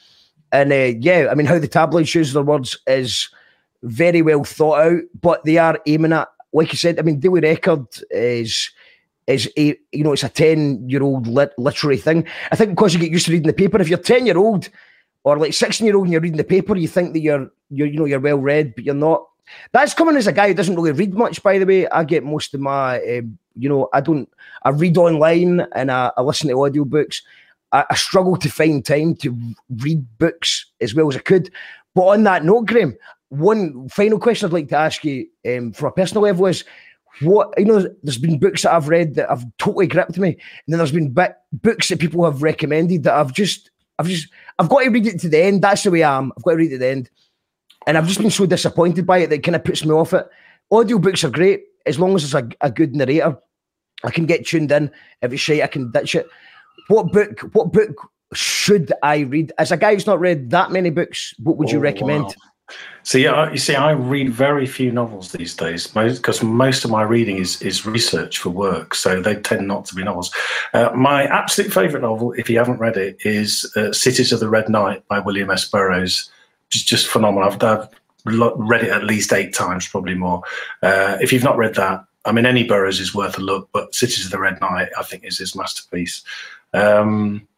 [0.53, 3.28] and uh, yeah, I mean how the tabloid choose their words is
[3.82, 7.41] very well thought out, but they are aiming at, like you said, I mean, Daily
[7.41, 8.70] Record is
[9.27, 12.27] is a you know it's a ten year old lit- literary thing.
[12.53, 14.69] I think because you get used to reading the paper, if you're ten year old
[15.25, 17.87] or like sixteen year old and you're reading the paper, you think that you're you're
[17.87, 19.27] you know you're well read, but you're not.
[19.73, 21.43] That's coming as a guy who doesn't really read much.
[21.43, 24.29] By the way, I get most of my um, you know I don't
[24.63, 27.23] I read online and I, I listen to audiobooks.
[27.73, 29.37] I, I struggle to find time to
[29.79, 31.51] read books as well as I could.
[31.95, 32.97] But on that note, Graham,
[33.31, 36.65] one final question I'd like to ask you um, from a personal level is
[37.21, 40.39] what you know there's been books that I've read that have totally gripped me and
[40.69, 41.15] then there's been
[41.53, 44.29] books that people have recommended that I've just I've just
[44.61, 46.53] I've got to read it to the end that's the way I am I've got
[46.53, 47.11] to read it to the end
[47.87, 50.12] and I've just been so disappointed by it that it kind of puts me off
[50.12, 50.28] it
[50.70, 53.37] audiobooks are great as long as there's a, a good narrator
[54.05, 54.91] I can get tuned in
[55.23, 56.28] if it's shit I can ditch it
[56.89, 59.53] what book what book should I read?
[59.59, 62.24] As a guy who's not read that many books, what would you Oh, recommend?
[62.27, 62.32] wow.
[63.03, 67.03] See, I, you see, I read very few novels these days because most of my
[67.03, 70.31] reading is is research for work, so they tend not to be novels.
[70.75, 74.49] Uh, my absolute favourite novel, if you haven't read it, is uh, Cities of the
[74.49, 75.69] Red Night by William S.
[75.69, 76.31] Burroughs.
[76.69, 77.51] Just, just phenomenal.
[77.51, 77.89] I've, I've
[78.25, 80.43] read it at least eight times, probably more.
[80.83, 83.95] Uh, if you've not read that, I mean, any Burroughs is worth a look, but
[83.95, 86.23] Cities of the Red Night, I think, is his masterpiece.
[86.75, 87.49] Um,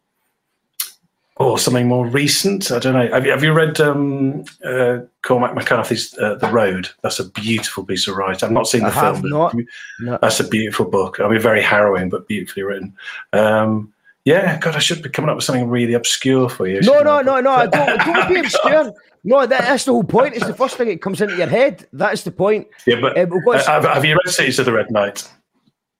[1.43, 2.71] or something more recent.
[2.71, 3.07] I don't know.
[3.09, 6.89] Have you, have you read um, uh, Cormac McCarthy's uh, The Road?
[7.01, 8.45] That's a beautiful piece of writing.
[8.47, 9.15] I've not seen the I film.
[9.15, 9.55] have not.
[9.99, 10.19] No.
[10.21, 11.19] That's a beautiful book.
[11.19, 12.93] I mean, very harrowing, but beautifully written.
[13.33, 13.93] Um,
[14.25, 16.79] yeah, God, I should be coming up with something really obscure for you.
[16.81, 17.21] No, no, I?
[17.23, 17.67] no, no.
[17.67, 18.93] Don't, don't be obscure.
[19.25, 20.35] No, that, that's the whole point.
[20.35, 21.87] It's the first thing that comes into your head.
[21.93, 22.67] That's the point.
[22.85, 25.29] Yeah, but Uh, uh, have, have you read Cities of the Red Night?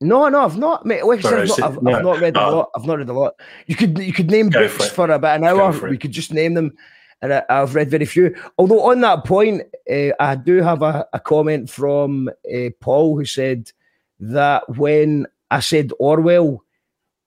[0.04, 0.86] No, no, I've not.
[0.86, 1.92] Mate, like I said, I've not, I've, no.
[1.98, 2.56] I've not read a Oh.
[2.58, 2.70] lot.
[2.76, 3.34] I've not read a lot.
[3.68, 5.72] You could you could name Go books for for, about an hour.
[5.90, 6.76] We could just name them,
[7.22, 8.36] and I, I've read very few.
[8.58, 13.26] Although on that point, uh, I do have a, a comment from uh, Paul who
[13.26, 13.72] said
[14.20, 16.64] that when I said Orwell,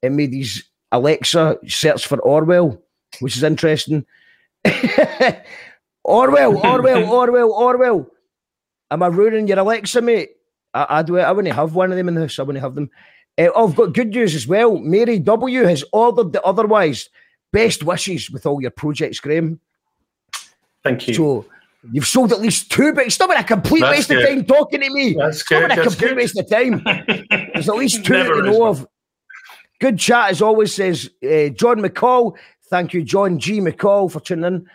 [0.02, 2.80] it made his Alexa search for Orwell,
[3.20, 4.04] which is interesting.
[6.04, 8.06] Orwell, Orwell, Orwell, Orwell.
[8.90, 10.30] Am I ruining your Alexa, mate?
[10.76, 11.18] I, I do.
[11.18, 12.38] I wouldn't have one of them in the house.
[12.38, 12.90] I wouldn't have them.
[13.38, 14.78] Uh, oh, I've got good news as well.
[14.78, 17.08] Mary W has ordered the otherwise.
[17.52, 19.60] Best wishes with all your projects, Graham.
[20.82, 21.14] Thank you.
[21.14, 21.46] So
[21.92, 23.14] you've sold at least two books.
[23.14, 23.38] Stop it!
[23.40, 24.22] A complete That's waste good.
[24.22, 25.14] of time talking to me.
[25.18, 25.70] That's Stop good.
[25.70, 25.72] it!
[25.72, 26.16] A That's complete good.
[26.16, 26.82] waste of time.
[27.54, 28.68] There's at least two Never is know one.
[28.70, 28.86] of.
[29.80, 32.36] Good chat as always, says uh, John McCall.
[32.70, 33.60] Thank you, John G.
[33.60, 34.66] McCall, for tuning in.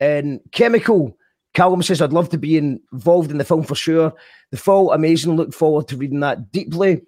[0.00, 1.16] And Chemical,
[1.56, 4.12] Callum says, I'd love to be involved in the film for sure.
[4.50, 5.36] The fall, amazing.
[5.36, 7.00] Look forward to reading that deeply.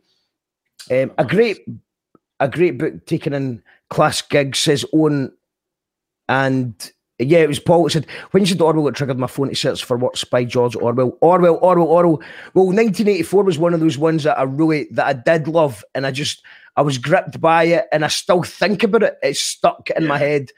[0.91, 1.67] Um, a great,
[2.41, 5.37] a great book taken in class gigs, says Owen.
[6.31, 6.75] And
[7.19, 9.55] yeah, it was Paul that said, when you said Orwell, it triggered my phone to
[9.55, 11.19] search for what's by George Orwell.
[11.21, 12.23] Orwell, Orwell, Orwell.
[12.55, 15.85] Well, 1984 was one of those ones that I really, that I did love.
[15.95, 16.43] And I just,
[16.77, 19.19] I was gripped by it and I still think about it.
[19.23, 20.53] It's stuck in my head.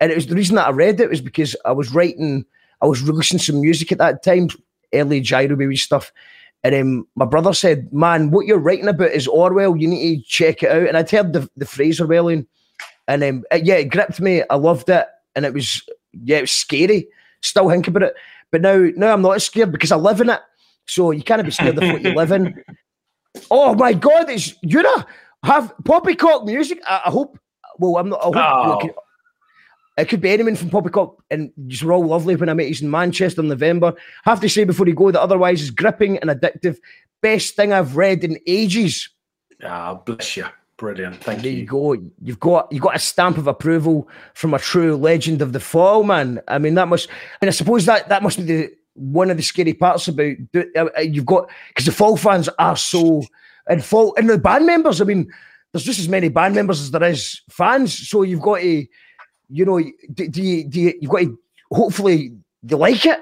[0.00, 2.46] And it was the reason that I read it was because I was writing,
[2.84, 4.48] I was releasing some music at that time,
[4.92, 6.12] early Gyro Baby stuff.
[6.62, 9.76] And um, my brother said, Man, what you're writing about is Orwell.
[9.76, 10.86] You need to check it out.
[10.86, 12.46] And I'd heard the, the phrase Orwellian.
[13.08, 14.42] And um, it- yeah, it gripped me.
[14.50, 15.06] I loved it.
[15.34, 15.82] And it was,
[16.12, 17.08] yeah, it was scary.
[17.42, 18.14] Still think about it.
[18.50, 20.40] But now, now I'm not scared because I live in it.
[20.86, 22.62] So you can't be scared of what you live in.
[23.50, 25.02] Oh my God, it's you know
[25.42, 26.80] have poppycock music.
[26.86, 27.36] I, I hope.
[27.80, 28.20] Well, I'm not.
[28.20, 28.94] I hope Oh.
[29.96, 32.84] It, could, be anyone from poppycock, and you were all lovely when I met you
[32.84, 33.94] in Manchester in November.
[34.24, 36.78] have to say before you go that otherwise is gripping and addictive.
[37.22, 39.08] Best thing I've read in ages.
[39.62, 40.46] Ah, bless you.
[40.76, 41.22] Brilliant.
[41.22, 41.66] Thank There you you.
[41.66, 41.96] go.
[42.20, 46.02] You've got you got a stamp of approval from a true legend of the fall,
[46.02, 46.40] man.
[46.48, 47.08] I mean, that must.
[47.40, 50.70] And I suppose that that must be the one of the scary parts about do-
[50.76, 53.22] uh, uh, you've got because the fall fans are so
[53.68, 55.00] and fall and the band members.
[55.00, 55.32] I mean,
[55.72, 58.08] there's just as many band members as there is fans.
[58.08, 58.86] So you've got to,
[59.48, 59.78] you know,
[60.12, 61.38] do, do you do you, you've got to
[61.72, 63.20] hopefully they like it.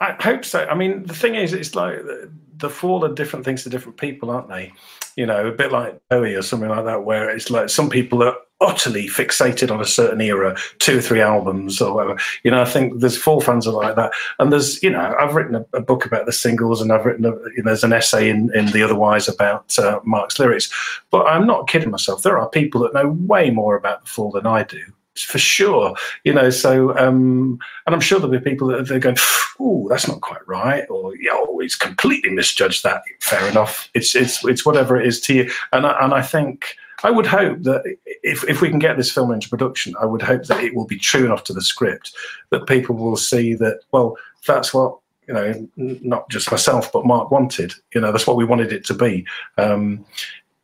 [0.00, 0.66] I hope so.
[0.66, 3.98] I mean, the thing is, it's like the, the fall are different things to different
[3.98, 4.72] people, aren't they?
[5.16, 8.22] You know, a bit like Bowie or something like that, where it's like some people
[8.22, 12.18] are utterly fixated on a certain era, two or three albums or whatever.
[12.44, 15.34] You know, I think there's Fall fans are like that, and there's, you know, I've
[15.34, 17.92] written a, a book about the singles, and I've written, a, you know, there's an
[17.92, 20.70] essay in, in the Otherwise about uh, Mark's lyrics.
[21.10, 22.22] But I'm not kidding myself.
[22.22, 24.80] There are people that know way more about the Fall than I do.
[25.16, 25.94] For sure,
[26.24, 26.48] you know.
[26.48, 29.18] So, um, and I'm sure there'll be people that they're going,
[29.60, 33.90] "Oh, that's not quite right," or "Yo, he's completely misjudged that." Fair enough.
[33.92, 35.50] It's it's it's whatever it is to you.
[35.72, 39.12] And I, and I think I would hope that if if we can get this
[39.12, 42.14] film into production, I would hope that it will be true enough to the script
[42.48, 43.80] that people will see that.
[43.92, 44.16] Well,
[44.46, 44.96] that's what
[45.28, 47.74] you know, not just myself, but Mark wanted.
[47.94, 49.26] You know, that's what we wanted it to be.
[49.58, 50.04] Um,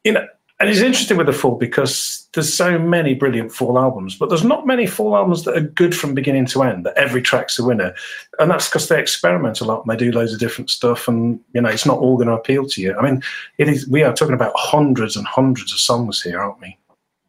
[0.05, 0.27] you know,
[0.61, 4.45] and it's interesting with the Fall because there's so many brilliant Fall albums, but there's
[4.45, 6.85] not many Fall albums that are good from beginning to end.
[6.85, 7.95] That every track's a winner,
[8.41, 11.07] and that's because they experiment a lot and they do loads of different stuff.
[11.07, 12.97] And you know, it's not all going to appeal to you.
[12.97, 13.23] I mean,
[13.59, 13.89] it is.
[13.89, 16.77] We are talking about hundreds and hundreds of songs here, aren't we?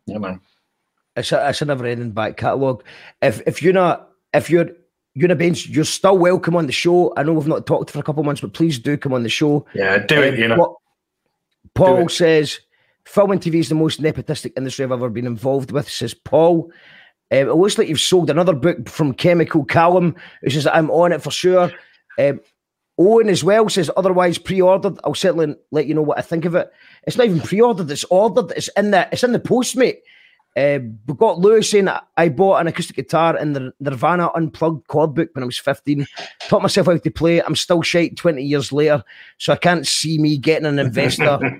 [0.07, 0.39] You know.
[1.15, 2.83] It's a, it's a never ending back catalogue.
[3.21, 4.71] If if you're not if you're
[5.13, 7.13] you're a bench, you're still welcome on the show.
[7.15, 9.21] I know we've not talked for a couple of months, but please do come on
[9.21, 9.65] the show.
[9.75, 10.33] Yeah, do it.
[10.33, 10.77] Um, You know.
[11.75, 12.59] Paul says
[13.09, 16.71] film and TV is the most nepotistic industry I've ever been involved with, says Paul.
[17.31, 21.11] Um, it looks like you've sold another book from Chemical Callum, who says I'm on
[21.11, 21.71] it for sure.
[22.19, 22.39] Um,
[22.99, 24.99] Owen as well says otherwise pre-ordered.
[25.03, 26.71] I'll certainly let you know what I think of it.
[27.03, 28.51] It's not even pre-ordered; it's ordered.
[28.55, 30.01] It's in the it's in the post, mate.
[30.57, 31.87] Uh, we got Lewis saying
[32.17, 36.05] I bought an acoustic guitar in the Nirvana Unplugged chord book when I was 15.
[36.47, 37.41] Taught myself how to play.
[37.41, 39.03] I'm still shite 20 years later,
[39.37, 41.39] so I can't see me getting an investor.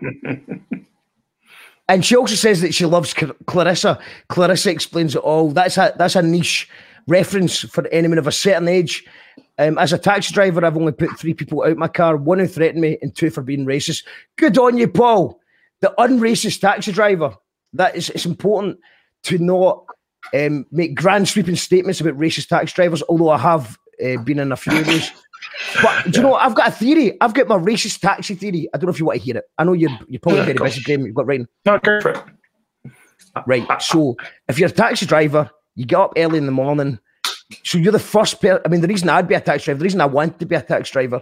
[1.90, 4.00] and she also says that she loves Cl- Clarissa.
[4.30, 5.50] Clarissa explains it all.
[5.50, 6.70] That's a that's a niche
[7.08, 9.04] reference for anyone of a certain age.
[9.58, 12.48] Um, as a taxi driver, I've only put three people out my car: one who
[12.48, 14.06] threatened me, and two for being racist.
[14.38, 15.42] Good on you, Paul,
[15.82, 17.36] the unracist taxi driver.
[17.74, 18.80] That is it's important
[19.24, 19.84] to not
[20.34, 23.02] um, make grand sweeping statements about racist taxi drivers.
[23.10, 25.12] Although I have uh, been in a few of those.
[25.82, 26.36] But do you know?
[26.36, 27.18] I've got a theory.
[27.22, 28.68] I've got my racist taxi theory.
[28.74, 29.46] I don't know if you want to hear it.
[29.58, 31.06] I know you're you're probably Yeah, very busy, Graham.
[31.06, 31.48] You've got writing.
[31.66, 32.24] No, go for it.
[33.46, 33.82] Right.
[33.82, 34.16] So
[34.48, 37.00] if you're a taxi driver, you get up early in the morning.
[37.64, 38.62] So you're the first person.
[38.66, 40.56] I mean, the reason I'd be a taxi driver, the reason I wanted to be
[40.56, 41.22] a taxi driver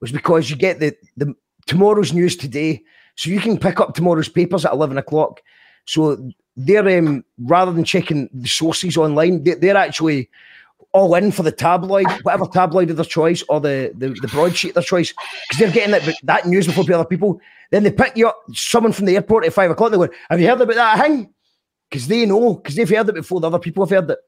[0.00, 1.34] was because you get the, the
[1.66, 2.82] tomorrow's news today.
[3.16, 5.42] So you can pick up tomorrow's papers at 11 o'clock.
[5.86, 10.30] So they're, um, rather than checking the sources online, they, they're actually
[10.92, 14.70] all in for the tabloid, whatever tabloid of their choice or the, the, the broadsheet
[14.70, 15.12] of their choice,
[15.48, 17.40] because they're getting that, that news before the other people.
[17.70, 20.40] Then they pick you up, someone from the airport at five o'clock, they go, Have
[20.40, 21.32] you heard about that thing?
[21.90, 24.18] because they know because they've heard it before the other people have heard it,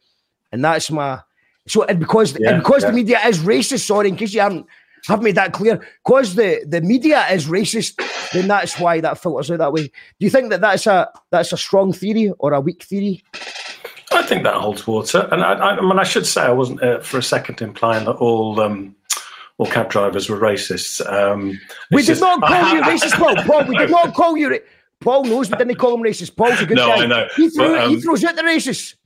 [0.52, 1.20] and that's my
[1.66, 2.90] so and because Yeah, and because yeah.
[2.90, 3.86] the media is racist.
[3.86, 4.66] Sorry, in case you haven't
[5.06, 9.50] have made that clear, because the the media is racist, then that's why that filters
[9.50, 9.84] out that way.
[9.84, 13.22] Do you think that that's a that's a strong theory or a weak theory?
[14.12, 16.82] I think that holds water, and I, I, I mean, I should say I wasn't
[16.82, 18.94] uh, for a second implying that all um,
[19.58, 21.00] all cab drivers were racists.
[21.10, 21.60] Um,
[21.90, 23.36] We did just- not call you racist, Paul.
[23.46, 24.50] Paul, we did not call you.
[24.50, 24.58] Ra-
[25.00, 26.36] Paul knows we didn't call him racist.
[26.36, 27.04] Paul's a good No, guy.
[27.04, 28.96] I know, He, threw, but, he um, throws out the racists.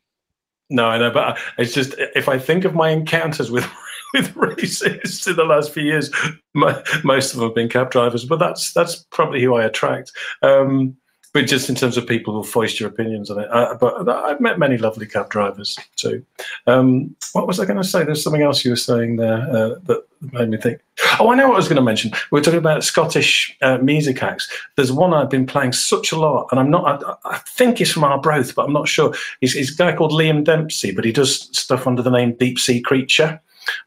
[0.71, 3.65] No, I know, but it's just if I think of my encounters with
[4.15, 6.11] with racists in the last few years,
[6.55, 8.25] mo- most of them have been cab drivers.
[8.25, 10.11] But that's that's probably who I attract.
[10.43, 10.97] Um,
[11.35, 14.41] but just in terms of people who voiced your opinions on it, uh, but I've
[14.41, 16.25] met many lovely cab drivers too.
[16.69, 18.05] Um, what was I going to say?
[18.05, 20.81] There's something else you were saying there uh, that made me think.
[21.19, 22.13] Oh, I know what I was going to mention.
[22.31, 24.49] We are talking about Scottish uh, music acts.
[24.77, 27.03] There's one I've been playing such a lot, and I'm not.
[27.05, 29.13] I, I think he's from Arbroath, but I'm not sure.
[29.41, 32.61] He's, he's a guy called Liam Dempsey, but he does stuff under the name Deep
[32.61, 33.41] Sea Creature,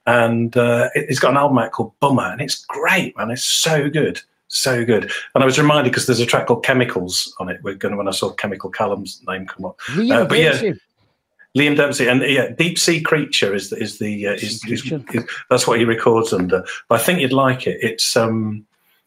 [0.06, 3.32] and uh, he's got an album out called Bummer, and it's great, man.
[3.32, 4.22] It's so good.
[4.50, 7.60] So good, and I was reminded because there's a track called "Chemicals" on it.
[7.64, 9.78] We're going to when I saw Chemical Callum's name come up.
[9.90, 10.82] Liam Uh, but yeah, Dempsey.
[11.58, 14.84] Liam Dempsey, and yeah, Deep Sea Creature is the, is the uh, is, Sea is,
[14.86, 16.64] is- that's what he records under.
[16.88, 17.78] But I think you'd like it.
[17.82, 18.66] It's um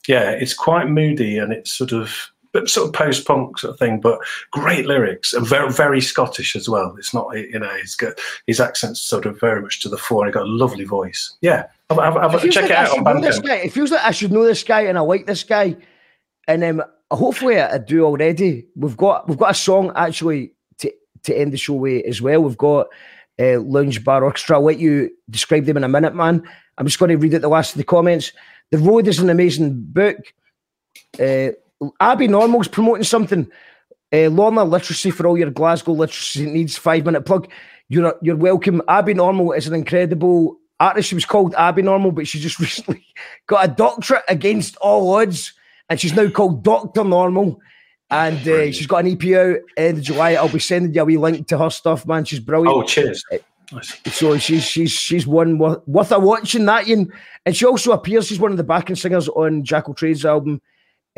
[0.08, 2.14] yeah, it's quite moody and it's sort of
[2.52, 4.18] but sort of post punk sort of thing, but
[4.50, 6.94] great lyrics and very very Scottish as well.
[6.98, 10.24] It's not you know he's got his accent's sort of very much to the fore.
[10.24, 11.36] and He got a lovely voice.
[11.40, 13.46] Yeah, have, It feels check like it out on should know this Bandcamp.
[13.46, 13.54] guy.
[13.56, 15.76] It feels like I should know this guy and I like this guy.
[16.48, 18.66] And um, hopefully I do already.
[18.74, 20.92] We've got we've got a song actually to,
[21.24, 22.42] to end the show with as well.
[22.42, 22.88] We've got
[23.38, 24.56] uh, Lounge Bar Orchestra.
[24.56, 26.42] I'll let you describe them in a minute, man.
[26.78, 28.32] I'm just going to read out the last of the comments.
[28.70, 30.16] The Road is an amazing book.
[31.18, 31.50] Uh,
[32.00, 33.50] Abby Normal's promoting something.
[34.12, 36.76] Uh, Lorna Literacy for all your Glasgow literacy needs.
[36.76, 37.50] Five minute plug.
[37.88, 38.82] You're you're welcome.
[38.88, 41.08] Abby Normal is an incredible artist.
[41.08, 43.04] She was called Abby Normal, but she just recently
[43.46, 45.52] got a doctorate against all odds,
[45.88, 47.60] and she's now called Doctor Normal.
[48.12, 50.32] And uh, she's got an EP out end of July.
[50.32, 52.24] I'll be sending you a wee link to her stuff, man.
[52.24, 52.76] She's brilliant.
[52.76, 53.24] Oh, cheers.
[53.72, 54.00] Nice.
[54.12, 57.12] So she's she's she's one worth, worth a watching that Ian.
[57.46, 58.26] And she also appears.
[58.26, 60.60] She's one of the backing singers on Jackal Trade's album.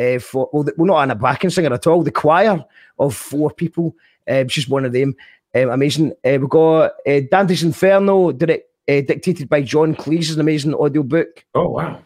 [0.03, 2.03] Uh, for well, the, well, not on a backing singer at all.
[2.03, 2.65] The choir
[2.99, 3.95] of four people.
[4.29, 5.15] Um, she's one of them.
[5.55, 6.13] Um, amazing.
[6.25, 10.21] Uh, we got uh, Dante's Inferno, direct, uh, dictated by John Cleese.
[10.21, 11.45] is an amazing audio book.
[11.55, 12.01] Oh wow.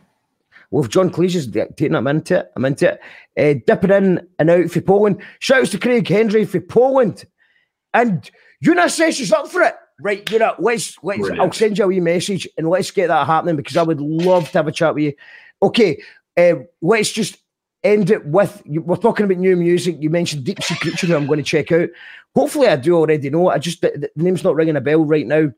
[0.71, 2.53] Well, if John Cleese is dictating, I'm into it.
[2.57, 3.01] I'm into it.
[3.39, 5.23] Uh, dipping in and out for Poland.
[5.39, 7.25] Shout outs to Craig Henry for Poland.
[7.95, 8.29] And
[8.89, 9.75] says she's up for it.
[9.99, 13.27] Right, you Una, let's, let's I'll send you a wee message and let's get that
[13.27, 15.13] happening because I would love to have a chat with you.
[15.63, 16.03] Okay,
[16.37, 17.39] uh, let's just
[17.87, 19.97] end it with we're talking about new music.
[20.01, 21.89] You mentioned Deep Sea Creature, who I'm going to check out.
[22.35, 23.51] Hopefully, I do already know.
[23.51, 25.53] I just the, the name's not ringing a bell right now.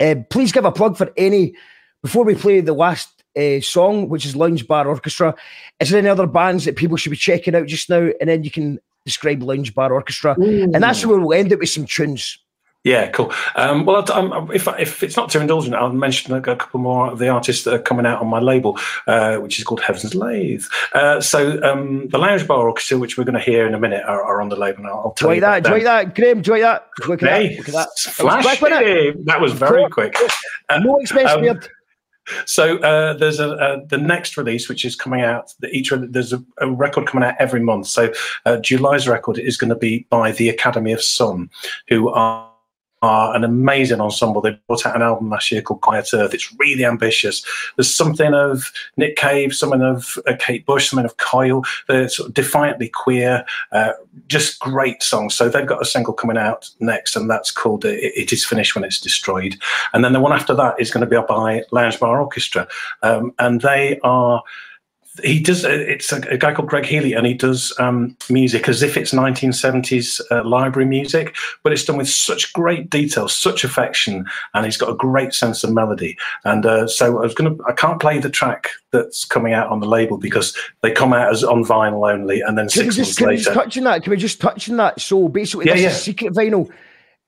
[0.00, 1.54] Uh, please give a plug for any
[2.02, 5.34] before we play the last uh, song, which is Lounge Bar Orchestra.
[5.80, 8.10] Is there any other bands that people should be checking out just now?
[8.20, 10.34] And then you can describe Lounge Bar Orchestra,
[10.74, 12.38] and that's where we'll end it with some tunes.
[12.86, 13.32] Yeah, cool.
[13.56, 17.18] Um, well, um, if if it's not too indulgent, I'll mention a, couple more of
[17.18, 20.64] the artists that are coming out on my label, uh, which is called Heaven's Lathe.
[20.92, 24.04] Uh, so um, the Lounge Bar Orchestra, which we're going to hear in a minute,
[24.06, 24.78] are, are on the label.
[24.78, 25.58] And I'll, I'll tell Do you that?
[25.58, 26.38] about Do you like that, Graham?
[26.38, 26.86] Enjoy that?
[27.08, 27.42] Look at them.
[27.42, 27.50] that.
[27.50, 27.88] Hey, Look at that.
[27.90, 28.58] it's That was flash!
[28.60, 29.24] quick?
[29.24, 30.16] That was very quick.
[30.68, 31.60] Uh, No expense um.
[32.44, 35.52] So uh, there's a, uh the next release, which is coming out.
[35.58, 37.88] The, each there's a, a record coming out every month.
[37.88, 38.12] So
[38.44, 41.50] uh, July's record is going to be by the Academy of Sun,
[41.88, 42.45] who are.
[43.06, 44.40] Are an amazing ensemble.
[44.40, 46.34] They brought out an album last year called Quiet Earth.
[46.34, 47.44] It's really ambitious.
[47.76, 51.62] There's something of Nick Cave, something of uh, Kate Bush, something of Coil.
[51.86, 53.92] They're sort of defiantly queer, uh,
[54.26, 55.34] just great songs.
[55.34, 58.74] So they've got a single coming out next, and that's called "It It Is Finished
[58.74, 59.56] When It's Destroyed."
[59.92, 62.66] And then the one after that is going to be by Lounge Bar Orchestra,
[63.02, 64.42] um, and they are.
[65.24, 65.64] He does.
[65.64, 68.96] uh, It's a, a guy called Greg Healy, and he does um, music as if
[68.96, 74.64] it's 1970s uh, library music, but it's done with such great detail, such affection, and
[74.64, 76.16] he's got a great sense of melody.
[76.44, 77.64] And uh, so I was going to.
[77.64, 81.30] I can't play the track that's coming out on the label because they come out
[81.32, 83.60] as on vinyl only, and then Can we six just months can we just later.
[83.60, 84.02] touch on that?
[84.02, 85.00] Can we just touch on that?
[85.00, 85.88] So basically, Yeah, this yeah.
[85.90, 86.70] is secret vinyl.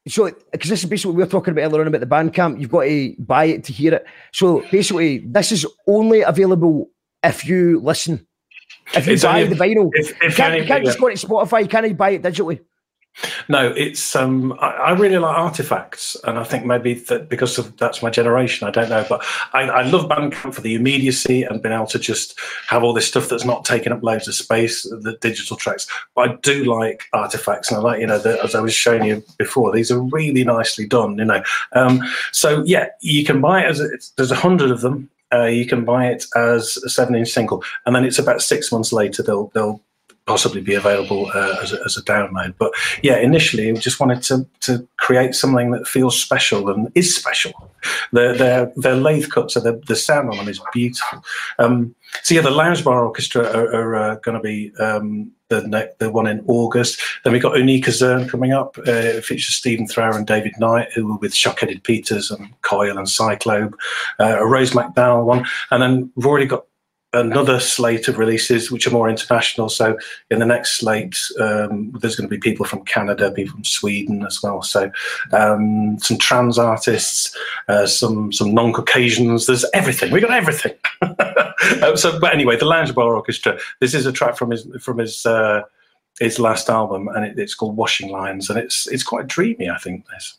[0.06, 2.60] So because this is basically what we were talking about earlier on about the Bandcamp,
[2.60, 4.06] you've got to buy it to hear it.
[4.32, 6.88] So basically, this is only available
[7.22, 8.26] if you listen.
[8.94, 11.08] If you It's buy only- the vinyl, if- if you can't, you can't just go
[11.08, 11.62] to Spotify.
[11.62, 12.60] You can't buy it digitally.
[13.48, 17.76] No, it's um I, I really like artifacts, and I think maybe that because of
[17.76, 21.60] that's my generation, I don't know, but I, I love Bandcamp for the immediacy and
[21.60, 22.38] being able to just
[22.68, 25.88] have all this stuff that's not taking up loads of space, the digital tracks.
[26.14, 29.02] But I do like artifacts, and I like you know the, as I was showing
[29.04, 31.42] you before, these are really nicely done, you know.
[31.72, 32.00] Um,
[32.30, 35.10] so yeah, you can buy it as a, it's, there's a hundred of them.
[35.32, 38.92] Uh, you can buy it as a seven-inch single, and then it's about six months
[38.92, 39.80] later they'll they'll
[40.28, 42.54] possibly be available uh, as, a, as a download.
[42.58, 42.72] But
[43.02, 47.52] yeah, initially we just wanted to to create something that feels special and is special.
[48.12, 51.24] Their their their lathe cuts, so the the sound on them is beautiful.
[51.58, 55.66] Um, so yeah, the Lounge Bar Orchestra are, are uh, going to be um, the
[55.66, 57.00] ne- the one in August.
[57.24, 58.78] Then we've got Unicazürn coming up.
[58.78, 62.98] Uh, it features Stephen Thrower and David Knight, who were with Shockheaded Peters and Coil
[62.98, 63.74] and Cyclobe.
[64.18, 66.64] Uh, a Rose McDowall one, and then we've already got
[67.18, 69.68] another slate of releases which are more international.
[69.68, 69.98] So
[70.30, 74.24] in the next slate, um, there's going to be people from Canada, people from Sweden
[74.24, 74.62] as well.
[74.62, 74.90] So
[75.32, 77.36] um, some trans artists,
[77.68, 79.46] uh, some some non-Caucasians.
[79.46, 80.12] There's everything.
[80.12, 80.74] We got everything.
[81.02, 83.58] Uh, so, but anyway, the Lounge Bar Orchestra.
[83.80, 85.26] This is a track from his from his.
[85.26, 85.62] Uh,
[86.20, 89.70] his last album, and it, it's called Washing Lines, and it's it's quite dreamy.
[89.70, 90.36] I think this.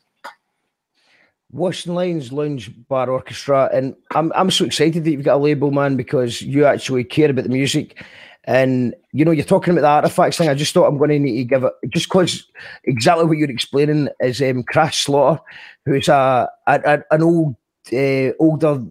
[1.52, 5.72] Washing Lines Lounge Bar Orchestra, and I'm I'm so excited that you've got a label,
[5.72, 8.04] man, because you actually care about the music,
[8.44, 10.48] and you know you're talking about the artifacts thing.
[10.50, 12.46] I just thought I'm going to need to give it just because
[12.84, 15.42] exactly what you're explaining is um, Crash Slaughter,
[15.86, 17.56] who's a, a, a an old
[17.92, 18.84] uh, older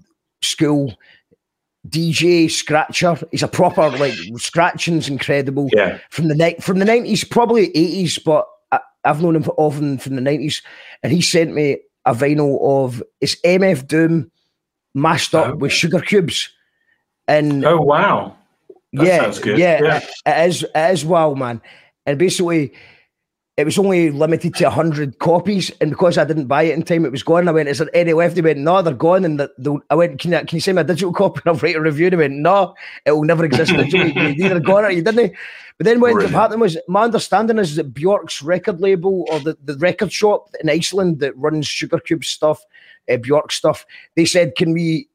[0.43, 0.93] school
[1.89, 3.17] DJ scratcher.
[3.31, 5.99] He's a proper like scratching's incredible Yeah.
[6.11, 9.99] from the night from the nineties, probably eighties, but I, I've known him for, often
[9.99, 10.61] from the nineties,
[11.05, 11.79] and he sent me
[12.09, 14.31] a vinyl of it's MF Doom
[14.95, 16.49] mashed up oh, with sugar cubes,
[17.29, 18.35] and Oh wow!
[18.95, 19.59] That yeah, sounds good.
[19.59, 19.97] yeah, Yeah.
[19.99, 20.63] It, it is.
[20.75, 21.61] It is wow, man.
[22.07, 22.73] And basically,
[23.59, 27.05] it was only limited to hundred copies, and because I didn't buy it in time,
[27.05, 27.49] it was gone.
[27.49, 29.97] I went, "Is there any left?" He went, "No, they're gone." And the, the, I
[29.97, 32.07] went, "Can you, can you send me a digital copy?" And I'll write a review.
[32.07, 34.37] And he went, "No, it will never exist digitally.
[34.37, 35.35] you either got it or you didn't."
[35.77, 39.41] But then what ended up happening was my understanding is that Bjork's record label or
[39.41, 42.65] the, the record shop in Iceland that runs Sugar Cube stuff,
[43.11, 45.09] uh, Bjork stuff, they said, "Can we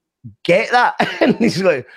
[0.44, 1.88] get that?" and he's like,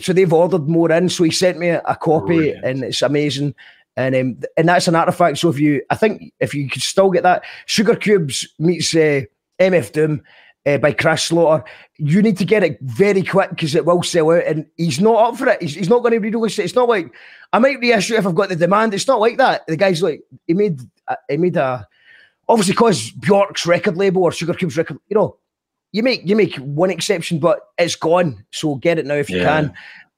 [0.00, 2.64] "So they've ordered more in." So he sent me a copy, Brilliant.
[2.64, 3.54] and it's amazing.
[3.96, 5.38] And um, and that's an artifact.
[5.38, 9.22] So if you, I think if you could still get that, Sugarcubes meets uh,
[9.58, 10.22] MF Doom.
[10.66, 11.62] Uh, by Crash Slaughter,
[11.96, 15.14] you need to get it very quick because it will sell out, and he's not
[15.24, 15.62] up for it.
[15.62, 16.64] He's, he's not going to re-release it.
[16.64, 17.14] It's not like
[17.52, 18.92] I might reissue if I've got the demand.
[18.92, 19.64] It's not like that.
[19.68, 21.86] The guy's like he made uh, he made a
[22.48, 25.36] obviously because Bjork's record label or Sugar Cube's record, you know,
[25.92, 28.44] you make you make one exception, but it's gone.
[28.50, 29.44] So get it now if you Yeah.
[29.44, 29.74] can.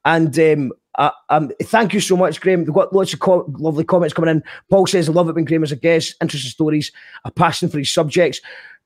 [0.07, 2.65] And um, I, um, thank you so much, Graham.
[2.65, 4.43] We've got lots of co- lovely comments coming in.
[4.69, 6.93] Paul says, I love it when Graham is a guest, interesting stories,
[7.25, 8.41] a passion for his subjects.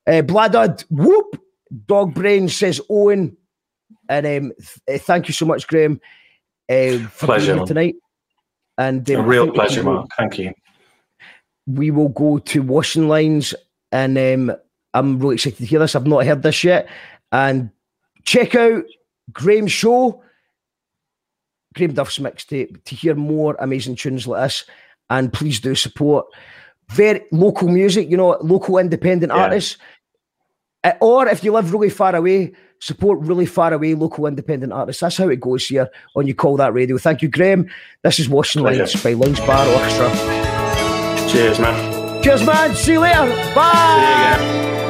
[0.07, 1.41] Uh, Bladud, whoop.
[1.87, 3.35] Dog Brain says, Owen.
[4.07, 4.51] And um,
[4.87, 5.99] th- uh, thank you so much, Graham,
[6.69, 7.95] uh, for Pleasure, being here tonight.
[8.77, 10.09] And um, A real think we can pleasure, Mark.
[10.17, 10.53] Thank you.
[11.65, 13.55] we will go to washing lines
[13.91, 14.55] and um,
[14.93, 15.95] I'm really excited to hear this.
[15.95, 16.87] I've not heard this yet.
[17.31, 17.71] And
[18.25, 18.83] check out
[19.31, 20.21] Graham's show,
[21.73, 24.65] Graham Duff's mixtape, to hear more amazing tunes like this.
[25.09, 26.25] And please do support
[26.89, 29.43] very local music, you know, local independent Yeah.
[29.43, 29.77] artists.
[30.83, 34.99] Uh, Or if you live really far away, support really far away local independent artists.
[35.01, 36.97] That's how it goes here on You Call That Radio.
[36.97, 37.67] Thank you, Graham.
[38.03, 38.79] This is Washing Pleasure.
[38.79, 41.29] Lines by Lounge Bar Orchestra.
[41.29, 42.21] Cheers, man.
[42.21, 42.75] Cheers, man.
[42.75, 43.27] See you later.
[43.55, 44.37] Bye.
[44.39, 44.82] See you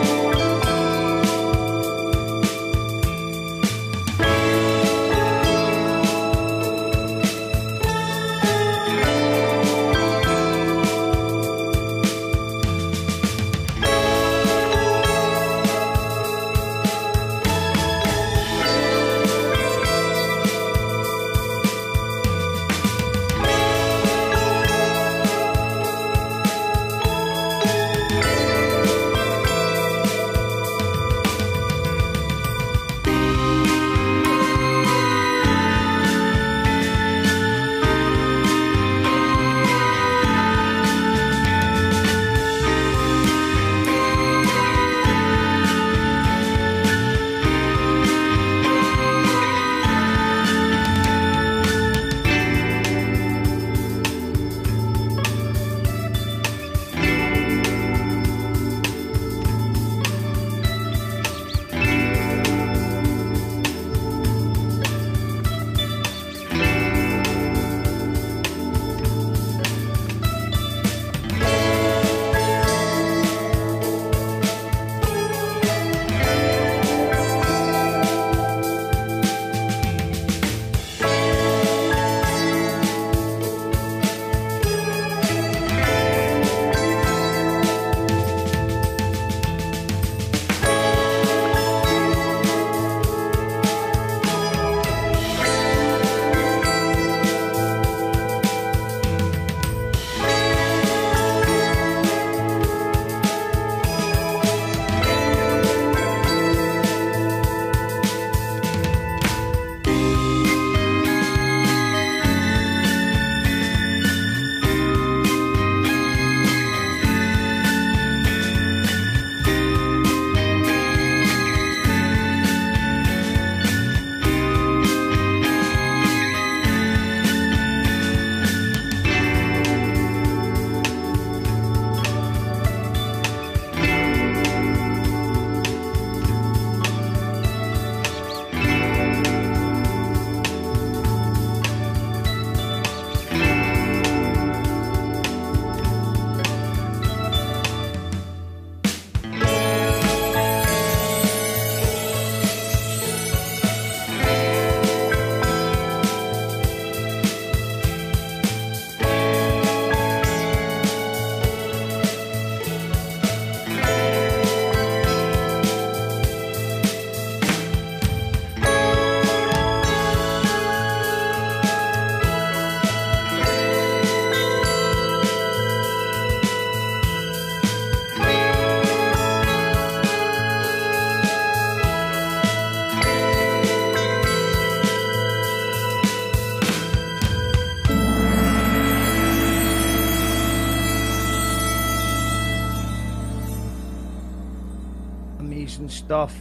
[195.89, 196.35] stuff.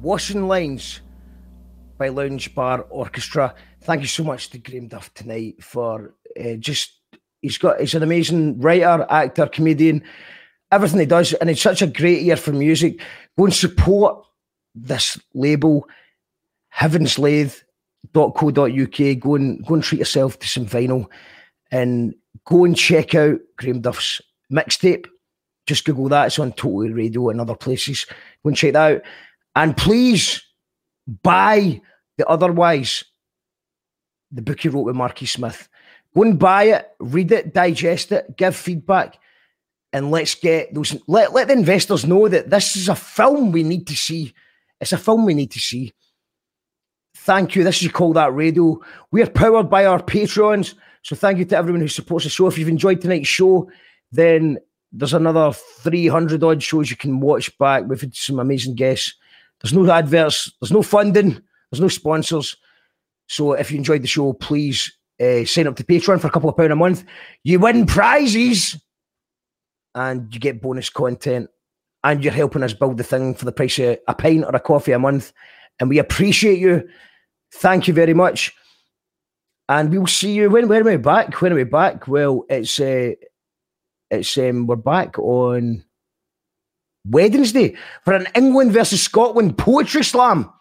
[0.00, 1.00] Washing Lines
[1.96, 3.54] by Lounge Bar Orchestra.
[3.82, 6.98] Thank you so much to Graham Duff tonight for uh, just
[7.40, 10.02] he's got he's an amazing writer, actor, comedian,
[10.72, 13.00] everything he does, and it's such a great year for music.
[13.38, 14.24] Go and support
[14.74, 15.86] this label,
[16.74, 19.20] heavenslathe.co.uk.
[19.20, 21.06] Go and go and treat yourself to some vinyl
[21.70, 22.14] and
[22.44, 24.20] go and check out Graham Duff's
[24.52, 25.06] mixtape.
[25.66, 26.26] Just Google that.
[26.26, 28.04] It's on Total Radio and other places.
[28.42, 29.02] Go and check that out.
[29.54, 30.42] And please
[31.22, 31.80] buy
[32.18, 33.04] the Otherwise,
[34.30, 35.68] the book he wrote with Marky Smith.
[36.14, 39.18] Go and buy it, read it, digest it, give feedback,
[39.92, 40.96] and let's get those.
[41.06, 44.34] Let, let the investors know that this is a film we need to see.
[44.80, 45.92] It's a film we need to see.
[47.16, 47.62] Thank you.
[47.62, 48.80] This is Call That Radio.
[49.10, 50.74] We are powered by our Patreons.
[51.02, 52.46] So thank you to everyone who supports the show.
[52.46, 53.70] If you've enjoyed tonight's show,
[54.10, 54.58] then
[54.92, 57.84] there's another 300 odd shows you can watch back.
[57.86, 59.14] We've had some amazing guests.
[59.60, 61.40] There's no adverts, there's no funding,
[61.70, 62.56] there's no sponsors.
[63.28, 66.50] So if you enjoyed the show, please uh, sign up to Patreon for a couple
[66.50, 67.04] of pound a month.
[67.44, 68.76] You win prizes
[69.94, 71.48] and you get bonus content.
[72.04, 74.60] And you're helping us build the thing for the price of a pint or a
[74.60, 75.32] coffee a month.
[75.78, 76.88] And we appreciate you.
[77.54, 78.52] Thank you very much.
[79.68, 81.40] And we'll see you when when are we back?
[81.40, 82.08] When are we back?
[82.08, 83.12] Well, it's uh,
[84.12, 85.82] it's um, we're back on
[87.06, 87.74] Wednesday
[88.04, 90.52] for an England versus Scotland poetry slam.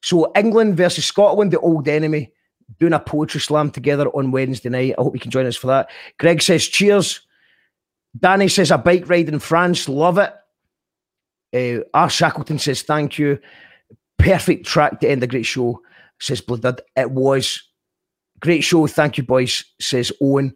[0.00, 2.32] So England versus Scotland, the old enemy,
[2.78, 4.94] doing a poetry slam together on Wednesday night.
[4.96, 5.90] I hope you can join us for that.
[6.18, 7.20] Greg says cheers.
[8.18, 10.32] Danny says a bike ride in France, love it.
[11.54, 12.08] Uh, R.
[12.08, 13.40] Shackleton says thank you.
[14.18, 15.82] Perfect track to end a great show,
[16.20, 16.80] says Blooded.
[16.94, 17.60] It was
[18.38, 18.86] great show.
[18.86, 20.54] Thank you, boys, says Owen.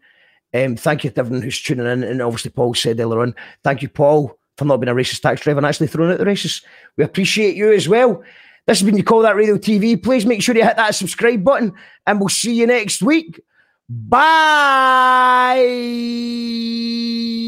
[0.65, 2.03] Um, thank you to everyone who's tuning in.
[2.03, 5.43] And obviously, Paul said earlier on, thank you, Paul, for not being a racist tax
[5.43, 6.65] driver and actually throwing out the racists.
[6.97, 8.23] We appreciate you as well.
[8.67, 10.03] This has been You Call That Radio TV.
[10.03, 11.73] Please make sure you hit that subscribe button
[12.07, 13.41] and we'll see you next week.
[13.89, 15.57] Bye.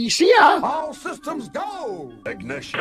[0.08, 0.60] See ya.
[0.62, 2.12] All systems go.
[2.24, 2.80] Ignition.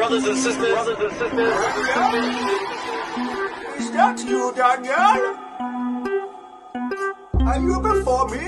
[0.00, 1.36] Brothers and sisters, brothers and sisters.
[3.76, 5.36] Is that you, Daniel?
[7.46, 8.46] Are you before me?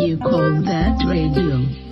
[0.00, 1.86] You call that radio.